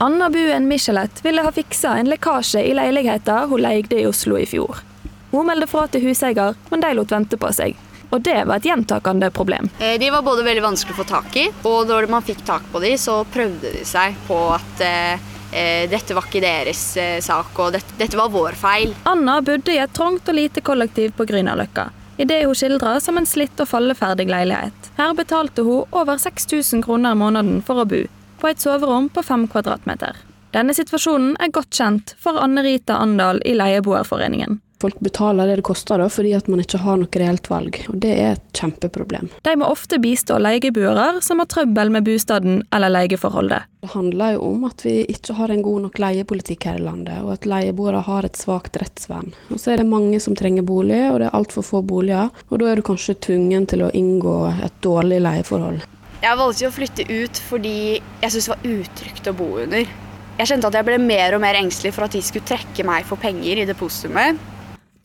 Anna 0.02 0.26
Buen 0.32 0.66
Michelet 0.68 1.22
ville 1.24 1.44
ha 1.46 1.54
fiksa 1.54 1.94
en 2.00 2.10
lekkasje 2.10 2.60
i 2.66 2.74
leiligheten 2.76 3.46
hun 3.52 3.62
leide 3.62 4.00
i 4.00 4.08
Oslo 4.08 4.40
i 4.40 4.48
fjor. 4.48 4.82
Hun 5.30 5.46
meldte 5.48 5.70
fra 5.70 5.86
til 5.92 6.08
huseier, 6.08 6.58
men 6.72 6.82
de 6.82 6.90
lot 6.98 7.14
vente 7.14 7.38
på 7.40 7.52
seg. 7.54 7.78
Og 8.10 8.22
det 8.22 8.38
var 8.46 8.60
et 8.60 8.68
gjentakende 8.68 9.30
problem. 9.34 9.70
Eh, 9.80 9.96
de 10.00 10.10
var 10.10 10.24
både 10.26 10.44
veldig 10.46 10.62
vanskelig 10.64 10.94
å 10.94 11.00
få 11.00 11.08
tak 11.08 11.36
i, 11.36 11.46
og 11.66 11.88
når 11.90 12.10
man 12.12 12.24
fikk 12.26 12.44
tak 12.46 12.68
på 12.72 12.82
dem, 12.82 12.98
så 13.00 13.22
prøvde 13.32 13.72
de 13.74 13.84
seg 13.88 14.16
på 14.28 14.38
at 14.54 14.84
eh, 14.84 15.26
eh, 15.52 15.84
dette 15.90 16.14
var 16.14 16.26
ikke 16.28 16.44
deres 16.44 16.82
eh, 17.00 17.18
sak, 17.24 17.52
og 17.58 17.74
dette, 17.76 17.96
dette, 17.98 18.18
var 18.18 18.32
vår 18.34 18.58
feil. 18.58 18.94
Anna 19.04 19.40
bodde 19.44 19.74
i 19.74 19.80
et 19.82 19.94
trangt 19.96 20.28
og 20.28 20.38
lite 20.38 20.62
kollektiv 20.64 21.16
på 21.16 21.26
Grünerløkka. 21.28 21.90
I 22.16 22.24
det 22.24 22.44
hun 22.46 22.56
skildrer 22.56 23.00
som 23.04 23.18
en 23.20 23.28
slitt 23.28 23.60
og 23.60 23.68
falleferdig 23.68 24.28
leilighet. 24.30 24.92
Her 24.96 25.12
betalte 25.16 25.66
hun 25.66 25.84
over 25.90 26.16
6000 26.20 26.84
kroner 26.86 27.12
i 27.12 27.20
måneden 27.20 27.60
for 27.66 27.82
å 27.82 27.88
bo, 27.88 28.06
på 28.40 28.48
et 28.48 28.62
soverom 28.62 29.10
på 29.12 29.24
fem 29.26 29.44
kvadratmeter. 29.52 30.16
Denne 30.56 30.72
situasjonen 30.72 31.34
er 31.42 31.52
godt 31.52 31.76
kjent 31.76 32.14
for 32.22 32.38
Anne 32.40 32.64
Rita 32.64 32.96
Andal 33.02 33.42
i 33.44 33.52
Leieboerforeningen. 33.58 34.62
Folk 34.80 34.98
betaler 35.00 35.48
det 35.48 35.56
det 35.56 35.64
koster 35.64 36.02
da, 36.02 36.08
fordi 36.12 36.34
at 36.36 36.48
man 36.52 36.60
ikke 36.60 36.82
har 36.82 36.98
noe 37.00 37.20
reelt 37.20 37.48
valg, 37.48 37.78
og 37.88 37.96
det 38.02 38.10
er 38.12 38.34
et 38.34 38.58
kjempeproblem. 38.58 39.30
De 39.46 39.54
må 39.56 39.70
ofte 39.72 39.96
bistå 40.02 40.36
leieboere 40.36 41.22
som 41.24 41.40
har 41.40 41.48
trøbbel 41.48 41.92
med 41.94 42.04
bostaden 42.04 42.58
eller 42.74 42.92
leieforholdet. 42.92 43.70
Det 43.80 43.92
handler 43.94 44.34
jo 44.34 44.42
om 44.50 44.66
at 44.68 44.82
vi 44.84 44.98
ikke 45.08 45.36
har 45.38 45.52
en 45.54 45.62
god 45.64 45.86
nok 45.86 46.00
leiepolitikk 46.02 46.66
her 46.68 46.80
i 46.80 46.84
landet, 46.84 47.22
og 47.24 47.32
at 47.38 47.48
leieboere 47.48 48.02
har 48.04 48.28
et 48.28 48.36
svakt 48.36 48.76
rettsvern. 48.82 49.32
Og 49.48 49.62
så 49.62 49.72
er 49.72 49.80
det 49.80 49.88
mange 49.88 50.20
som 50.20 50.36
trenger 50.36 50.66
bolig, 50.66 50.98
og 51.08 51.22
det 51.22 51.30
er 51.30 51.38
altfor 51.38 51.64
få 51.64 51.80
boliger, 51.86 52.28
og 52.50 52.60
da 52.60 52.68
er 52.68 52.76
du 52.76 52.84
kanskje 52.84 53.16
tvungen 53.28 53.64
til 53.70 53.86
å 53.86 53.92
inngå 53.96 54.38
et 54.66 54.76
dårlig 54.84 55.22
leieforhold. 55.24 55.86
Jeg 56.20 56.40
valgte 56.40 56.68
å 56.68 56.74
flytte 56.74 57.06
ut 57.06 57.40
fordi 57.46 57.78
jeg 57.96 58.28
syntes 58.32 58.48
det 58.48 58.52
var 58.52 58.68
utrygt 58.74 59.30
å 59.30 59.34
bo 59.36 59.48
under. 59.62 59.88
Jeg 60.36 60.50
kjente 60.50 60.68
at 60.68 60.76
jeg 60.76 60.84
ble 60.84 60.98
mer 61.00 61.32
og 61.32 61.40
mer 61.40 61.56
engstelig 61.56 61.94
for 61.96 62.04
at 62.04 62.12
de 62.12 62.20
skulle 62.24 62.44
trekke 62.44 62.84
meg 62.84 63.08
for 63.08 63.20
penger 63.20 63.62
i 63.62 63.66
depositumet. 63.68 64.40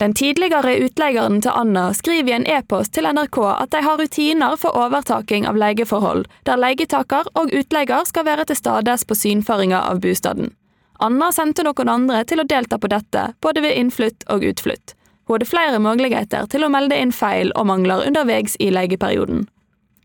Den 0.02 0.14
tidligere 0.14 0.72
utleieren 0.82 1.36
til 1.42 1.54
Anna 1.54 1.92
skriver 1.94 2.32
i 2.32 2.34
en 2.34 2.46
e-post 2.50 2.90
til 2.96 3.06
NRK 3.06 3.36
at 3.52 3.70
de 3.70 3.82
har 3.86 4.00
rutiner 4.00 4.56
for 4.58 4.74
overtaking 4.74 5.44
av 5.46 5.54
leieforhold, 5.54 6.24
der 6.42 6.58
leietaker 6.58 7.28
og 7.38 7.52
utleier 7.54 8.02
skal 8.08 8.26
være 8.26 8.48
til 8.48 8.58
stades 8.58 9.04
på 9.06 9.14
synføringa 9.14 9.78
av 9.78 10.00
bostaden. 10.02 10.48
Anna 10.98 11.28
sendte 11.30 11.62
noen 11.62 11.92
andre 11.92 12.24
til 12.26 12.42
å 12.42 12.46
delta 12.50 12.80
på 12.82 12.90
dette, 12.90 13.28
både 13.46 13.62
ved 13.62 13.78
innflytt 13.78 14.26
og 14.26 14.42
utflytt. 14.50 14.96
Hun 15.30 15.36
hadde 15.36 15.50
flere 15.52 15.78
muligheter 15.78 16.50
til 16.50 16.66
å 16.66 16.72
melde 16.74 16.98
inn 16.98 17.14
feil 17.14 17.54
og 17.54 17.68
mangler 17.70 18.02
underveis 18.08 18.58
i 18.58 18.72
leieperioden. 18.74 19.46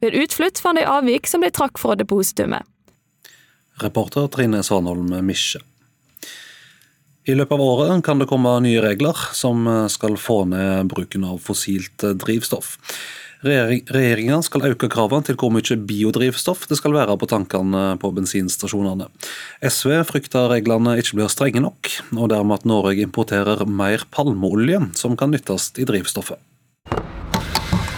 Ved 0.06 0.14
utflytt 0.14 0.62
fant 0.62 0.78
de 0.78 0.86
avvik 0.86 1.26
som 1.26 1.41
de 1.41 1.50
trakk 1.50 1.82
fra 1.82 1.98
depositumet. 1.98 2.62
Reporter 3.82 4.30
Trine 4.30 4.62
Svanholm 4.62 5.10
Misje. 5.26 5.64
I 7.28 7.36
løpet 7.36 7.57
av 7.57 7.61
året 7.61 8.03
kan 8.07 8.21
det 8.21 8.30
komme 8.30 8.53
nye 8.63 8.80
regler 8.80 9.17
som 9.36 9.65
skal 9.91 10.15
få 10.15 10.45
ned 10.47 10.88
bruken 10.88 11.25
av 11.28 11.41
fossilt 11.43 12.05
drivstoff. 12.23 12.78
Regjeringa 13.43 14.39
skal 14.41 14.63
øke 14.71 14.88
kravene 14.89 15.28
til 15.28 15.36
hvor 15.38 15.51
mye 15.53 15.78
biodrivstoff 15.89 16.63
det 16.71 16.80
skal 16.80 16.95
være 16.95 17.17
på 17.19 17.28
tankene 17.30 17.84
på 18.01 18.13
bensinstasjonene. 18.15 19.09
SV 19.59 19.99
frykter 20.07 20.47
reglene 20.55 20.95
ikke 20.97 21.19
blir 21.19 21.30
strenge 21.30 21.61
nok, 21.61 21.91
og 22.15 22.32
dermed 22.32 22.61
at 22.61 22.69
Norge 22.71 23.03
importerer 23.03 23.67
mer 23.67 24.07
palmeolje 24.09 24.82
som 24.97 25.19
kan 25.19 25.36
nyttes 25.36 25.73
i 25.78 25.86
drivstoffet. 25.86 26.39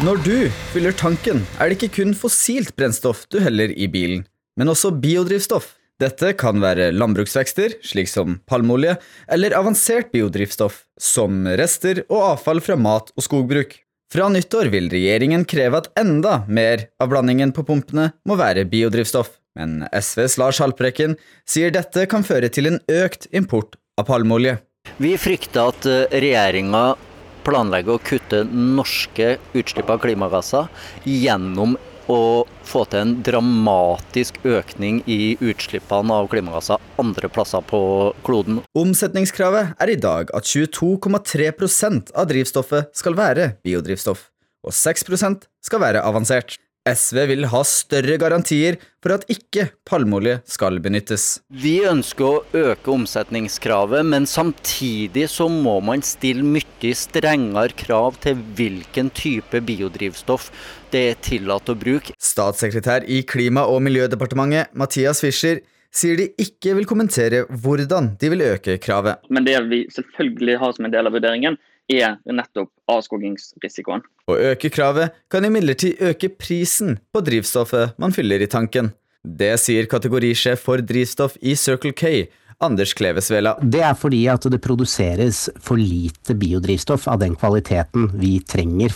Når 0.03 0.23
du 0.25 0.37
fyller 0.73 0.95
tanken, 0.95 1.45
er 1.59 1.69
det 1.69 1.77
ikke 1.77 2.01
kun 2.01 2.17
fossilt 2.17 2.73
brennstoff 2.73 3.27
du 3.29 3.37
heller 3.43 3.71
i 3.77 3.85
bilen, 3.91 4.25
men 4.57 4.73
også 4.73 4.95
biodrivstoff. 4.97 5.75
Dette 5.99 6.31
kan 6.39 6.61
være 6.63 6.93
landbruksvekster, 6.95 7.73
slik 7.83 8.07
som 8.07 8.37
palmeolje, 8.47 8.93
eller 9.27 9.51
avansert 9.57 10.13
biodrivstoff, 10.13 10.85
som 10.95 11.43
rester 11.59 12.05
og 12.07 12.21
avfall 12.29 12.61
fra 12.63 12.77
mat 12.79 13.11
og 13.17 13.25
skogbruk. 13.25 13.75
Fra 14.09 14.29
nyttår 14.31 14.71
vil 14.71 14.87
regjeringen 14.89 15.43
kreve 15.43 15.81
at 15.83 15.89
enda 15.99 16.39
mer 16.47 16.85
av 17.03 17.11
blandingen 17.11 17.51
på 17.53 17.65
pumpene 17.67 18.13
må 18.23 18.39
være 18.39 18.63
biodrivstoff, 18.71 19.35
men 19.59 19.83
SVs 19.91 20.37
Lars 20.39 20.61
Haltbrekken 20.63 21.17
sier 21.43 21.75
dette 21.75 22.07
kan 22.09 22.23
føre 22.23 22.47
til 22.47 22.71
en 22.71 22.79
økt 22.87 23.27
import 23.35 23.75
av 23.99 24.07
palmeolje. 24.07 24.55
Vi 25.03 25.13
frykter 25.19 25.67
at 25.67 25.89
regjeringa 26.15 26.95
planlegger 27.43 27.99
å 27.99 28.05
kutte 28.07 28.45
norske 28.47 29.35
utslipp 29.51 29.91
av 29.91 29.99
klimagasser 30.05 30.71
gjennom 31.03 31.75
å 32.09 32.45
få 32.65 32.83
til 32.89 33.03
en 33.03 33.15
dramatisk 33.25 34.39
økning 34.47 35.01
i 35.09 35.35
utslippene 35.39 36.15
av 36.21 36.29
klimagasser 36.31 36.81
andre 36.99 37.29
plasser 37.31 37.63
på 37.69 37.81
kloden. 38.25 38.61
Omsetningskravet 38.77 39.75
er 39.79 39.93
i 39.93 39.99
dag 39.99 40.33
at 40.35 40.47
22,3% 40.49 42.13
av 42.15 42.29
drivstoffet 42.31 42.91
skal 42.97 43.17
være 43.19 43.53
biodrivstoff, 43.65 44.27
og 44.65 44.75
6% 44.75 45.47
skal 45.65 45.83
være 45.83 46.03
avansert. 46.05 46.57
SV 46.87 47.25
vil 47.31 47.47
ha 47.51 47.61
større 47.67 48.15
garantier 48.21 48.77
for 49.03 49.15
at 49.15 49.25
ikke 49.31 49.67
palmeolje 49.87 50.39
skal 50.49 50.79
benyttes. 50.83 51.41
Vi 51.51 51.79
ønsker 51.87 52.25
å 52.25 52.43
øke 52.55 52.93
omsetningskravet, 52.93 54.05
men 54.07 54.27
samtidig 54.29 55.27
så 55.31 55.49
må 55.51 55.79
man 55.85 56.03
stille 56.05 56.45
mye 56.45 56.93
strengere 56.95 57.75
krav 57.79 58.19
til 58.23 58.39
hvilken 58.57 59.11
type 59.15 59.63
biodrivstoff 59.67 60.49
det 60.93 61.03
er 61.11 61.19
tillatt 61.25 61.69
å 61.69 61.77
bruke. 61.77 62.15
Statssekretær 62.15 63.05
i 63.07 63.21
Klima- 63.27 63.67
og 63.69 63.83
miljødepartementet, 63.85 64.73
Mathias 64.73 65.21
Fischer, 65.23 65.61
sier 65.89 66.19
de 66.19 66.29
ikke 66.41 66.75
vil 66.77 66.87
kommentere 66.89 67.45
hvordan 67.49 68.13
de 68.21 68.29
vil 68.33 68.45
øke 68.45 68.77
kravet. 68.81 69.25
Men 69.29 69.47
det 69.47 69.57
vi 69.69 69.83
selvfølgelig 69.93 70.59
har 70.61 70.75
som 70.75 70.87
en 70.87 70.93
del 70.93 71.09
av 71.09 71.15
vurderingen, 71.17 71.57
er 71.89 72.17
nettopp 72.25 72.69
avskogingsrisikoen. 72.89 74.03
Å 74.29 74.37
øke 74.51 74.69
kravet 74.73 75.15
kan 75.31 75.45
imidlertid 75.45 76.01
øke 76.11 76.29
prisen 76.37 76.99
på 77.13 77.23
drivstoffet 77.25 77.97
man 78.01 78.13
fyller 78.15 78.41
i 78.45 78.49
tanken. 78.51 78.93
Det 79.23 79.55
sier 79.59 79.89
kategorisjef 79.89 80.61
for 80.63 80.81
drivstoff 80.85 81.35
i 81.41 81.55
Circle 81.59 81.91
K, 81.97 82.29
Anders 82.63 82.93
Klevesvela. 82.95 83.55
Det 83.61 83.81
er 83.83 83.97
fordi 83.97 84.21
at 84.31 84.45
det 84.51 84.61
produseres 84.63 85.47
for 85.63 85.79
lite 85.79 86.35
biodrivstoff 86.39 87.07
av 87.11 87.19
den 87.23 87.35
kvaliteten 87.39 88.09
vi 88.19 88.37
trenger 88.43 88.95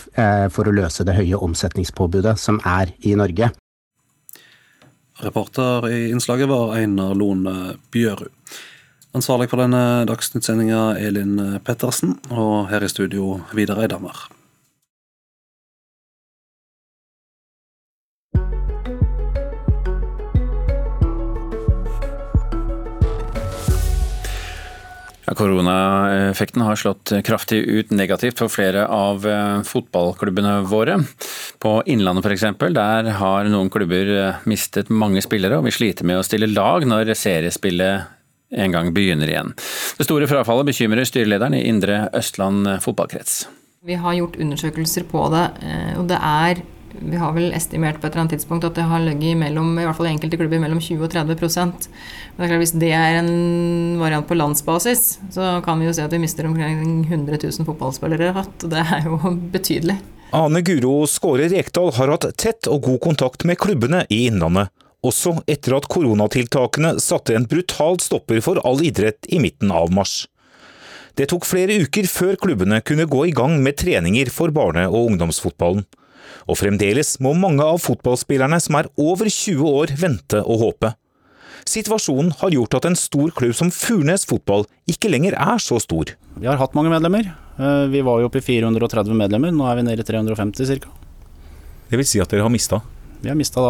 for 0.52 0.68
å 0.68 0.74
løse 0.76 1.04
det 1.04 1.16
høye 1.16 1.40
omsetningspåbudet 1.44 2.36
som 2.40 2.60
er 2.64 2.92
i 3.04 3.14
Norge. 3.18 3.50
Reporter 5.24 5.88
i 5.92 5.98
innslaget 6.10 6.48
var 6.50 6.74
Einar 6.76 7.14
Lone 7.14 7.76
Bjørud. 7.94 8.32
Ansvarlig 9.14 9.46
for 9.46 9.62
denne 9.62 10.02
Dagsnytt-sendinga 10.10 10.96
Elin 10.98 11.36
Pettersen, 11.62 12.16
og 12.34 12.66
her 12.66 12.82
i 12.82 12.88
studio 12.90 13.36
Vidar 13.54 13.78
Eidhammer. 13.84 14.24
Ja, 25.24 25.36
Koronaeffekten 25.38 26.66
har 26.66 26.74
slått 26.74 27.14
kraftig 27.22 27.62
ut 27.70 27.94
negativt 27.94 28.42
for 28.42 28.50
flere 28.50 28.88
av 28.90 29.22
fotballklubbene 29.70 30.56
våre. 30.66 30.98
På 31.62 31.76
Innlandet 31.86 32.26
f.eks., 32.26 32.50
der 32.74 33.14
har 33.22 33.46
noen 33.54 33.70
klubber 33.70 34.42
mistet 34.42 34.90
mange 34.90 35.22
spillere, 35.22 35.62
og 35.62 35.70
vi 35.70 35.76
sliter 35.78 36.02
med 36.02 36.18
å 36.18 36.26
stille 36.26 36.50
lag 36.50 36.82
når 36.82 37.14
seriespillet 37.14 38.10
en 38.54 38.74
gang 38.74 38.92
begynner 38.94 39.30
igjen. 39.30 39.54
Det 39.98 40.06
store 40.06 40.28
frafallet 40.30 40.70
bekymrer 40.70 41.08
styrelederen 41.08 41.58
i 41.58 41.64
Indre 41.68 42.08
Østland 42.14 42.68
fotballkrets. 42.84 43.44
Vi 43.84 43.98
har 44.00 44.16
gjort 44.16 44.38
undersøkelser 44.40 45.04
på 45.10 45.26
det, 45.34 45.48
og 45.98 46.06
det 46.08 46.16
er 46.16 46.62
vi 47.02 47.18
har 47.18 47.32
vel 47.34 47.52
estimert 47.56 47.98
på 47.98 48.06
et 48.06 48.12
eller 48.12 48.24
annet 48.24 48.36
tidspunkt 48.36 48.66
at 48.68 48.76
det 48.78 48.86
har 48.86 49.02
ligget 49.02 49.38
mellom, 49.38 49.72
i 49.78 49.86
hvert 49.86 49.96
fall 49.98 50.10
enkelte 50.10 50.38
klubber 50.38 50.62
mellom 50.62 50.80
20 50.82 51.02
og 51.02 51.10
30% 51.10 51.88
Men 51.88 52.36
det 52.36 52.44
er 52.44 52.52
klart, 52.52 52.62
Hvis 52.62 52.74
det 52.78 52.92
er 52.94 53.18
en 53.18 53.98
variant 53.98 54.28
på 54.28 54.38
landsbasis, 54.38 55.18
så 55.34 55.58
kan 55.64 55.80
vi 55.80 55.88
jo 55.88 55.94
se 55.96 56.04
at 56.04 56.12
vi 56.12 56.22
mister 56.22 56.46
omkring 56.46 57.04
100 57.10 57.38
000 57.42 57.66
fotballspillere. 57.66 58.30
og 58.36 58.70
Det 58.70 58.78
er 58.78 59.08
jo 59.08 59.18
betydelig. 59.56 59.98
Ane 60.34 60.62
Guro 60.66 61.04
Skåre 61.06 61.48
Rekdal 61.50 61.92
har 61.94 62.10
hatt 62.10 62.26
tett 62.38 62.66
og 62.70 62.82
god 62.82 63.00
kontakt 63.00 63.44
med 63.46 63.58
klubbene 63.58 64.04
i 64.10 64.26
Innlandet 64.28 64.70
også 65.04 65.38
etter 65.50 65.76
at 65.76 65.88
koronatiltakene 65.92 66.96
satte 67.02 67.36
en 67.36 67.48
brutalt 67.50 68.04
stopper 68.04 68.40
for 68.44 68.60
all 68.64 68.82
idrett 68.84 69.28
i 69.28 69.40
midten 69.42 69.72
av 69.74 69.92
mars. 69.94 70.24
Det 71.14 71.28
tok 71.30 71.46
flere 71.46 71.76
uker 71.84 72.08
før 72.10 72.38
klubbene 72.40 72.80
kunne 72.82 73.06
gå 73.06 73.28
i 73.28 73.34
gang 73.36 73.60
med 73.62 73.78
treninger 73.78 74.32
for 74.34 74.50
barne- 74.54 74.88
og 74.88 75.12
ungdomsfotballen. 75.12 75.84
Og 76.50 76.58
fremdeles 76.58 77.14
må 77.22 77.36
mange 77.38 77.62
av 77.62 77.78
fotballspillerne 77.84 78.58
som 78.60 78.80
er 78.80 78.90
over 79.00 79.30
20 79.30 79.62
år 79.68 79.94
vente 80.00 80.40
og 80.42 80.60
håpe. 80.64 80.90
Situasjonen 81.64 82.34
har 82.40 82.52
gjort 82.52 82.74
at 82.76 82.88
en 82.90 82.98
stor 82.98 83.30
klubb 83.36 83.54
som 83.56 83.70
Furnes 83.72 84.26
fotball 84.28 84.66
ikke 84.90 85.08
lenger 85.12 85.36
er 85.38 85.62
så 85.62 85.78
stor. 85.80 86.10
Vi 86.36 86.50
har 86.50 86.60
hatt 86.60 86.74
mange 86.76 86.92
medlemmer. 86.92 87.30
Vi 87.88 88.02
var 88.04 88.20
jo 88.20 88.28
oppe 88.28 88.42
i 88.42 88.44
430 88.44 89.14
medlemmer, 89.16 89.54
nå 89.54 89.70
er 89.70 89.78
vi 89.78 89.86
nede 89.86 90.02
i 90.02 90.08
350 90.08 90.74
ca. 90.82 90.90
Det 91.88 92.00
vil 92.00 92.08
si 92.08 92.20
at 92.20 92.32
dere 92.32 92.44
har 92.44 92.52
mista? 92.52 92.82
Vi 93.22 93.30
har 93.30 93.38
mista 93.38 93.62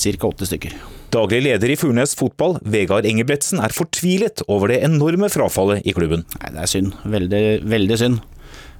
ca. 0.00 0.30
80 0.30 0.50
stykker. 0.50 0.74
Daglig 1.10 1.40
leder 1.42 1.72
i 1.72 1.76
Furnes 1.78 2.14
fotball, 2.18 2.58
Vegard 2.62 3.06
Engebretsen, 3.08 3.60
er 3.62 3.74
fortvilet 3.74 4.44
over 4.48 4.70
det 4.70 4.82
enorme 4.86 5.30
frafallet 5.32 5.82
i 5.84 5.94
klubben. 5.96 6.24
Nei, 6.40 6.52
Det 6.54 6.62
er 6.64 6.70
synd. 6.70 6.92
Veldig, 7.04 7.44
veldig 7.66 7.98
synd. 7.98 8.20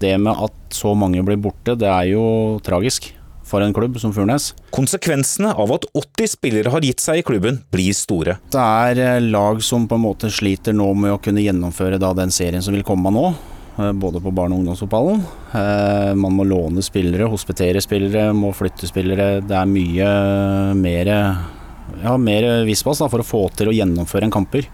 Det 0.01 0.15
med 0.19 0.39
at 0.47 0.53
så 0.75 0.95
mange 0.97 1.23
blir 1.27 1.41
borte, 1.43 1.77
det 1.77 1.89
er 1.91 2.13
jo 2.15 2.61
tragisk 2.65 3.11
for 3.51 3.65
en 3.65 3.75
klubb 3.75 3.99
som 4.01 4.15
Furnes. 4.15 4.53
Konsekvensene 4.75 5.51
av 5.59 5.73
at 5.75 5.87
80 5.99 6.35
spillere 6.37 6.71
har 6.73 6.85
gitt 6.87 7.03
seg 7.03 7.21
i 7.21 7.27
klubben, 7.27 7.61
blir 7.75 7.97
store. 7.97 8.39
Det 8.55 8.63
er 8.63 9.21
lag 9.27 9.63
som 9.67 9.89
på 9.91 9.99
en 9.99 10.07
måte 10.07 10.31
sliter 10.33 10.77
nå 10.77 10.93
med 10.95 11.17
å 11.17 11.23
kunne 11.23 11.43
gjennomføre 11.43 11.99
da 12.01 12.13
den 12.17 12.31
serien 12.35 12.63
som 12.63 12.77
vil 12.77 12.87
komme 12.87 13.11
nå. 13.15 13.33
Både 14.01 14.21
på 14.21 14.33
barne- 14.35 14.57
og 14.57 14.61
ungdomsfotballen. 14.63 15.23
Man 16.21 16.35
må 16.37 16.45
låne 16.45 16.83
spillere, 16.85 17.29
hospitere 17.31 17.81
spillere, 17.85 18.31
må 18.37 18.53
flytte 18.57 18.89
spillere. 18.91 19.41
Det 19.47 19.57
er 19.57 19.71
mye 19.71 20.11
mer, 20.77 21.11
ja, 22.03 22.17
mer 22.21 22.49
vispas 22.69 23.01
for 23.03 23.23
å 23.23 23.27
få 23.27 23.47
til 23.57 23.71
å 23.71 23.77
gjennomføre 23.77 24.29
en 24.29 24.35
kamper. 24.35 24.69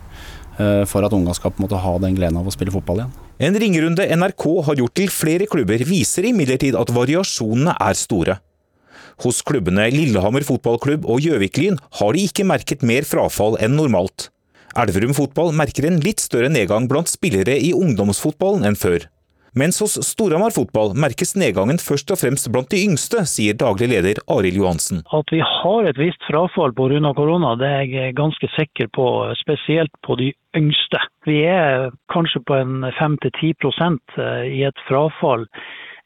for 0.88 1.04
at 1.04 1.12
unga 1.12 1.34
skal 1.36 1.52
måtte 1.60 1.76
ha 1.76 1.98
den 2.00 2.14
gleden 2.16 2.38
av 2.40 2.46
å 2.48 2.52
spille 2.54 2.72
fotball 2.72 3.02
igjen. 3.02 3.10
En 3.44 3.58
ringerunde 3.60 4.06
NRK 4.16 4.44
har 4.64 4.78
gjort 4.80 4.94
til 4.96 5.10
flere 5.12 5.44
klubber 5.44 5.82
viser 5.84 6.24
imidlertid 6.30 6.78
at 6.80 6.92
variasjonene 6.96 7.74
er 7.76 7.98
store. 7.98 8.38
Hos 9.24 9.42
klubbene 9.44 9.86
Lillehammer 9.92 10.44
fotballklubb 10.44 11.04
og 11.08 11.20
Gjøvik-Lyn 11.24 11.78
har 12.00 12.16
de 12.16 12.24
ikke 12.28 12.44
merket 12.48 12.84
mer 12.84 13.04
frafall 13.08 13.56
enn 13.64 13.76
normalt. 13.76 14.30
Elverum 14.76 15.14
fotball 15.16 15.54
merker 15.56 15.86
en 15.88 16.02
litt 16.04 16.20
større 16.20 16.50
nedgang 16.52 16.84
blant 16.90 17.08
spillere 17.08 17.54
i 17.56 17.70
ungdomsfotballen 17.72 18.66
enn 18.68 18.76
før. 18.76 19.06
Mens 19.56 19.78
hos 19.80 19.94
Storhamar 20.04 20.52
fotball 20.52 20.90
merkes 21.00 21.32
nedgangen 21.40 21.78
først 21.80 22.12
og 22.12 22.18
fremst 22.20 22.50
blant 22.52 22.68
de 22.74 22.82
yngste, 22.84 23.22
sier 23.24 23.56
daglig 23.56 23.88
leder 23.94 24.20
Arild 24.28 24.58
Johansen. 24.60 25.00
At 25.16 25.32
vi 25.32 25.40
har 25.40 25.88
et 25.88 25.96
visst 25.96 26.20
frafall 26.28 26.76
pga. 26.76 27.14
korona, 27.16 27.54
det 27.56 27.70
er 27.78 27.86
jeg 27.88 28.18
ganske 28.20 28.50
sikker 28.52 28.92
på, 28.92 29.06
spesielt 29.40 29.96
på 30.04 30.18
de 30.20 30.34
yngste. 30.60 31.00
Vi 31.24 31.40
er 31.48 31.88
kanskje 32.12 32.44
på 32.44 32.60
en 32.60 32.84
5-10 33.00 33.56
eh, 33.56 34.44
i 34.60 34.62
et 34.68 34.84
frafall 34.90 35.48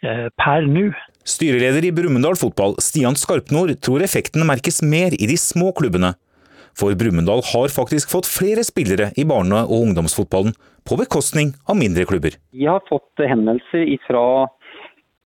eh, 0.06 0.28
per 0.38 0.70
nå. 0.70 0.92
Styreleder 1.26 1.90
i 1.90 1.90
Brumunddal 1.90 2.38
fotball, 2.38 2.78
Stian 2.78 3.18
Skarpnord, 3.18 3.74
tror 3.82 4.06
effekten 4.06 4.46
merkes 4.46 4.78
mer 4.78 5.10
i 5.10 5.26
de 5.26 5.34
små 5.34 5.74
klubbene. 5.74 6.14
For 6.80 6.96
Brumunddal 6.96 7.42
har 7.52 7.68
faktisk 7.68 8.08
fått 8.08 8.28
flere 8.28 8.64
spillere 8.64 9.10
i 9.20 9.26
barne- 9.28 9.66
og 9.66 9.82
ungdomsfotballen, 9.84 10.54
på 10.88 10.96
bekostning 10.96 11.52
av 11.68 11.76
mindre 11.76 12.06
klubber. 12.08 12.38
Vi 12.56 12.64
har 12.64 12.80
fått 12.88 13.20
henvendelser 13.20 13.84
fra 14.06 14.48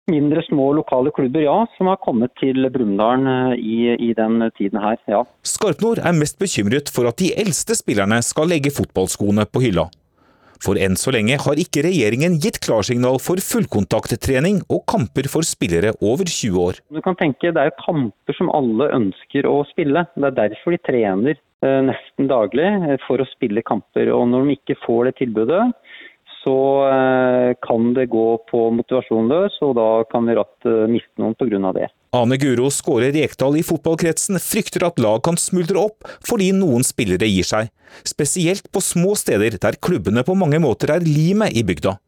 mindre, 0.09 0.43
små 0.45 0.67
lokale 0.77 1.11
klubber, 1.15 1.41
ja, 1.41 1.57
som 1.77 1.89
har 1.89 1.97
kommet 2.05 2.33
til 2.41 2.69
Brumunddal 2.73 3.25
eh, 3.29 3.55
i, 3.57 3.77
i, 4.09 4.11
den 4.17 4.45
tiden 4.57 4.81
her, 4.81 4.97
ja. 5.09 5.23
Skarpnord 5.45 6.01
er 6.01 6.17
mest 6.17 6.39
bekymret 6.41 6.89
for 6.93 7.09
at 7.09 7.17
de 7.21 7.31
eldste 7.37 7.77
spillerne 7.77 8.21
skal 8.25 8.49
legge 8.49 8.73
fotballskoene 8.73 9.45
på 9.49 9.65
hylla. 9.65 9.89
For 10.63 10.79
enn 10.79 10.97
så 10.99 11.13
lenge 11.15 11.37
har 11.39 11.59
ikke 11.61 11.85
regjeringen 11.85 12.35
gitt 12.43 12.59
klarsignal 12.65 13.19
for 13.23 13.39
fullkontakttrening 13.43 14.61
og 14.67 14.83
kamper 14.91 15.29
for 15.31 15.47
spillere 15.47 15.93
over 16.03 16.27
20 16.27 16.59
år. 16.59 16.81
Du 16.91 17.01
kan 17.05 17.15
tenke 17.19 17.53
Det 17.55 17.61
er 17.63 17.75
kamper 17.79 18.35
som 18.35 18.51
alle 18.51 18.89
ønsker 18.95 19.47
å 19.47 19.61
spille. 19.71 20.03
Det 20.15 20.27
er 20.27 20.37
derfor 20.41 20.75
de 20.75 20.81
trener 20.83 21.35
eh, 21.35 21.81
nesten 21.87 22.27
daglig 22.31 22.67
eh, 22.67 22.97
for 23.07 23.23
å 23.23 23.29
spille 23.31 23.63
kamper. 23.63 24.11
Og 24.11 24.27
Når 24.31 24.45
de 24.45 24.57
ikke 24.59 24.79
får 24.83 25.09
det 25.09 25.15
tilbudet, 25.21 25.63
så 26.43 26.57
eh, 26.89 27.55
kan 27.63 27.93
det 27.95 28.09
gå 28.11 28.27
på 28.51 28.65
motivasjon 28.75 29.31
løs, 29.31 29.55
og 29.63 29.77
da 29.79 29.89
kan 30.11 30.27
vi 30.27 30.37
ratt 30.39 30.71
miste 30.91 31.23
noen 31.23 31.39
pga. 31.39 31.71
det. 31.79 31.89
Ane 32.09 32.39
Guro 32.41 32.71
Skåre 32.73 33.11
Rekdal 33.13 33.59
i 33.59 33.63
fotballkretsen 33.65 34.39
frykter 34.41 34.81
at 34.87 34.97
lag 34.97 35.21
kan 35.27 35.37
smuldre 35.37 35.77
opp 35.77 36.07
fordi 36.25 36.47
noen 36.57 36.81
spillere 36.85 37.27
gir 37.29 37.45
seg, 37.45 37.69
spesielt 38.01 38.65
på 38.73 38.81
små 38.81 39.13
steder 39.19 39.59
der 39.61 39.77
klubbene 39.77 40.23
på 40.25 40.33
mange 40.33 40.57
måter 40.63 40.95
er 40.95 41.05
limet 41.05 41.53
i 41.53 41.61
bygda. 41.67 41.99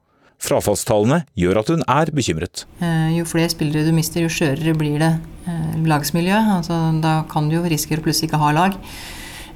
Frafallstallene 0.42 1.22
gjør 1.38 1.60
at 1.62 1.70
hun 1.70 1.86
er 1.86 2.10
bekymret. 2.18 2.64
Eh, 2.82 3.14
jo 3.20 3.28
flere 3.30 3.52
spillere 3.54 3.86
du 3.86 3.94
mister, 3.94 4.26
jo 4.26 4.34
skjørere 4.34 4.74
blir 4.74 4.98
det 5.04 5.12
eh, 5.46 5.76
lagsmiljø. 5.86 6.40
Altså, 6.58 6.80
da 7.04 7.20
kan 7.30 7.52
du 7.52 7.60
jo 7.60 7.66
risikere 7.70 8.02
å 8.02 8.08
plutselig 8.08 8.32
ikke 8.32 8.42
ha 8.42 8.50
lag. 8.58 8.80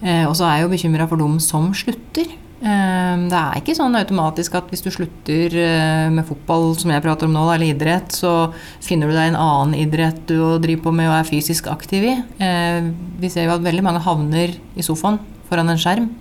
Eh, 0.05 0.27
og 0.29 0.35
så 0.37 0.45
er 0.45 0.59
jeg 0.59 0.67
jo 0.67 0.73
bekymra 0.75 1.09
for 1.09 1.25
dem 1.25 1.39
som 1.41 1.71
slutter. 1.73 2.29
Ehm, 2.63 3.25
det 3.27 3.35
er 3.35 3.59
ikke 3.59 3.75
sånn 3.75 3.97
automatisk 3.99 4.55
at 4.55 4.69
hvis 4.71 4.83
du 4.85 4.89
slutter 4.93 5.55
eh, 5.59 6.07
med 6.13 6.25
fotball, 6.27 6.71
som 6.79 6.93
jeg 6.93 7.03
prater 7.03 7.27
om 7.27 7.35
nå, 7.35 7.43
eller 7.51 7.73
idrett, 7.73 8.15
så 8.15 8.53
finner 8.83 9.11
du 9.11 9.15
deg 9.15 9.33
en 9.33 9.39
annen 9.41 9.75
idrett 9.83 10.21
du 10.29 10.37
driver 10.63 10.87
på 10.87 10.93
med 10.95 11.09
og 11.09 11.17
er 11.17 11.27
fysisk 11.27 11.67
aktiv 11.71 12.07
i. 12.07 12.15
Ehm, 12.43 12.93
vi 13.19 13.31
ser 13.31 13.49
jo 13.49 13.55
at 13.57 13.65
veldig 13.65 13.83
mange 13.85 14.03
havner 14.05 14.55
i 14.55 14.85
sofaen 14.85 15.19
foran 15.49 15.73
en 15.73 15.81
skjerm. 15.81 16.11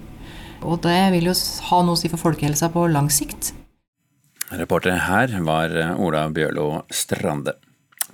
Og 0.65 0.81
det 0.83 0.99
vil 1.15 1.29
jo 1.31 1.37
ha 1.69 1.83
noe 1.85 1.95
å 1.95 2.01
si 2.01 2.11
for 2.11 2.21
folkehelsa 2.21 2.71
på 2.73 2.89
lang 2.91 3.11
sikt. 3.13 3.53
Reportere 4.55 4.99
her 5.07 5.37
var 5.47 5.77
eh, 5.77 5.95
Ola 6.03 6.27
Bjørlo 6.35 6.83
Strande. 6.91 7.55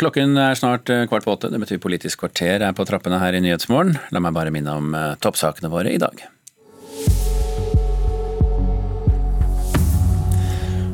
Klokken 0.01 0.37
er 0.41 0.57
snart 0.57 0.93
eh, 0.93 1.07
kvart 1.09 1.25
på 1.25 1.39
åtte. 1.39 1.51
Det 1.53 1.63
betyr 1.63 1.81
Politisk 1.81 2.21
kvarter 2.21 2.67
er 2.69 2.77
på 2.77 2.85
trappene 2.89 3.23
her 3.23 3.39
i 3.39 3.41
Nyhetsmorgen. 3.47 3.97
La 4.13 4.21
meg 4.21 4.37
bare 4.37 4.53
minne 4.53 4.77
om 4.77 4.93
toppsakene 5.25 5.73
våre 5.73 5.97
i 5.97 6.03
dag. 6.03 6.21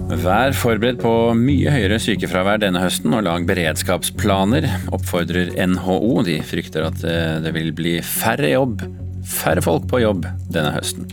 Vær 0.07 0.55
forberedt 0.55 1.01
på 1.03 1.11
mye 1.35 1.73
høyere 1.75 1.97
sykefravær 1.99 2.61
denne 2.63 2.79
høsten, 2.79 3.11
og 3.17 3.25
lag 3.27 3.47
beredskapsplaner, 3.49 4.69
oppfordrer 4.95 5.51
NHO. 5.67 6.21
De 6.29 6.37
frykter 6.47 6.87
at 6.87 7.03
eh, 7.03 7.41
det 7.43 7.51
vil 7.57 7.73
bli 7.75 7.97
færre 8.07 8.53
jobb, 8.53 8.85
færre 9.27 9.65
folk 9.67 9.89
på 9.91 10.05
jobb 10.05 10.29
denne 10.55 10.71
høsten. 10.77 11.11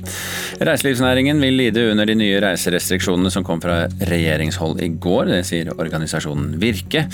Reiselivsnæringen 0.61 1.41
vil 1.41 1.57
lide 1.57 1.87
under 1.89 2.05
de 2.05 2.19
nye 2.21 2.37
reiserestriksjonene 2.45 3.33
som 3.33 3.45
kom 3.47 3.63
fra 3.65 3.87
regjeringshold 4.13 4.85
i 4.85 4.93
går. 4.93 5.33
Det 5.33 5.41
sier 5.49 5.73
organisasjonen 5.73 6.53
Virke. 6.61 7.07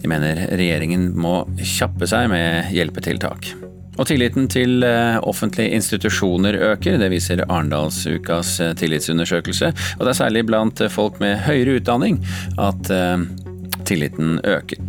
De 0.00 0.08
mener 0.08 0.46
regjeringen 0.56 1.10
må 1.20 1.42
kjappe 1.60 2.08
seg 2.08 2.32
med 2.32 2.72
hjelpetiltak. 2.72 3.52
Og 3.96 4.08
tilliten 4.08 4.48
til 4.52 4.84
eh, 4.84 5.16
offentlige 5.24 5.76
institusjoner 5.76 6.58
øker, 6.72 6.98
det 7.00 7.10
viser 7.12 7.44
Arendalsukas 7.46 8.58
eh, 8.60 8.74
tillitsundersøkelse. 8.76 9.72
Og 9.96 10.04
det 10.04 10.12
er 10.12 10.20
særlig 10.20 10.44
blant 10.48 10.82
eh, 10.84 10.92
folk 10.92 11.20
med 11.22 11.40
høyere 11.46 11.80
utdanning 11.80 12.20
at 12.60 12.90
tilliten 13.86 14.38
øker. 14.44 14.82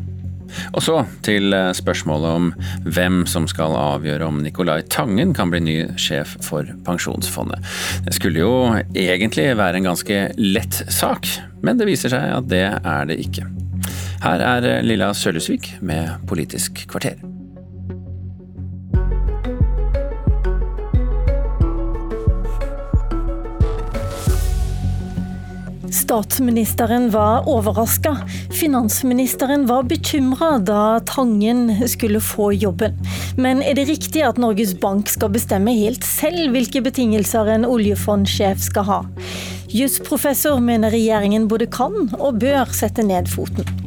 Og 0.74 0.80
så 0.82 1.01
til 1.26 1.51
spørsmålet 1.76 2.38
om 2.39 2.47
hvem 2.88 3.20
som 3.30 3.45
skal 3.51 3.76
avgjøre 3.78 4.30
om 4.30 4.39
Nicolai 4.41 4.80
Tangen 4.89 5.34
kan 5.36 5.51
bli 5.51 5.62
ny 5.62 5.76
sjef 5.99 6.38
for 6.45 6.68
Pensjonsfondet. 6.88 7.68
Det 8.08 8.16
skulle 8.16 8.41
jo 8.41 8.53
egentlig 8.95 9.49
være 9.60 9.82
en 9.82 9.91
ganske 9.91 10.22
lett 10.39 10.82
sak, 10.88 11.28
men 11.62 11.80
det 11.80 11.91
viser 11.91 12.16
seg 12.16 12.32
at 12.39 12.51
det 12.51 12.66
er 12.80 13.10
det 13.12 13.20
ikke. 13.28 13.47
Her 14.24 14.47
er 14.55 14.70
Lilla 14.88 15.12
Sølhusvik 15.14 15.76
med 15.86 16.16
Politisk 16.32 16.88
kvarter. 16.88 17.37
Statsministeren 25.92 27.10
var 27.12 27.50
overraska. 27.50 28.18
Finansministeren 28.60 29.66
var 29.66 29.84
bekymra 29.84 30.58
da 30.60 31.00
Tangen 31.00 31.88
skulle 31.88 32.22
få 32.22 32.54
jobben. 32.54 32.94
Men 33.38 33.62
er 33.62 33.76
det 33.76 33.88
riktig 33.88 34.24
at 34.28 34.38
Norges 34.38 34.76
Bank 34.80 35.10
skal 35.10 35.32
bestemme 35.32 35.72
helt 35.78 36.04
selv 36.04 36.52
hvilke 36.56 36.82
betingelser 36.84 37.54
en 37.56 37.66
oljefondsjef 37.66 38.62
skal 38.68 38.88
ha? 38.90 39.02
Jusprofessor 39.72 40.60
mener 40.64 40.92
regjeringen 40.92 41.48
både 41.48 41.68
kan 41.72 42.10
og 42.20 42.40
bør 42.44 42.72
sette 42.76 43.04
ned 43.04 43.32
foten. 43.32 43.87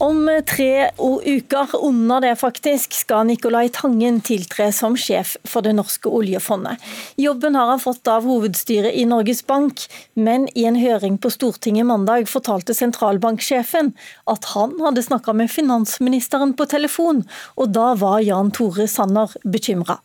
Om 0.00 0.42
tre 0.46 0.90
uker, 1.24 1.68
under 1.82 2.20
det 2.20 2.36
faktisk, 2.38 2.92
skal 2.94 3.26
Nicolai 3.26 3.66
Tangen 3.74 4.20
tiltre 4.22 4.68
som 4.72 4.94
sjef 4.94 5.32
for 5.42 5.66
det 5.66 5.72
norske 5.74 6.06
oljefondet. 6.06 6.78
Jobben 7.18 7.58
har 7.58 7.72
han 7.72 7.82
fått 7.82 8.06
av 8.06 8.22
hovedstyret 8.22 8.94
i 8.94 9.02
Norges 9.10 9.42
Bank, 9.46 9.82
men 10.14 10.46
i 10.54 10.68
en 10.70 10.78
høring 10.78 11.16
på 11.18 11.32
Stortinget 11.34 11.88
mandag 11.90 12.30
fortalte 12.30 12.76
sentralbanksjefen 12.78 13.90
at 14.30 14.46
han 14.52 14.76
hadde 14.84 15.02
snakka 15.02 15.34
med 15.34 15.50
finansministeren 15.50 16.54
på 16.54 16.68
telefon, 16.70 17.24
og 17.58 17.74
da 17.74 17.90
var 17.98 18.22
Jan 18.22 18.54
Tore 18.54 18.86
Sanner 18.86 19.34
bekymra. 19.42 19.98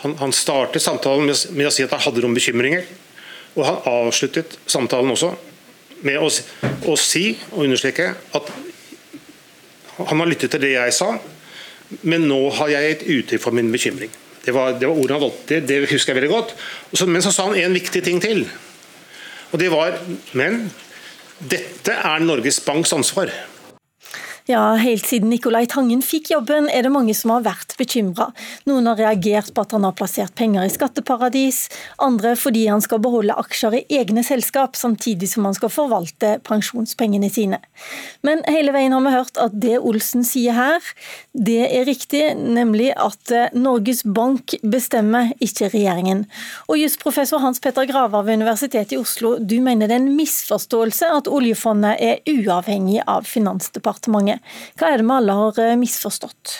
Han, 0.00 0.16
han, 0.16 0.32
startet 0.32 0.80
samtalen 0.80 1.28
med, 1.28 1.36
med 1.52 1.68
å 1.68 1.74
si 1.76 1.84
at 1.84 1.92
han 1.92 2.06
hadde 2.06 2.24
noen 2.24 2.40
bekymringer, 2.40 2.88
og 3.52 3.68
han 3.68 3.84
avsluttet 3.84 4.56
samtalen 4.64 5.12
også 5.12 5.34
med 6.08 6.16
å, 6.16 6.32
å 6.88 6.96
si 6.96 7.34
og 7.52 7.66
understreke 7.66 8.14
at 8.16 8.52
han 10.08 10.22
har 10.22 10.30
lyttet 10.30 10.52
til 10.54 10.62
det 10.62 10.74
jeg 10.74 10.96
sa, 10.96 11.12
men 12.06 12.26
nå 12.30 12.38
har 12.58 12.70
jeg 12.70 12.90
gitt 12.90 13.06
uttrykk 13.16 13.42
for 13.42 13.56
min 13.56 13.70
bekymring. 13.72 14.12
Det 14.40 14.54
var, 14.56 14.76
det 14.80 14.88
var 14.88 14.96
ordet 14.96 15.16
han 15.16 15.24
valgte, 15.24 15.60
det 15.66 15.80
husker 15.90 16.14
jeg 16.14 16.20
veldig 16.20 16.32
godt. 16.32 16.54
Så, 16.94 17.06
men 17.06 17.24
så 17.24 17.32
sa 17.34 17.48
han 17.48 17.58
en 17.60 17.76
viktig 17.76 18.02
ting 18.06 18.20
til. 18.22 18.46
Og 19.50 19.58
det 19.58 19.70
var 19.72 19.98
Men 20.32 20.68
dette 21.40 21.92
er 21.92 22.22
Norges 22.22 22.60
Banks 22.64 22.92
ansvar. 22.92 23.32
Ja, 24.50 24.74
Helt 24.74 25.06
siden 25.06 25.28
Nicolai 25.30 25.68
Tangen 25.70 26.00
fikk 26.02 26.32
jobben, 26.32 26.64
er 26.74 26.82
det 26.82 26.90
mange 26.90 27.14
som 27.14 27.30
har 27.30 27.44
vært 27.44 27.76
bekymra. 27.78 28.32
Noen 28.66 28.88
har 28.90 28.96
reagert 28.98 29.52
på 29.54 29.62
at 29.62 29.76
han 29.76 29.84
har 29.86 29.94
plassert 29.94 30.32
penger 30.34 30.64
i 30.66 30.72
skatteparadis, 30.74 31.68
andre 32.02 32.32
fordi 32.34 32.64
han 32.66 32.82
skal 32.82 32.98
beholde 33.04 33.36
aksjer 33.38 33.76
i 33.78 33.82
egne 34.00 34.24
selskap, 34.26 34.74
samtidig 34.74 35.28
som 35.30 35.46
han 35.46 35.54
skal 35.54 35.70
forvalte 35.70 36.32
pensjonspengene 36.48 37.30
sine. 37.30 37.60
Men 38.26 38.42
hele 38.50 38.74
veien 38.74 38.96
har 38.96 39.04
vi 39.04 39.12
hørt 39.14 39.38
at 39.38 39.54
det 39.54 39.76
Olsen 39.78 40.26
sier 40.26 40.58
her, 40.58 40.90
det 41.30 41.60
er 41.68 41.86
riktig, 41.86 42.24
nemlig 42.34 42.90
at 42.98 43.30
eh, 43.30 43.54
Norges 43.54 44.02
Bank 44.02 44.56
bestemmer, 44.66 45.30
ikke 45.38 45.70
regjeringen. 45.70 46.24
Og 46.66 46.80
jusprofessor 46.80 47.44
Hans 47.44 47.62
Petter 47.62 47.86
Graver 47.86 48.26
ved 48.26 48.42
Universitetet 48.42 48.98
i 48.98 48.98
Oslo, 48.98 49.36
du 49.38 49.60
mener 49.62 49.86
det 49.86 50.00
er 50.00 50.02
en 50.02 50.10
misforståelse 50.18 51.14
at 51.20 51.30
oljefondet 51.30 52.02
er 52.02 52.18
uavhengig 52.34 52.98
av 53.06 53.30
Finansdepartementet. 53.30 54.39
Hva 54.78 54.90
er 54.90 55.00
det 55.00 55.06
vi 55.06 55.14
alle 55.16 55.36
har 55.38 55.62
eh, 55.62 55.78
misforstått? 55.80 56.56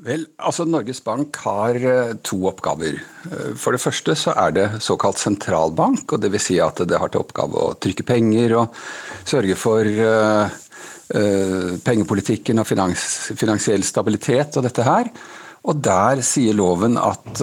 Vel, 0.00 0.24
altså 0.40 0.64
Norges 0.64 1.02
Bank 1.04 1.36
har 1.44 1.76
eh, 1.76 2.14
to 2.24 2.38
oppgaver. 2.48 2.96
Eh, 3.28 3.52
for 3.60 3.76
det 3.76 3.82
første 3.82 4.16
så 4.16 4.34
er 4.46 4.56
det 4.56 4.66
såkalt 4.84 5.20
sentralbank. 5.20 6.06
og 6.08 6.22
Dvs. 6.22 6.48
Si 6.48 6.58
at 6.62 6.80
det 6.88 7.00
har 7.00 7.12
til 7.12 7.24
oppgave 7.24 7.66
å 7.66 7.76
trykke 7.76 8.06
penger 8.08 8.56
og 8.62 8.82
sørge 9.28 9.58
for 9.60 9.86
pengepolitikken 11.10 12.62
og 12.62 12.68
finans, 12.68 13.02
finansiell 13.34 13.82
stabilitet 13.82 14.54
og 14.54 14.62
dette 14.62 14.84
her. 14.86 15.08
Og 15.66 15.80
der 15.82 16.22
sier 16.22 16.54
loven 16.54 16.94
at 17.02 17.42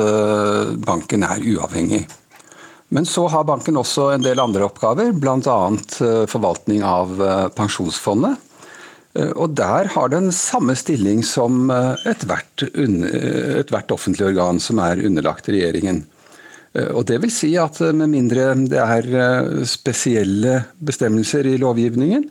banken 0.87 1.25
er 1.27 1.43
uavhengig. 1.43 2.05
Men 2.95 3.03
så 3.03 3.25
har 3.27 3.43
banken 3.43 3.75
også 3.75 4.13
en 4.13 4.23
del 4.23 4.39
andre 4.39 4.63
oppgaver, 4.69 5.11
bl.a. 5.11 5.57
forvaltning 6.31 6.87
av 6.87 7.19
pensjonsfondet. 7.59 8.46
Eh, 9.17 9.33
og 9.35 9.55
Der 9.57 9.89
har 9.93 10.11
den 10.13 10.31
samme 10.31 10.75
stilling 10.77 11.23
som 11.25 11.71
eh, 11.73 11.95
ethvert 12.09 12.67
eh, 12.67 13.57
et 13.61 13.91
offentlig 13.91 14.29
organ 14.31 14.61
som 14.61 14.81
er 14.83 15.03
underlagt 15.05 15.49
regjeringen. 15.49 16.05
Og 16.77 17.07
det 17.09 17.15
vil 17.23 17.31
si 17.33 17.47
at 17.57 17.79
Med 17.95 18.11
mindre 18.11 18.51
det 18.69 18.77
er 18.77 19.63
spesielle 19.65 20.59
bestemmelser 20.77 21.47
i 21.49 21.55
lovgivningen, 21.57 22.27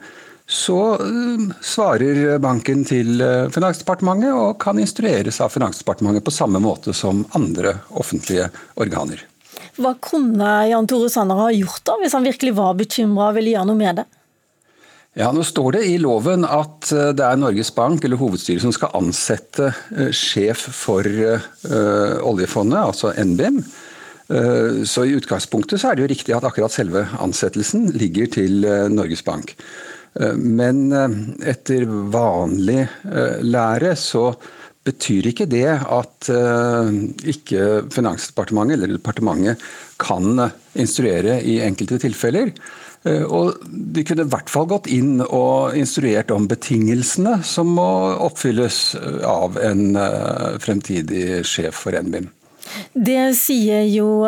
så 0.46 1.00
svarer 1.64 2.36
banken 2.38 2.84
til 2.86 3.24
Finansdepartementet 3.50 4.30
og 4.30 4.60
kan 4.62 4.78
instrueres 4.78 5.40
av 5.42 5.50
Finansdepartementet 5.50 6.22
på 6.22 6.36
samme 6.36 6.60
måte 6.62 6.94
som 6.94 7.24
andre 7.34 7.72
offentlige 7.90 8.46
organer. 8.78 9.24
Hva 9.80 9.96
kunne 9.98 10.52
Jan 10.70 10.86
Tore 10.86 11.10
Sanner 11.10 11.40
ha 11.40 11.50
gjort 11.56 11.82
da, 11.88 11.96
hvis 12.04 12.14
han 12.14 12.28
virkelig 12.28 12.54
var 12.60 12.78
bekymra 12.78 13.32
og 13.32 13.40
ville 13.40 13.56
gjøre 13.56 13.70
noe 13.72 13.82
med 13.82 13.98
det? 14.04 14.06
Ja, 15.16 15.30
Nå 15.32 15.40
står 15.48 15.78
det 15.78 15.86
i 15.88 15.96
loven 15.96 16.44
at 16.44 16.90
eh, 16.92 17.14
det 17.16 17.24
er 17.24 17.38
Norges 17.40 17.70
Bank 17.72 18.04
eller 18.04 18.20
hovedstyret 18.20 18.60
som 18.66 18.74
skal 18.74 18.92
ansette 18.98 19.70
eh, 19.72 20.10
sjef 20.12 20.66
for 20.76 21.08
uh, 21.08 22.18
oljefondet, 22.20 22.82
altså 22.82 23.14
NBIM. 23.16 23.62
Så 24.26 25.04
i 25.06 25.12
utgangspunktet 25.14 25.78
så 25.78 25.92
er 25.92 25.96
det 25.96 26.02
jo 26.02 26.08
riktig 26.10 26.32
at 26.34 26.44
akkurat 26.48 26.72
selve 26.74 27.04
ansettelsen 27.22 27.92
ligger 27.94 28.26
til 28.34 28.64
Norges 28.90 29.20
Bank. 29.22 29.52
Men 30.34 30.90
etter 31.46 31.86
vanlig 32.10 32.88
lære 33.46 33.92
så 34.02 34.24
betyr 34.82 35.28
ikke 35.30 35.46
det 35.46 35.68
at 35.70 36.30
ikke 37.22 37.68
Finansdepartementet 37.94 38.80
eller 38.80 38.98
departementet 38.98 39.62
kan 40.02 40.48
instruere 40.74 41.38
i 41.46 41.60
enkelte 41.62 42.02
tilfeller. 42.02 42.50
Eh, 43.06 43.24
og 43.24 43.54
De 43.70 44.04
kunne 44.06 44.26
i 44.26 44.32
hvert 44.32 44.50
fall 44.52 44.68
gått 44.70 44.88
inn 44.92 45.20
og 45.24 45.76
instruert 45.78 46.32
om 46.34 46.48
betingelsene 46.50 47.38
som 47.46 47.70
må 47.78 47.88
oppfylles 48.26 48.80
eh, 48.98 49.22
av 49.28 49.58
en 49.62 49.96
eh, 50.00 50.58
fremtidig 50.62 51.44
sjef 51.46 51.84
for 51.86 51.96
NBIM. 51.96 52.30
Det 52.92 53.30
sier 53.38 53.84
jo 53.86 54.26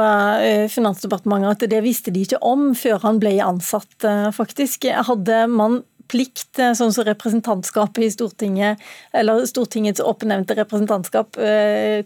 Finansdepartementet 0.71 1.67
at 1.67 1.73
det 1.73 1.81
visste 1.83 2.13
de 2.15 2.23
ikke 2.23 2.39
om 2.47 2.71
før 2.79 3.01
han 3.03 3.19
ble 3.21 3.33
ansatt, 3.43 4.07
faktisk. 4.33 4.87
Hadde 5.09 5.41
man 5.51 5.81
plikt, 6.09 6.55
sånn 6.55 6.95
som 6.95 7.05
representantskapet 7.05 8.07
i 8.07 8.13
Stortinget, 8.15 8.85
eller 9.11 9.43
Stortingets 9.51 10.01
oppnevnte 10.01 10.55
representantskap, 10.57 11.37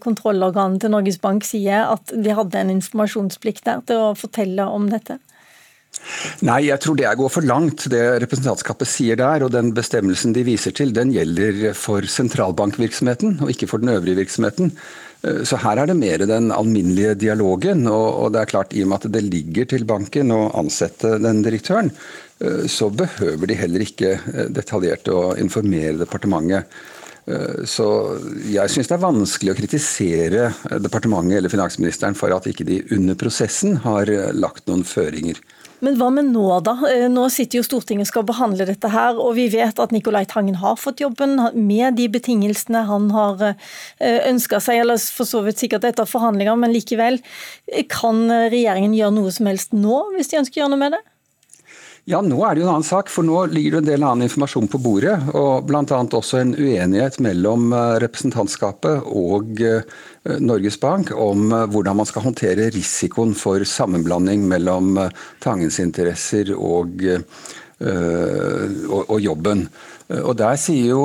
kontrollorganet 0.03 0.81
til 0.83 0.91
Norges 0.95 1.21
Bank, 1.21 1.45
sier 1.47 1.85
at 1.93 2.11
de 2.11 2.35
hadde 2.35 2.59
en 2.59 2.73
informasjonsplikt 2.79 3.69
der 3.69 3.85
til 3.87 4.01
å 4.09 4.11
fortelle 4.17 4.65
om 4.73 4.89
dette? 4.91 5.21
Nei, 6.43 6.59
jeg 6.67 6.81
tror 6.83 6.97
det 6.99 7.13
går 7.19 7.31
for 7.31 7.47
langt, 7.47 7.87
det 7.91 8.03
representantskapet 8.25 8.89
sier 8.89 9.19
der. 9.19 9.45
Og 9.45 9.53
den 9.53 9.71
bestemmelsen 9.75 10.35
de 10.35 10.45
viser 10.47 10.75
til, 10.75 10.93
den 10.95 11.13
gjelder 11.15 11.71
for 11.77 12.05
sentralbankvirksomheten, 12.05 13.39
og 13.43 13.53
ikke 13.53 13.69
for 13.71 13.83
den 13.83 13.95
øvrige 13.95 14.23
virksomheten. 14.23 14.73
Eh, 15.23 15.43
så 15.47 15.59
her 15.63 15.79
er 15.79 15.89
det 15.89 15.97
mer 15.99 16.25
den 16.27 16.51
alminnelige 16.55 17.15
dialogen. 17.25 17.87
Og 17.87 18.33
det 18.33 18.43
er 18.43 18.51
klart, 18.51 18.75
i 18.75 18.83
og 18.83 18.91
med 18.91 18.99
at 19.01 19.13
det 19.15 19.25
ligger 19.27 19.69
til 19.73 19.87
banken 19.89 20.33
å 20.35 20.47
ansette 20.59 21.17
den 21.23 21.43
direktøren, 21.45 21.91
eh, 22.43 22.65
så 22.67 22.89
behøver 22.91 23.49
de 23.49 23.59
heller 23.59 23.85
ikke 23.85 24.17
eh, 24.17 24.49
detaljert 24.51 25.07
å 25.11 25.33
informere 25.39 26.01
departementet. 26.03 26.83
Så 27.23 27.85
jeg 28.51 28.67
syns 28.67 28.89
det 28.89 28.97
er 28.97 28.99
vanskelig 28.99 29.53
å 29.53 29.55
kritisere 29.55 30.41
departementet 30.83 31.37
eller 31.37 31.53
finansministeren 31.53 32.17
for 32.19 32.35
at 32.35 32.49
ikke 32.51 32.65
de 32.67 32.81
under 32.97 33.15
prosessen 33.15 33.77
har 33.85 34.11
lagt 34.35 34.67
noen 34.67 34.83
føringer. 34.83 35.39
Men 35.83 35.97
hva 35.99 36.07
med 36.15 36.29
nå, 36.31 36.45
da? 36.63 36.77
Eh, 36.87 37.09
nå 37.11 37.25
sitter 37.33 37.59
jo 37.59 37.65
Stortinget 37.67 38.07
og 38.07 38.11
skal 38.11 38.27
behandle 38.27 38.67
dette 38.69 38.91
her, 38.91 39.19
og 39.19 39.35
vi 39.35 39.49
vet 39.51 39.79
at 39.83 39.91
Nicolai 39.91 40.23
Tangen 40.29 40.55
har 40.61 40.77
fått 40.79 41.03
jobben 41.03 41.35
med 41.59 41.97
de 41.99 42.07
betingelsene 42.11 42.85
han 42.87 43.09
har 43.11 43.43
eh, 43.49 44.21
ønska 44.29 44.61
seg, 44.63 44.83
eller 44.85 45.01
for 45.01 45.27
så 45.27 45.43
vidt 45.43 45.59
sikkert 45.59 45.89
etter 45.89 46.07
forhandlinger, 46.07 46.55
men 46.59 46.71
likevel. 46.71 47.19
Kan 47.91 48.25
regjeringen 48.31 48.95
gjøre 48.95 49.17
noe 49.17 49.33
som 49.35 49.51
helst 49.51 49.75
nå, 49.75 50.05
hvis 50.15 50.31
de 50.31 50.39
ønsker 50.43 50.61
å 50.61 50.63
gjøre 50.63 50.75
noe 50.75 50.85
med 50.85 50.95
det? 50.95 51.03
Ja, 52.05 52.19
nå 52.19 52.35
er 52.43 52.55
det 52.55 52.63
jo 52.63 52.67
en 52.67 52.73
annen 52.73 52.83
sak, 52.83 53.07
for 53.07 53.23
nå 53.23 53.45
ligger 53.47 53.77
det 53.77 53.79
en 53.79 53.89
del 53.93 54.03
annen 54.03 54.25
informasjon 54.27 54.67
på 54.67 54.81
bordet. 54.83 55.15
og 55.31 55.63
Bl.a. 55.69 55.83
også 55.87 56.41
en 56.41 56.51
uenighet 56.57 57.19
mellom 57.23 57.71
eh, 57.71 57.93
representantskapet 58.03 59.07
og 59.07 59.61
Norges 60.23 60.79
Bank 60.79 61.11
om 61.15 61.51
eh, 61.51 61.65
hvordan 61.71 61.99
man 61.99 62.07
skal 62.07 62.25
håndtere 62.27 62.69
risikoen 62.73 63.33
for 63.37 63.63
sammenblanding 63.67 64.45
mellom 64.47 64.97
eh, 65.01 65.11
Tangens 65.43 65.79
interesser 65.83 66.53
og, 66.55 67.03
eh, 67.03 67.23
og, 67.83 69.01
og 69.03 69.19
jobben. 69.19 69.67
Og 70.13 70.35
Der 70.37 70.57
sier 70.59 70.91
jo 70.91 71.03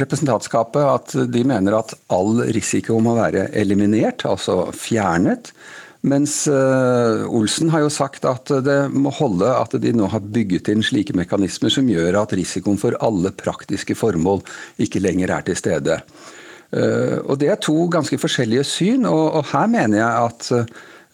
representantskapet 0.00 0.82
at 0.82 1.12
de 1.30 1.42
mener 1.46 1.76
at 1.78 1.92
all 2.12 2.42
risiko 2.52 2.96
må 3.04 3.14
være 3.16 3.50
eliminert, 3.56 4.24
altså 4.26 4.66
fjernet. 4.74 5.52
Mens 6.06 6.46
Olsen 6.46 7.72
har 7.72 7.82
jo 7.82 7.90
sagt 7.90 8.22
at 8.28 8.52
det 8.62 8.76
må 8.94 9.10
holde 9.10 9.48
at 9.50 9.72
de 9.82 9.90
nå 9.96 10.06
har 10.12 10.22
bygget 10.22 10.70
inn 10.70 10.84
slike 10.86 11.16
mekanismer 11.18 11.72
som 11.74 11.88
gjør 11.90 12.20
at 12.20 12.34
risikoen 12.38 12.78
for 12.78 12.94
alle 13.02 13.32
praktiske 13.34 13.96
formål 13.98 14.44
ikke 14.78 15.02
lenger 15.02 15.34
er 15.34 15.48
til 15.48 15.58
stede. 15.58 15.98
Eh, 16.72 17.18
og 17.24 17.38
Det 17.38 17.48
er 17.48 17.60
to 17.60 17.88
ganske 17.88 18.18
forskjellige 18.20 18.64
syn, 18.64 19.06
og, 19.08 19.44
her 19.52 19.66
mener 19.66 19.98
jeg 19.98 20.12
at 20.28 20.50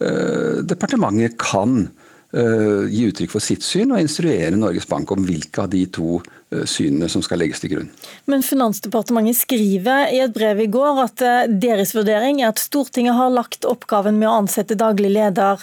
eh, 0.02 0.62
departementet 0.66 1.38
kan 1.38 1.86
eh, 1.86 2.03
gi 2.34 3.04
uttrykk 3.06 3.30
for 3.30 3.44
sitt 3.44 3.62
syn 3.62 3.92
og 3.94 4.00
instruere 4.02 4.56
Norges 4.58 4.88
Bank 4.90 5.12
om 5.14 5.22
hvilke 5.22 5.62
av 5.62 5.68
de 5.70 5.84
to 5.94 6.18
synene 6.66 7.06
som 7.10 7.22
skal 7.22 7.38
legges 7.42 7.62
til 7.62 7.70
grunn. 7.72 7.90
Men 8.30 8.42
Finansdepartementet 8.42 9.38
skriver 9.38 10.10
i 10.14 10.18
et 10.24 10.34
brev 10.34 10.64
i 10.64 10.70
går 10.70 10.98
at 11.04 11.22
deres 11.62 11.94
vurdering 11.94 12.42
er 12.42 12.50
at 12.50 12.62
Stortinget 12.62 13.14
har 13.14 13.30
lagt 13.34 13.66
oppgaven 13.68 14.18
med 14.18 14.30
å 14.30 14.36
ansette 14.42 14.78
daglig 14.78 15.12
leder 15.14 15.62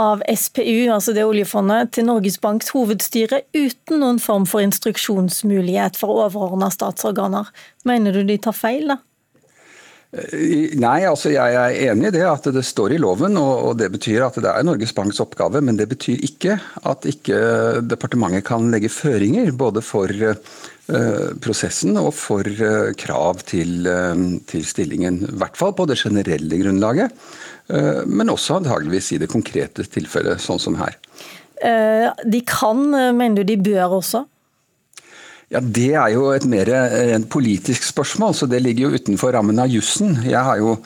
av 0.00 0.22
SPU, 0.28 0.88
altså 0.92 1.12
det 1.16 1.24
oljefondet, 1.28 1.92
til 1.96 2.06
Norges 2.08 2.38
Banks 2.40 2.72
hovedstyre 2.72 3.42
uten 3.56 4.00
noen 4.02 4.20
form 4.22 4.46
for 4.48 4.64
instruksjonsmulighet 4.64 5.98
for 6.00 6.24
overordna 6.24 6.70
statsorganer. 6.72 7.50
Mener 7.88 8.16
du 8.16 8.24
de 8.28 8.38
tar 8.40 8.56
feil, 8.56 8.88
da? 8.94 9.00
Nei, 10.12 11.06
altså 11.08 11.30
jeg 11.32 11.54
er 11.56 11.78
enig 11.88 12.10
i 12.10 12.12
det 12.18 12.24
at 12.28 12.44
det 12.52 12.62
står 12.68 12.92
i 12.92 12.98
loven, 13.00 13.38
og 13.40 13.78
det 13.80 13.88
betyr 13.94 14.26
at 14.26 14.36
det 14.44 14.50
er 14.50 14.66
Norges 14.66 14.92
Banks 14.92 15.22
oppgave. 15.24 15.62
Men 15.64 15.78
det 15.78 15.86
betyr 15.88 16.20
ikke 16.26 16.58
at 16.84 17.06
ikke 17.08 17.38
departementet 17.88 18.44
kan 18.44 18.68
legge 18.74 18.90
føringer 18.92 19.48
både 19.56 19.80
for 19.80 20.12
eh, 20.12 21.30
prosessen 21.40 21.96
og 21.96 22.10
for 22.18 22.44
eh, 22.44 22.90
krav 23.00 23.40
til, 23.48 23.88
eh, 23.88 24.26
til 24.52 24.66
stillingen. 24.68 25.22
I 25.30 25.38
hvert 25.40 25.56
fall 25.56 25.72
på 25.78 25.88
det 25.88 25.96
generelle 26.02 26.60
grunnlaget, 26.60 27.16
men 27.72 28.28
også 28.28 28.58
antageligvis 28.58 29.12
i 29.14 29.20
det 29.22 29.30
konkrete 29.32 29.86
tilfellet, 29.88 30.42
sånn 30.42 30.58
som 30.60 30.74
her. 30.76 30.96
De 32.26 32.40
kan, 32.44 32.82
mener 32.90 33.38
du 33.38 33.46
de 33.48 33.56
bør 33.70 33.94
også? 34.02 34.24
Ja, 35.52 35.60
Det 35.60 35.90
er 35.92 36.12
jo 36.14 36.30
et 36.32 36.46
mer 36.48 36.68
en 36.72 37.24
politisk 37.28 37.84
spørsmål, 37.84 38.34
så 38.34 38.46
det 38.48 38.62
ligger 38.64 38.88
jo 38.88 38.96
utenfor 38.96 39.34
rammen 39.36 39.58
av 39.60 39.68
jussen. 39.68 40.14
Jeg 40.24 40.40
har 40.40 40.56
jo 40.62 40.78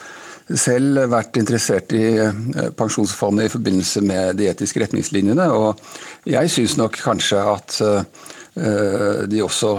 selv 0.47 1.07
vært 1.11 1.39
interessert 1.41 1.93
i 1.95 2.05
eh, 2.23 2.71
pensjonsfondet 2.79 3.49
i 3.49 3.53
forbindelse 3.53 4.03
med 4.07 4.39
de 4.39 4.49
etiske 4.51 4.83
retningslinjene, 4.83 5.47
og 5.51 5.79
jeg 6.27 6.51
syns 6.55 6.77
nok 6.79 6.99
kanskje 7.03 7.43
at 7.51 7.79
eh, 7.83 8.27
de 9.27 9.43
også 9.45 9.73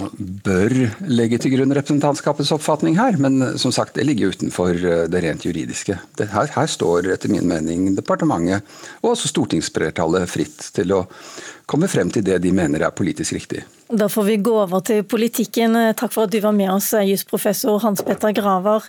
bør 0.46 0.76
legge 1.08 1.40
til 1.42 1.56
grunn 1.56 1.76
representantskapets 1.76 2.52
oppfatning 2.56 3.00
her, 3.00 3.16
men 3.20 3.56
som 3.58 3.72
sagt, 3.76 3.96
det 3.96 4.08
ligger 4.08 4.36
utenfor 4.36 4.76
eh, 4.76 5.06
det 5.12 5.24
rent 5.24 5.48
juridiske. 5.48 6.00
Her, 6.20 6.52
her, 6.52 6.72
står 6.72 7.14
etter 7.16 7.32
min 7.32 7.48
mening 7.48 7.94
departementet 7.96 8.68
og 9.02 9.14
også 9.16 9.32
stortingsflertallet 9.32 10.32
fritt 10.32 10.72
til 10.76 10.96
å 10.96 11.06
komme 11.68 11.90
frem 11.92 12.12
til 12.14 12.24
det 12.26 12.40
de 12.44 12.54
mener 12.56 12.86
er 12.88 12.96
politisk 12.96 13.36
riktig. 13.38 13.66
Da 13.88 14.10
får 14.12 14.24
vi 14.28 14.36
gå 14.44 14.52
over 14.52 14.82
til 14.84 15.06
politikken. 15.08 15.78
Takk 15.96 16.12
for 16.12 16.28
at 16.28 16.32
du 16.34 16.42
var 16.44 16.52
med 16.52 16.68
oss, 16.74 16.90
jusprofessor 17.08 17.80
Hans 17.86 18.02
Petter 18.04 18.34
Graver. 18.36 18.84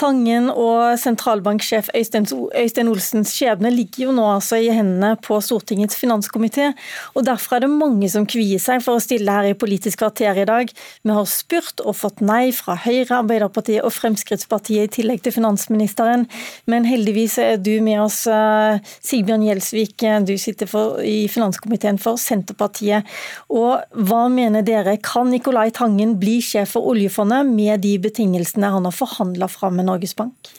Tangen 0.00 0.48
og 0.50 0.96
sentralbanksjef 0.98 1.92
Øystein 1.94 2.88
Olsens 2.90 3.30
skjebne 3.36 3.70
ligger 3.70 4.08
jo 4.08 4.14
nå 4.16 4.24
altså 4.32 4.58
i 4.58 4.72
hendene 4.74 5.12
på 5.22 5.38
Stortingets 5.38 5.94
finanskomité. 6.00 6.72
og 7.14 7.26
Derfor 7.28 7.56
er 7.56 7.66
det 7.66 7.70
mange 7.70 8.08
som 8.10 8.26
kvier 8.26 8.58
seg 8.58 8.82
for 8.82 8.98
å 8.98 9.04
stille 9.04 9.30
her 9.30 9.52
i 9.52 9.54
Politisk 9.54 10.02
kvarter 10.02 10.42
i 10.42 10.48
dag. 10.48 10.72
Vi 11.04 11.14
har 11.14 11.28
spurt 11.30 11.84
og 11.84 11.94
fått 12.00 12.18
nei 12.18 12.50
fra 12.50 12.74
Høyre, 12.74 13.20
Arbeiderpartiet 13.20 13.86
og 13.86 13.94
Fremskrittspartiet, 13.94 14.90
i 14.90 14.94
tillegg 14.98 15.22
til 15.22 15.36
finansministeren. 15.38 16.26
Men 16.66 16.88
heldigvis 16.88 17.38
er 17.38 17.62
du 17.62 17.76
med 17.80 18.00
oss, 18.02 18.26
eh, 18.26 18.82
Sigbjørn 19.06 19.46
Gjelsvik. 19.46 20.26
Du 20.26 20.34
sitter 20.34 20.66
for, 20.66 20.98
i 20.98 21.28
finanskomiteen 21.30 22.02
for 22.02 22.11
Senterpartiet. 22.20 23.08
Og 23.52 23.82
hva 23.92 24.24
mener 24.32 24.64
dere, 24.66 24.98
kan 25.02 25.30
Nicolai 25.32 25.70
Tangen 25.74 26.18
bli 26.20 26.40
sjef 26.44 26.76
for 26.76 26.92
oljefondet 26.92 27.48
med 27.48 27.84
de 27.84 27.96
betingelsene 28.02 28.72
han 28.74 28.88
har 28.88 28.96
forhandla 28.96 29.48
fram 29.52 29.78
med 29.80 29.90
Norges 29.90 30.16
Bank? 30.18 30.52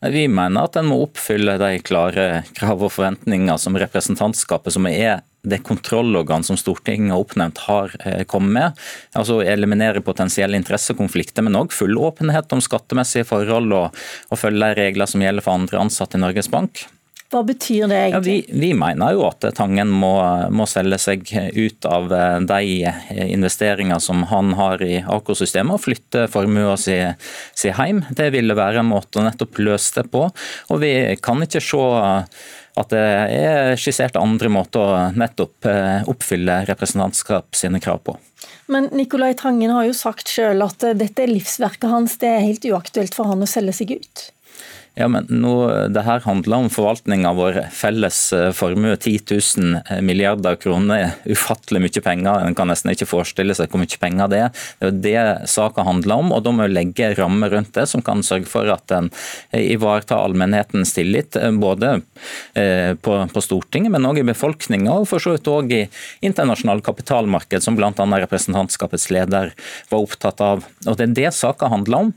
Vi 0.00 0.26
mener 0.28 0.66
at 0.66 0.76
en 0.76 0.90
må 0.90 0.98
oppfylle 1.06 1.56
de 1.60 1.78
klare 1.80 2.42
krav 2.56 2.84
og 2.84 2.92
forventninger 2.92 3.56
som 3.58 3.78
representantskapet, 3.80 4.74
som 4.74 4.86
er 4.90 5.22
det 5.46 5.62
kontrollorgan 5.64 6.44
som 6.44 6.58
Stortinget 6.58 7.14
har 7.14 7.22
oppnevnt, 7.22 7.62
har 7.68 7.94
eh, 8.04 8.24
kommet 8.28 8.52
med. 8.52 8.84
Altså 9.16 9.38
Eliminere 9.46 10.02
potensielle 10.04 10.58
interessekonflikter, 10.58 11.46
men 11.46 11.56
òg 11.58 11.74
full 11.74 11.96
åpenhet 12.02 12.52
om 12.52 12.62
skattemessige 12.64 13.28
forhold 13.28 13.72
og, 13.76 14.04
og 14.30 14.42
følge 14.42 14.74
regler 14.78 15.08
som 15.10 15.22
gjelder 15.22 15.46
for 15.46 15.56
andre 15.56 15.80
ansatte 15.86 16.18
i 16.18 16.24
Norges 16.24 16.50
Bank. 16.52 16.84
Hva 17.32 17.42
betyr 17.42 17.88
det 17.90 17.96
egentlig? 17.98 18.34
Ja, 18.36 18.52
vi, 18.52 18.60
vi, 18.60 18.68
mener 18.78 19.16
jo 19.16 19.24
at 19.26 19.42
Tangen 19.58 19.90
må, 19.90 20.12
må, 20.54 20.66
selge 20.70 20.98
seg 21.02 21.24
ut 21.56 21.88
av 21.90 22.12
eh, 22.14 22.36
de 22.46 22.92
investeringer 23.26 23.98
som 24.02 24.22
han 24.30 24.52
har 24.58 24.82
i 24.86 25.00
Aker-systemet, 25.02 25.74
og 25.74 25.82
flytte 25.82 26.26
formuen 26.30 26.78
sin 26.78 27.16
si 27.56 27.72
hjem. 27.72 28.04
Det 28.14 28.30
ville 28.34 28.54
være 28.56 28.84
en 28.84 28.92
måte 28.92 29.18
å 29.18 29.26
nettopp 29.26 29.58
løse 29.58 29.98
det 29.98 30.06
på. 30.12 30.28
Og 30.70 30.80
vi 30.82 30.92
kan 31.22 31.42
ikke 31.42 31.64
se 31.64 31.82
at 32.76 32.92
det 32.92 33.02
er 33.02 33.80
skissert 33.80 34.18
andre 34.20 34.50
måter 34.52 34.82
å 34.84 35.02
nettopp 35.16 35.66
eh, 35.70 36.06
oppfylle 36.06 36.60
representantskap 36.68 37.58
sine 37.58 37.82
krav 37.82 38.04
på. 38.06 38.16
Men 38.70 38.90
Nicolai 38.94 39.32
Tangen 39.38 39.72
har 39.74 39.86
jo 39.88 39.94
sagt 39.96 40.30
sjøl 40.30 40.62
at 40.62 40.84
dette 40.98 41.22
er 41.22 41.30
livsverket 41.32 41.90
hans, 41.90 42.18
det 42.22 42.30
er 42.30 42.46
helt 42.46 42.66
uaktuelt 42.70 43.14
for 43.16 43.30
han 43.30 43.42
å 43.42 43.50
selge 43.50 43.74
seg 43.80 43.96
ut? 43.98 44.26
Ja, 44.96 45.10
men 45.12 45.26
nå, 45.28 45.52
det 45.92 46.06
her 46.06 46.22
handler 46.24 46.62
om 46.64 46.70
forvaltning 46.72 47.26
av 47.28 47.36
vår 47.36 47.58
felles 47.76 48.16
eh, 48.32 48.48
formue. 48.56 48.94
10 48.96 49.26
000 49.28 49.82
eh, 49.82 50.00
milliarder 50.00 50.56
kroner 50.56 51.02
er 51.02 51.34
ufattelig 51.36 51.82
mye 51.84 52.02
penger. 52.06 52.46
En 52.46 52.56
kan 52.56 52.72
nesten 52.72 52.94
ikke 52.94 53.08
forestille 53.10 53.52
seg 53.58 53.68
hvor 53.68 53.82
mye 53.82 54.00
penger 54.00 54.32
det 54.32 54.40
er. 54.46 54.64
Det 54.80 55.12
er 55.12 55.28
det 55.36 55.50
saka 55.52 55.84
handler 55.84 56.24
om, 56.24 56.32
og 56.32 56.40
da 56.46 56.54
må 56.56 56.64
vi 56.64 56.78
legge 56.78 57.12
rammer 57.18 57.52
rundt 57.52 57.74
det 57.76 57.84
som 57.92 58.00
kan 58.00 58.24
sørge 58.24 58.48
for 58.48 58.72
at 58.72 58.96
en 58.96 59.12
eh, 59.50 59.68
ivaretar 59.76 60.24
allmennhetens 60.24 60.96
tillit. 60.96 61.36
Både 61.60 61.98
på, 63.04 63.14
på 63.28 63.40
Stortinget, 63.42 63.92
men 63.92 64.06
òg 64.08 64.22
i 64.22 64.24
befolkninga, 64.26 64.94
og 65.02 65.08
for 65.10 65.20
så 65.20 65.34
vidt 65.34 65.50
òg 65.50 65.72
i 65.76 65.82
internasjonale 66.24 66.84
kapitalmarked, 66.86 67.60
som 67.64 67.76
bl.a. 67.76 67.92
representantskapets 67.92 69.10
leder 69.12 69.52
var 69.90 70.06
opptatt 70.06 70.40
av. 70.44 70.64
Og 70.86 70.96
Det 70.96 71.10
er 71.10 71.18
det 71.20 71.34
saka 71.36 71.68
handler 71.72 72.06
om. 72.06 72.14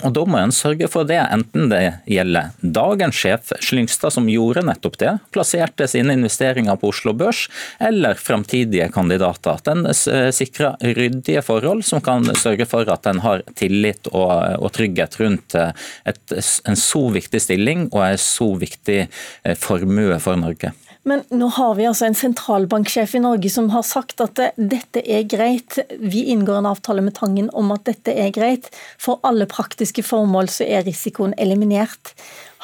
Og 0.00 0.12
Da 0.16 0.22
må 0.24 0.38
en 0.40 0.54
sørge 0.56 0.88
for 0.88 1.04
det, 1.04 1.18
enten 1.20 1.68
det 1.68 1.82
gjelder 2.08 2.54
dagens 2.64 3.18
sjef 3.18 3.52
Slyngstad, 3.60 4.14
som 4.14 4.28
gjorde 4.30 4.64
nettopp 4.64 4.96
det, 5.02 5.10
plasserte 5.36 5.84
sine 5.90 6.16
investeringer 6.16 6.78
på 6.80 6.88
Oslo 6.94 7.12
Børs, 7.12 7.44
eller 7.76 8.16
framtidige 8.16 8.88
kandidater. 8.94 9.60
At 9.60 9.68
en 9.68 9.84
sikrer 10.32 10.80
ryddige 10.96 11.44
forhold 11.44 11.84
som 11.84 12.00
kan 12.04 12.24
sørge 12.40 12.66
for 12.70 12.88
at 12.88 13.06
en 13.10 13.20
har 13.20 13.44
tillit 13.58 14.08
og, 14.14 14.32
og 14.64 14.72
trygghet 14.72 15.18
rundt 15.20 15.58
et, 15.60 16.22
en 16.32 16.80
så 16.80 17.04
viktig 17.12 17.42
stilling 17.44 17.90
og 17.92 18.06
en 18.06 18.20
så 18.20 18.48
viktig 18.56 19.02
eh, 19.04 19.58
formue 19.60 20.16
for 20.24 20.40
Norge. 20.40 20.72
Men 21.08 21.24
nå 21.34 21.48
har 21.56 21.74
vi 21.74 21.86
altså 21.88 22.06
en 22.06 22.16
sentralbanksjef 22.16 23.16
i 23.18 23.22
Norge 23.24 23.50
som 23.50 23.72
har 23.72 23.82
sagt 23.86 24.22
at 24.22 24.38
dette 24.54 25.02
er 25.02 25.24
greit. 25.26 25.80
Vi 25.98 26.24
inngår 26.30 26.60
en 26.60 26.70
avtale 26.70 27.02
med 27.02 27.16
Tangen 27.18 27.50
om 27.58 27.72
at 27.74 27.84
dette 27.88 28.14
er 28.14 28.30
greit. 28.34 28.70
For 29.02 29.18
alle 29.26 29.48
praktiske 29.50 30.04
formål 30.06 30.50
så 30.52 30.68
er 30.68 30.86
risikoen 30.86 31.34
eliminert. 31.42 32.14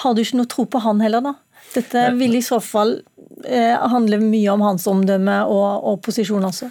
Har 0.04 0.14
du 0.14 0.22
ikke 0.22 0.38
noe 0.38 0.50
tro 0.50 0.68
på 0.70 0.82
han 0.86 1.02
heller, 1.02 1.24
da? 1.24 1.34
Dette 1.74 2.04
vil 2.16 2.38
i 2.38 2.44
så 2.44 2.60
fall 2.64 3.00
eh, 3.44 3.74
handle 3.90 4.20
mye 4.22 4.54
om 4.54 4.62
hans 4.64 4.86
omdømme 4.88 5.40
og, 5.50 5.66
og 5.90 5.98
posisjon 6.06 6.46
også. 6.48 6.70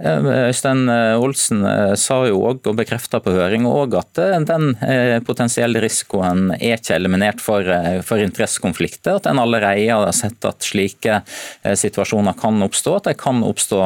Øystein 0.00 0.88
eh, 0.88 1.20
Olsen 1.20 1.64
eh, 1.66 1.94
sa 2.00 2.22
jo 2.24 2.40
også, 2.48 2.72
og 2.72 2.78
bekrefta 2.78 3.20
på 3.20 3.34
høring 3.34 3.66
òg, 3.68 3.98
at 4.00 4.20
eh, 4.22 4.36
den 4.48 4.72
potensielle 5.26 5.82
risikoen 5.82 6.54
er 6.56 6.78
ikke 6.78 6.96
eliminert 6.96 7.42
for, 7.44 7.66
for 8.06 8.22
interessekonflikter. 8.24 9.18
At 9.20 9.28
en 9.28 9.42
allerede 9.42 9.90
har 9.90 10.12
sett 10.16 10.44
at 10.48 10.64
slike 10.64 11.20
situasjoner 11.64 12.36
kan 12.40 12.62
oppstå, 12.64 12.96
at 12.96 13.10
de 13.10 13.16
kan 13.18 13.42
oppstå 13.44 13.80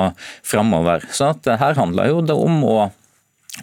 framover. 0.46 1.04
Så 1.14 1.32
her 1.46 1.78
handler 1.78 2.12
jo 2.12 2.22
det 2.24 2.36
om 2.38 2.62
å 2.68 2.76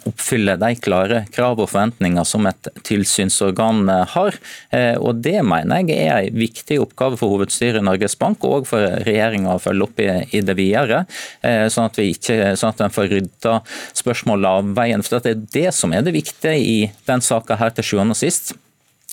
oppfylle 0.08 0.54
de 0.56 0.70
klare 0.80 1.18
krav 1.34 1.60
og 1.60 1.68
forventninger 1.70 2.24
som 2.26 2.46
et 2.48 2.70
tilsynsorgan 2.86 3.84
eh, 3.92 4.14
har. 4.14 4.38
Eh, 4.72 4.96
og 4.96 5.20
Det 5.24 5.38
mener 5.44 5.84
jeg 5.84 6.08
er 6.08 6.30
en 6.30 6.40
viktig 6.40 6.80
oppgave 6.82 7.18
for 7.20 7.34
hovedstyret 7.34 7.82
i 7.82 7.84
Norges 7.84 8.16
Bank 8.18 8.44
og 8.48 8.66
for 8.70 9.04
regjeringa 9.06 9.54
å 9.54 9.62
følge 9.62 9.88
opp 9.88 10.02
i, 10.02 10.40
det 10.42 10.56
videre. 10.58 11.04
Eh, 11.44 11.66
sånn 11.72 11.90
at 11.90 12.00
vi 12.00 12.10
ikke, 12.14 12.54
sånn 12.58 12.72
at 12.72 12.82
en 12.86 12.94
får 12.94 13.10
rydda 13.12 13.58
spørsmålet 14.00 14.62
av 14.62 14.74
veien. 14.80 15.04
For 15.04 15.20
Det 15.20 15.36
er 15.36 15.46
det 15.60 15.76
som 15.76 15.92
er 15.92 16.06
det 16.06 16.16
viktige 16.16 16.56
i 16.56 16.78
den 17.06 17.24
saka 17.24 17.60
her 17.60 17.74
til 17.76 17.92
sjuende 17.92 18.16
og 18.16 18.22
sist. 18.22 18.54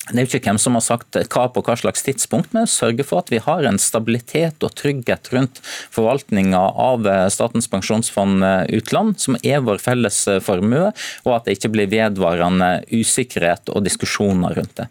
Det 0.09 0.17
er 0.17 0.25
jo 0.25 0.29
ikke 0.39 0.49
hvem 0.49 0.59
som 0.61 0.77
har 0.77 0.85
sagt 0.85 1.17
hva 1.29 1.45
på 1.53 1.63
hva 1.65 1.75
slags 1.79 2.03
tidspunkt, 2.05 2.53
men 2.55 2.69
sørge 2.69 3.05
for 3.05 3.23
at 3.23 3.31
vi 3.33 3.41
har 3.43 3.65
en 3.67 3.79
stabilitet 3.81 4.65
og 4.65 4.73
trygghet 4.79 5.31
rundt 5.35 5.61
forvaltninga 5.93 6.61
av 6.81 7.07
Statens 7.33 7.69
pensjonsfond 7.71 8.43
utland, 8.73 9.19
som 9.21 9.37
er 9.43 9.61
vår 9.65 9.81
felles 9.83 10.23
formue, 10.45 10.89
og 11.25 11.35
at 11.35 11.45
det 11.45 11.59
ikke 11.59 11.73
blir 11.75 11.91
vedvarende 11.93 12.79
usikkerhet 12.89 13.69
og 13.73 13.85
diskusjoner 13.85 14.57
rundt 14.57 14.79
det. 14.81 14.89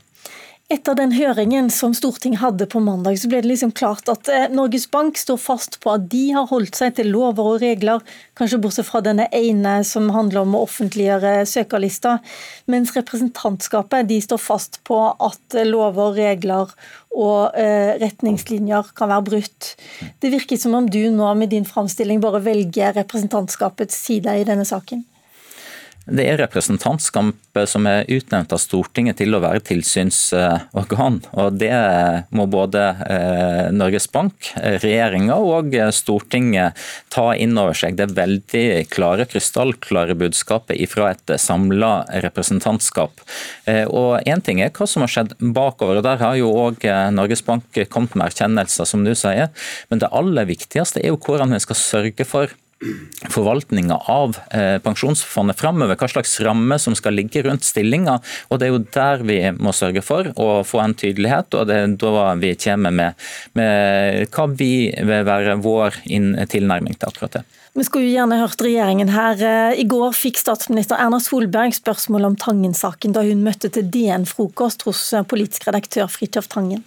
Etter 0.68 0.92
den 0.98 1.14
høringen 1.16 1.70
som 1.72 1.94
Stortinget 1.96 2.42
hadde 2.42 2.66
på 2.68 2.82
mandag, 2.84 3.14
så 3.16 3.30
ble 3.30 3.38
det 3.40 3.48
liksom 3.48 3.70
klart 3.72 4.10
at 4.12 4.28
eh, 4.28 4.50
Norges 4.52 4.84
Bank 4.92 5.16
står 5.16 5.38
fast 5.40 5.78
på 5.80 5.94
at 5.94 6.04
de 6.12 6.26
har 6.36 6.44
holdt 6.50 6.76
seg 6.76 6.98
til 6.98 7.08
lover 7.08 7.54
og 7.54 7.62
regler, 7.62 8.04
kanskje 8.36 8.58
bortsett 8.60 8.84
fra 8.84 9.00
denne 9.00 9.30
ene 9.32 9.78
som 9.88 10.10
handler 10.12 10.42
om 10.42 10.58
å 10.58 10.62
offentliggjøre 10.66 11.46
søkerlista, 11.48 12.18
mens 12.68 12.92
representantskapet 12.98 14.12
de 14.12 14.20
står 14.20 14.44
fast 14.44 14.82
på 14.84 15.00
at 15.08 15.56
lover, 15.64 16.12
regler 16.20 16.76
og 17.16 17.56
eh, 17.56 17.96
retningslinjer 18.04 18.92
kan 18.92 19.08
være 19.08 19.28
brutt. 19.30 19.74
Det 20.20 20.36
virker 20.36 20.60
som 20.60 20.76
om 20.76 20.92
du 20.92 21.06
nå 21.08 21.32
med 21.40 21.56
din 21.56 21.64
framstilling 21.64 22.20
bare 22.20 22.44
velger 22.44 22.92
representantskapets 23.00 24.04
side 24.04 24.36
i 24.36 24.44
denne 24.44 24.68
saken. 24.68 25.08
Det 26.08 26.24
er 26.24 26.38
representantskapet 26.40 27.68
som 27.68 27.86
er 27.88 28.08
utnevnt 28.08 28.52
av 28.54 28.60
Stortinget 28.62 29.18
til 29.20 29.36
å 29.36 29.40
være 29.42 29.60
tilsynsorgan. 29.66 31.18
og 31.36 31.58
Det 31.60 31.72
må 32.32 32.46
både 32.48 32.84
eh, 33.04 33.64
Norges 33.76 34.08
Bank, 34.12 34.52
regjeringa 34.56 35.36
og 35.36 35.76
Stortinget 35.92 36.78
ta 37.12 37.26
inn 37.36 37.58
over 37.60 37.76
seg. 37.76 37.98
Det 37.98 38.06
er 38.06 38.16
veldig 38.16 38.64
klare, 38.92 39.26
krystallklare 39.28 40.16
budskapet 40.18 40.80
fra 40.88 41.10
et 41.12 41.34
samla 41.42 41.92
representantskap. 42.24 43.20
Eh, 43.68 43.84
og 43.84 44.24
Én 44.28 44.40
ting 44.44 44.62
er 44.64 44.72
hva 44.72 44.88
som 44.88 45.04
har 45.04 45.12
skjedd 45.12 45.36
bakover. 45.40 46.00
og 46.00 46.06
Der 46.08 46.22
har 46.24 46.38
jo 46.40 46.54
òg 46.54 46.88
eh, 46.88 47.10
Norges 47.12 47.44
Bank 47.44 47.68
kommet 47.92 48.16
med 48.16 48.30
erkjennelser, 48.30 48.88
som 48.88 49.04
du 49.04 49.12
sier. 49.12 49.52
Men 49.92 50.00
det 50.00 50.12
aller 50.12 50.48
viktigste 50.48 51.02
er 51.02 51.12
jo 51.12 51.20
hvordan 51.20 51.52
vi 51.52 51.62
skal 51.66 51.80
sørge 51.82 52.28
for 52.28 52.56
forvaltninga 53.28 53.96
av 54.06 54.36
eh, 54.54 54.78
pensjonsfondet 54.82 55.58
framover, 55.58 55.98
hva 55.98 56.08
slags 56.10 56.36
ramme 56.46 56.78
som 56.78 56.94
skal 56.98 57.16
ligge 57.18 57.42
rundt 57.46 57.66
stillinga. 57.66 58.18
Og 58.48 58.60
Det 58.60 58.68
er 58.68 58.72
jo 58.72 58.84
der 58.94 59.24
vi 59.26 59.38
må 59.58 59.74
sørge 59.74 60.02
for 60.04 60.30
å 60.38 60.48
få 60.66 60.82
en 60.84 60.94
tydelighet, 60.98 61.54
og 61.58 61.68
det 61.68 61.78
er 61.82 61.94
da 61.98 62.32
vi 62.38 62.54
kommer 62.58 62.94
med, 62.94 63.28
med 63.58 64.28
hva 64.34 64.48
vi 64.54 64.72
vil 64.94 65.24
være 65.26 65.58
vår 65.64 66.02
tilnærming 66.06 66.98
til 66.98 67.10
akkurat 67.10 67.40
det. 67.40 67.46
Vi 67.78 67.84
skulle 67.86 68.08
jo 68.08 68.16
gjerne 68.16 68.40
hørt 68.40 68.62
regjeringen 68.64 69.10
her. 69.12 69.42
I 69.78 69.84
går 69.86 70.14
fikk 70.16 70.40
statsminister 70.40 70.98
Erna 70.98 71.20
Solberg 71.22 71.76
spørsmål 71.76 72.30
om 72.30 72.38
Tangen-saken 72.40 73.14
da 73.14 73.22
hun 73.26 73.44
møtte 73.44 73.70
til 73.74 73.86
DN-frokost 73.86 74.86
hos 74.88 75.02
politisk 75.30 75.68
redaktør 75.68 76.10
Fridtjof 76.10 76.50
Tangen. 76.50 76.82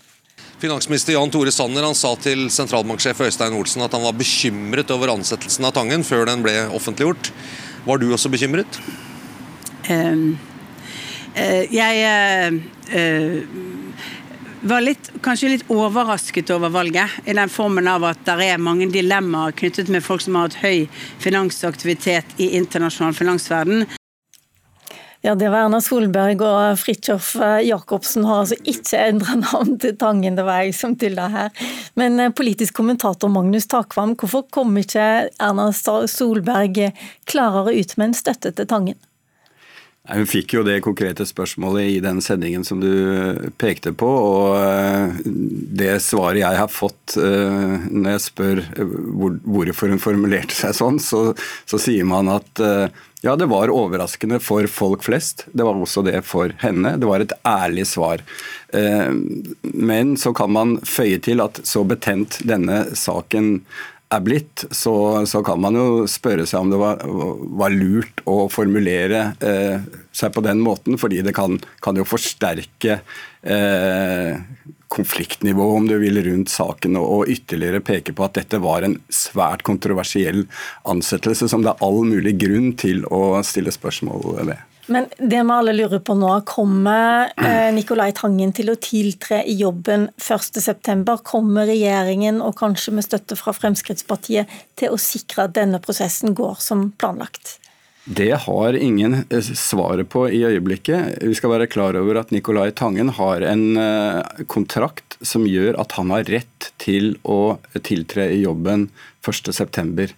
Finansminister 0.61 1.13
Jan 1.13 1.31
Tore 1.33 1.51
Sanner 1.51 1.87
han 1.87 1.95
sa 1.97 2.11
til 2.21 2.43
sentralbanksjef 2.53 3.23
Øystein 3.25 3.55
Olsen 3.57 3.81
at 3.81 3.95
han 3.97 4.03
var 4.05 4.13
bekymret 4.13 4.91
over 4.93 5.09
ansettelsen 5.15 5.65
av 5.65 5.73
Tangen 5.73 6.03
før 6.05 6.27
den 6.29 6.43
ble 6.45 6.53
offentliggjort. 6.69 7.31
Var 7.87 7.97
du 7.97 8.11
også 8.13 8.29
bekymret? 8.29 8.77
Um, 9.89 10.37
uh, 11.33 11.63
jeg 11.65 12.59
uh, 12.93 13.71
var 14.61 14.85
litt, 14.85 15.09
kanskje 15.25 15.49
litt 15.55 15.65
overrasket 15.73 16.53
over 16.53 16.69
valget, 16.69 17.09
i 17.25 17.33
den 17.33 17.49
formen 17.49 17.89
av 17.89 18.05
at 18.11 18.21
det 18.27 18.51
er 18.51 18.61
mange 18.61 18.85
dilemmaer 18.93 19.57
knyttet 19.57 19.89
med 19.89 20.05
folk 20.05 20.21
som 20.21 20.37
har 20.37 20.51
hatt 20.51 20.61
høy 20.61 20.85
finansaktivitet 21.25 22.37
i 22.37 22.51
internasjonal 22.61 23.17
finansverden. 23.17 23.87
Ja, 25.21 25.35
Det 25.35 25.49
var 25.53 25.67
Erna 25.67 25.77
Solberg 25.81 26.39
og 26.41 26.79
Fridtjof 26.81 27.35
Jacobsen 27.61 28.25
har 28.25 28.39
altså 28.41 28.57
ikke 28.65 28.97
endra 29.05 29.35
navn 29.37 29.75
til 29.81 29.93
Tangen, 30.01 30.33
det 30.39 30.47
var 30.47 30.63
jeg 30.63 30.73
som 30.73 30.95
tulla 30.97 31.27
her. 31.29 31.51
Men 31.93 32.17
eh, 32.19 32.33
politisk 32.33 32.79
kommentator 32.79 33.29
Magnus 33.29 33.69
Takvam, 33.69 34.15
hvorfor 34.17 34.47
kom 34.49 34.73
ikke 34.81 35.29
Erna 35.37 35.69
Solberg 35.77 36.81
klarere 37.29 37.77
ut 37.77 37.97
med 38.01 38.09
en 38.09 38.17
støtte 38.17 38.49
til 38.57 38.69
Tangen? 38.73 38.97
Hun 40.09 40.25
fikk 40.25 40.55
jo 40.55 40.63
det 40.65 40.79
konkrete 40.81 41.27
spørsmålet 41.29 41.91
i 41.91 41.99
den 42.01 42.23
sendingen 42.25 42.63
som 42.65 42.79
du 42.81 43.51
pekte 43.61 43.93
på. 43.93 44.07
Og 44.09 44.55
eh, 44.57 45.19
det 45.77 45.99
svaret 46.01 46.41
jeg 46.41 46.57
har 46.57 46.71
fått 46.73 47.19
eh, 47.21 47.85
når 47.85 48.15
jeg 48.15 48.23
spør 48.25 48.63
eh, 48.65 48.95
hvorfor 49.45 49.93
hun 49.93 50.01
formulerte 50.01 50.57
seg 50.57 50.73
sånn, 50.79 50.97
så, 50.97 51.21
så 51.69 51.81
sier 51.81 52.07
man 52.09 52.31
at 52.33 52.63
ja, 53.21 53.35
det 53.37 53.45
var 53.51 53.69
overraskende 53.69 54.39
for 54.41 54.65
folk 54.65 55.05
flest. 55.05 55.45
Det 55.53 55.67
var 55.67 55.77
også 55.77 56.01
det 56.07 56.23
for 56.25 56.49
henne. 56.63 56.95
Det 56.97 57.05
var 57.05 57.21
et 57.21 57.35
ærlig 57.45 57.85
svar. 57.85 58.23
Men 59.61 60.15
så 60.17 60.31
kan 60.33 60.49
man 60.55 60.79
føye 60.81 61.19
til 61.21 61.43
at 61.45 61.61
så 61.69 61.83
betent 61.85 62.39
denne 62.49 62.87
saken 62.97 63.59
er 64.11 64.23
blitt, 64.23 64.65
så, 64.75 64.93
så, 65.29 65.41
kan 65.45 65.61
man 65.63 65.77
jo 65.77 65.85
spørre 66.09 66.45
seg 66.49 66.65
om 66.65 66.71
det 66.71 66.79
var, 66.81 67.01
var 67.61 67.73
lurt 67.73 68.23
å 68.29 68.45
formulere 68.51 69.23
eh, 69.39 69.83
seg 70.11 70.33
på 70.35 70.43
den 70.45 70.61
måten, 70.63 70.99
fordi 70.99 71.21
det 71.25 71.33
kan, 71.37 71.57
kan 71.83 71.97
jo 71.99 72.07
forsterke 72.07 72.99
eh, 73.41 74.41
konfliktnivået 74.91 75.77
om 75.77 75.87
du 75.87 75.95
vil, 76.01 76.19
rundt 76.25 76.51
saken, 76.51 76.99
og, 76.99 77.07
og, 77.21 77.31
ytterligere 77.31 77.83
peke 77.87 78.15
på 78.17 78.27
at 78.27 78.35
dette 78.41 78.59
var 78.63 78.83
en 78.85 78.97
svært 79.13 79.63
kontroversiell 79.67 80.43
ansettelse 80.91 81.47
som 81.51 81.63
det 81.63 81.73
er 81.73 81.85
all 81.87 82.03
mulig 82.07 82.35
grunn 82.41 82.73
til 82.79 83.05
å 83.07 83.39
stille 83.47 83.71
spørsmål 83.73 84.43
ved. 84.51 84.70
Men 84.91 85.07
det 85.17 85.39
vi 85.39 85.53
alle 85.55 85.73
lurer 85.73 86.01
på 86.03 86.15
nå, 86.19 86.31
kommer 86.47 87.31
eh, 87.39 87.69
Nicolai 87.71 88.09
Tangen 88.15 88.51
til 88.55 88.73
å 88.73 88.77
tiltre 88.81 89.39
i 89.47 89.55
jobben 89.61 90.09
1.9? 90.19 91.15
Kommer 91.27 91.69
regjeringen, 91.69 92.41
og 92.43 92.57
kanskje 92.59 92.95
med 92.97 93.07
støtte 93.07 93.37
fra 93.39 93.53
Fremskrittspartiet, 93.55 94.51
til 94.79 94.91
å 94.91 94.99
sikre 94.99 95.47
at 95.47 95.55
denne 95.55 95.79
prosessen 95.83 96.35
går 96.35 96.59
som 96.59 96.89
planlagt? 96.99 97.55
Det 98.03 98.33
har 98.43 98.75
ingen 98.75 99.21
eh, 99.23 99.51
svaret 99.55 100.11
på 100.11 100.25
i 100.27 100.43
øyeblikket. 100.49 101.21
Vi 101.23 101.39
skal 101.39 101.55
være 101.55 101.71
klar 101.71 101.95
over 101.95 102.19
at 102.19 102.35
Nicolai 102.35 102.73
Tangen 102.75 103.13
har 103.15 103.47
en 103.47 103.65
eh, 103.79 104.45
kontrakt 104.51 105.21
som 105.23 105.47
gjør 105.47 105.79
at 105.79 105.95
han 105.95 106.11
har 106.11 106.27
rett 106.27 106.73
til 106.83 107.13
å 107.23 107.61
tiltre 107.79 108.27
i 108.33 108.41
jobben 108.43 108.89
1.9. 109.23 110.11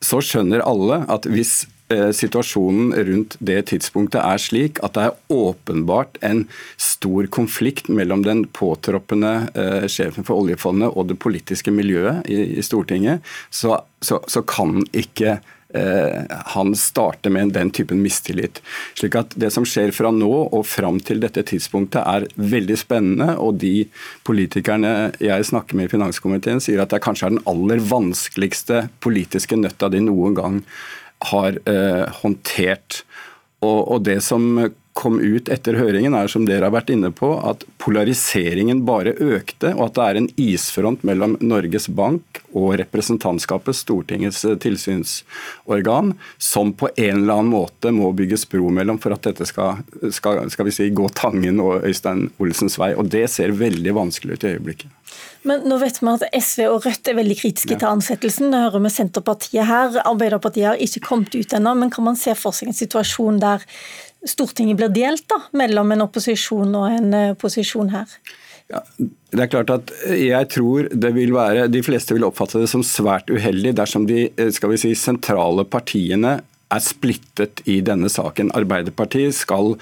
Så 0.00 0.18
skjønner 0.24 0.62
alle 0.64 1.02
at 1.12 1.26
hvis 1.28 1.66
situasjonen 2.14 2.92
rundt 3.08 3.36
det 3.38 3.60
tidspunktet 3.70 4.20
er 4.22 4.40
slik 4.42 4.80
at 4.84 4.96
det 4.96 5.08
er 5.08 5.18
åpenbart 5.32 6.18
en 6.24 6.44
stor 6.80 7.28
konflikt 7.32 7.88
mellom 7.88 8.24
den 8.26 8.44
påtroppende 8.54 9.34
eh, 9.54 9.88
sjefen 9.90 10.26
for 10.26 10.44
oljefondet 10.44 10.94
og 10.94 11.10
det 11.10 11.18
politiske 11.22 11.74
miljøet 11.74 12.24
i, 12.30 12.62
Stortinget, 12.64 13.24
så, 13.50 13.78
så, 14.00 14.20
så, 14.30 14.40
kan 14.48 14.82
ikke 14.96 15.36
eh, 15.76 16.34
han 16.54 16.72
starte 16.78 17.32
med 17.32 17.52
den 17.56 17.70
typen 17.74 18.00
mistillit. 18.02 18.60
Slik 18.96 19.18
at 19.20 19.36
Det 19.36 19.50
som 19.52 19.66
skjer 19.68 19.92
fra 19.96 20.12
nå 20.14 20.32
og 20.46 20.64
fram 20.68 21.00
til 21.04 21.20
dette 21.24 21.44
tidspunktet 21.50 22.00
er 22.00 22.28
veldig 22.36 22.78
spennende. 22.80 23.34
og 23.36 23.60
De 23.60 23.86
politikerne 24.24 25.12
jeg 25.20 25.50
snakker 25.50 25.76
med 25.76 25.90
i 25.90 25.94
finanskomiteen 25.96 26.62
sier 26.64 26.82
at 26.82 26.94
det 26.94 27.02
kanskje 27.04 27.28
er 27.28 27.36
den 27.36 27.46
aller 27.50 27.84
vanskeligste 27.84 28.86
politiske 29.04 29.58
nøtta 29.60 29.92
de 29.92 30.04
noen 30.04 30.38
gang 30.38 30.62
har 31.30 31.58
eh, 31.70 32.04
håndtert. 32.22 33.02
Og, 33.64 33.80
og, 33.80 34.04
det 34.04 34.20
som 34.24 34.58
kom 34.94 35.18
ut 35.20 35.48
etter 35.50 35.74
høringen, 35.74 36.14
er 36.14 36.30
som 36.30 36.44
dere 36.46 36.68
har 36.68 36.74
vært 36.74 36.92
inne 36.94 37.10
på, 37.14 37.32
at 37.42 37.64
polariseringen 37.82 38.84
bare 38.86 39.16
økte, 39.18 39.72
og 39.74 39.88
at 39.88 39.96
det 39.96 40.04
er 40.04 40.20
en 40.20 40.28
isfront 40.40 41.02
mellom 41.06 41.34
Norges 41.42 41.88
Bank 41.90 42.38
og 42.54 42.76
representantskapet, 42.78 43.74
Stortingets 43.74 44.44
eh, 44.46 44.54
tilsynsorgan, 44.62 46.14
som 46.38 46.70
på 46.78 46.92
en 46.94 47.24
eller 47.24 47.40
annen 47.40 47.50
måte 47.56 47.90
må 47.94 48.12
bygges 48.14 48.46
bro 48.50 48.70
mellom 48.70 49.00
for 49.02 49.16
at 49.16 49.26
dette 49.26 49.48
skal, 49.50 49.82
skal, 50.14 50.44
skal 50.54 50.70
vi 50.70 50.76
si, 50.78 50.88
gå 50.94 51.10
Tangen 51.18 51.58
og 51.64 51.82
Øystein 51.90 52.28
Olsens 52.38 52.78
vei. 52.78 52.92
Og 52.94 53.10
det 53.10 53.26
ser 53.34 53.56
veldig 53.58 53.96
vanskelig 53.98 54.38
ut 54.38 54.46
i 54.46 54.54
øyeblikket. 54.54 54.94
Men 55.44 55.66
nå 55.68 55.76
vet 55.82 55.98
vi 56.00 56.08
at 56.08 56.24
SV 56.38 56.64
og 56.70 56.86
Rødt 56.86 57.10
er 57.10 57.18
veldig 57.18 57.36
kritiske 57.36 57.74
ja. 57.74 57.82
til 57.82 57.90
ansettelsen. 57.90 58.54
Det 58.54 58.62
hører 58.62 58.86
vi 58.86 58.94
Senterpartiet 58.94 59.68
her. 59.68 59.98
Arbeiderpartiet 60.06 60.70
har 60.70 60.80
ikke 60.80 61.02
kommet 61.04 61.34
ut 61.36 61.52
ennå, 61.58 61.74
men 61.76 61.92
kan 61.92 62.06
man 62.06 62.18
se 62.18 62.32
for 62.38 62.56
seg 62.56 62.70
en 62.70 62.78
situasjon 62.78 63.42
der 63.42 63.66
Stortinget 64.28 64.78
blir 64.80 64.92
delt 64.94 65.26
da, 65.30 65.40
mellom 65.56 65.92
en 65.94 66.06
opposisjon 66.06 66.72
og 66.78 66.88
en 66.88 67.14
eh, 67.16 67.36
posisjon 67.38 67.92
her? 67.92 68.10
Ja, 68.72 68.80
det 68.96 69.42
er 69.44 69.50
klart 69.52 69.70
at 69.74 69.92
jeg 70.16 70.48
tror 70.54 70.88
det 70.88 71.10
vil 71.12 71.34
være, 71.36 71.66
De 71.68 71.82
fleste 71.84 72.16
vil 72.16 72.24
oppfatte 72.24 72.62
det 72.62 72.70
som 72.72 72.84
svært 72.86 73.28
uheldig 73.28 73.74
dersom 73.76 74.08
de 74.08 74.30
eh, 74.30 74.50
skal 74.54 74.72
vi 74.72 74.80
si, 74.80 74.94
sentrale 74.96 75.66
partiene 75.68 76.38
er 76.72 76.82
splittet 76.82 77.60
i 77.70 77.80
denne 77.84 78.08
saken. 78.10 78.52
Arbeiderpartiet 78.56 79.36
skal 79.36 79.74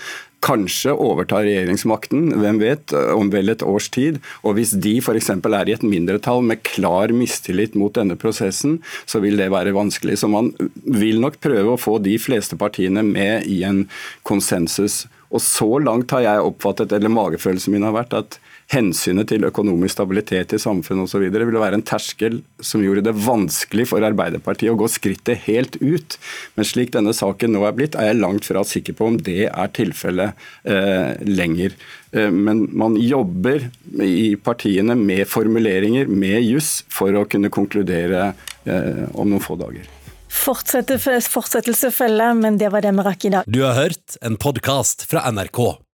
kanskje 0.42 0.94
overtar 0.94 1.46
regjeringsmakten, 1.46 2.32
hvem 2.42 2.58
vet, 2.62 2.92
om 3.14 3.30
vel 3.32 3.52
et 3.52 3.62
års 3.66 3.88
tid. 3.94 4.18
Og 4.42 4.58
hvis 4.58 4.74
de 4.74 4.96
f.eks. 5.00 5.30
er 5.30 5.70
i 5.70 5.76
et 5.76 5.86
mindretall 5.86 6.42
med 6.46 6.64
klar 6.66 7.14
mistillit 7.14 7.76
mot 7.78 7.94
denne 7.94 8.18
prosessen, 8.18 8.80
så 9.06 9.22
vil 9.22 9.38
det 9.40 9.52
være 9.54 9.74
vanskelig. 9.76 10.18
Så 10.20 10.30
man 10.32 10.52
vil 10.82 11.22
nok 11.22 11.38
prøve 11.42 11.74
å 11.74 11.80
få 11.80 11.98
de 12.02 12.18
fleste 12.20 12.58
partiene 12.58 13.04
med 13.06 13.46
i 13.50 13.62
en 13.68 13.84
konsensus. 14.28 15.04
Og 15.32 15.40
så 15.40 15.68
langt 15.80 16.12
har 16.12 16.26
jeg 16.26 16.48
oppfattet, 16.50 16.92
eller 16.92 17.12
magefølelsen 17.12 17.72
min 17.72 17.86
har 17.86 17.96
vært, 17.96 18.18
at 18.18 18.40
hensynet 18.72 19.28
til 19.28 19.44
økonomisk 19.46 19.96
stabilitet 19.96 20.54
i 20.56 20.60
samfunnet 20.60 21.04
osv. 21.04 21.26
ville 21.28 21.60
være 21.60 21.78
en 21.78 21.84
terskel 21.86 22.40
som 22.64 22.82
gjorde 22.84 23.04
det 23.06 23.14
vanskelig 23.20 23.88
for 23.90 24.04
Arbeiderpartiet 24.06 24.72
å 24.72 24.78
gå 24.80 24.88
skrittet 24.90 25.44
helt 25.46 25.76
ut. 25.82 26.16
Men 26.56 26.68
slik 26.68 26.94
denne 26.94 27.14
saken 27.16 27.52
nå 27.52 27.66
er 27.68 27.76
blitt, 27.76 27.98
er 27.98 28.10
jeg 28.10 28.20
langt 28.22 28.48
fra 28.48 28.64
sikker 28.66 28.96
på 28.96 29.10
om 29.12 29.18
det 29.20 29.50
er 29.50 29.72
tilfellet 29.76 30.38
eh, 30.64 31.20
lenger. 31.28 31.76
Eh, 32.12 32.30
men 32.32 32.64
man 32.72 32.96
jobber 33.00 33.68
i 34.00 34.34
partiene 34.40 34.96
med 34.98 35.28
formuleringer, 35.28 36.08
med 36.08 36.40
juss, 36.42 36.80
for 36.92 37.12
å 37.16 37.26
kunne 37.28 37.52
konkludere 37.52 38.32
eh, 38.64 39.04
om 39.12 39.28
noen 39.28 39.44
få 39.44 39.58
dager. 39.60 39.88
Fortsettelse 40.32 41.92
følger, 41.92 42.34
men 42.38 42.56
det 42.58 42.72
var 42.72 42.84
det 42.84 42.94
vi 42.96 43.04
rakk 43.04 43.28
i 43.28 43.36
dag. 43.36 43.48
Du 43.48 43.60
har 43.66 43.76
hørt 43.76 44.16
en 44.24 44.40
podkast 44.40 45.04
fra 45.10 45.28
NRK. 45.28 45.66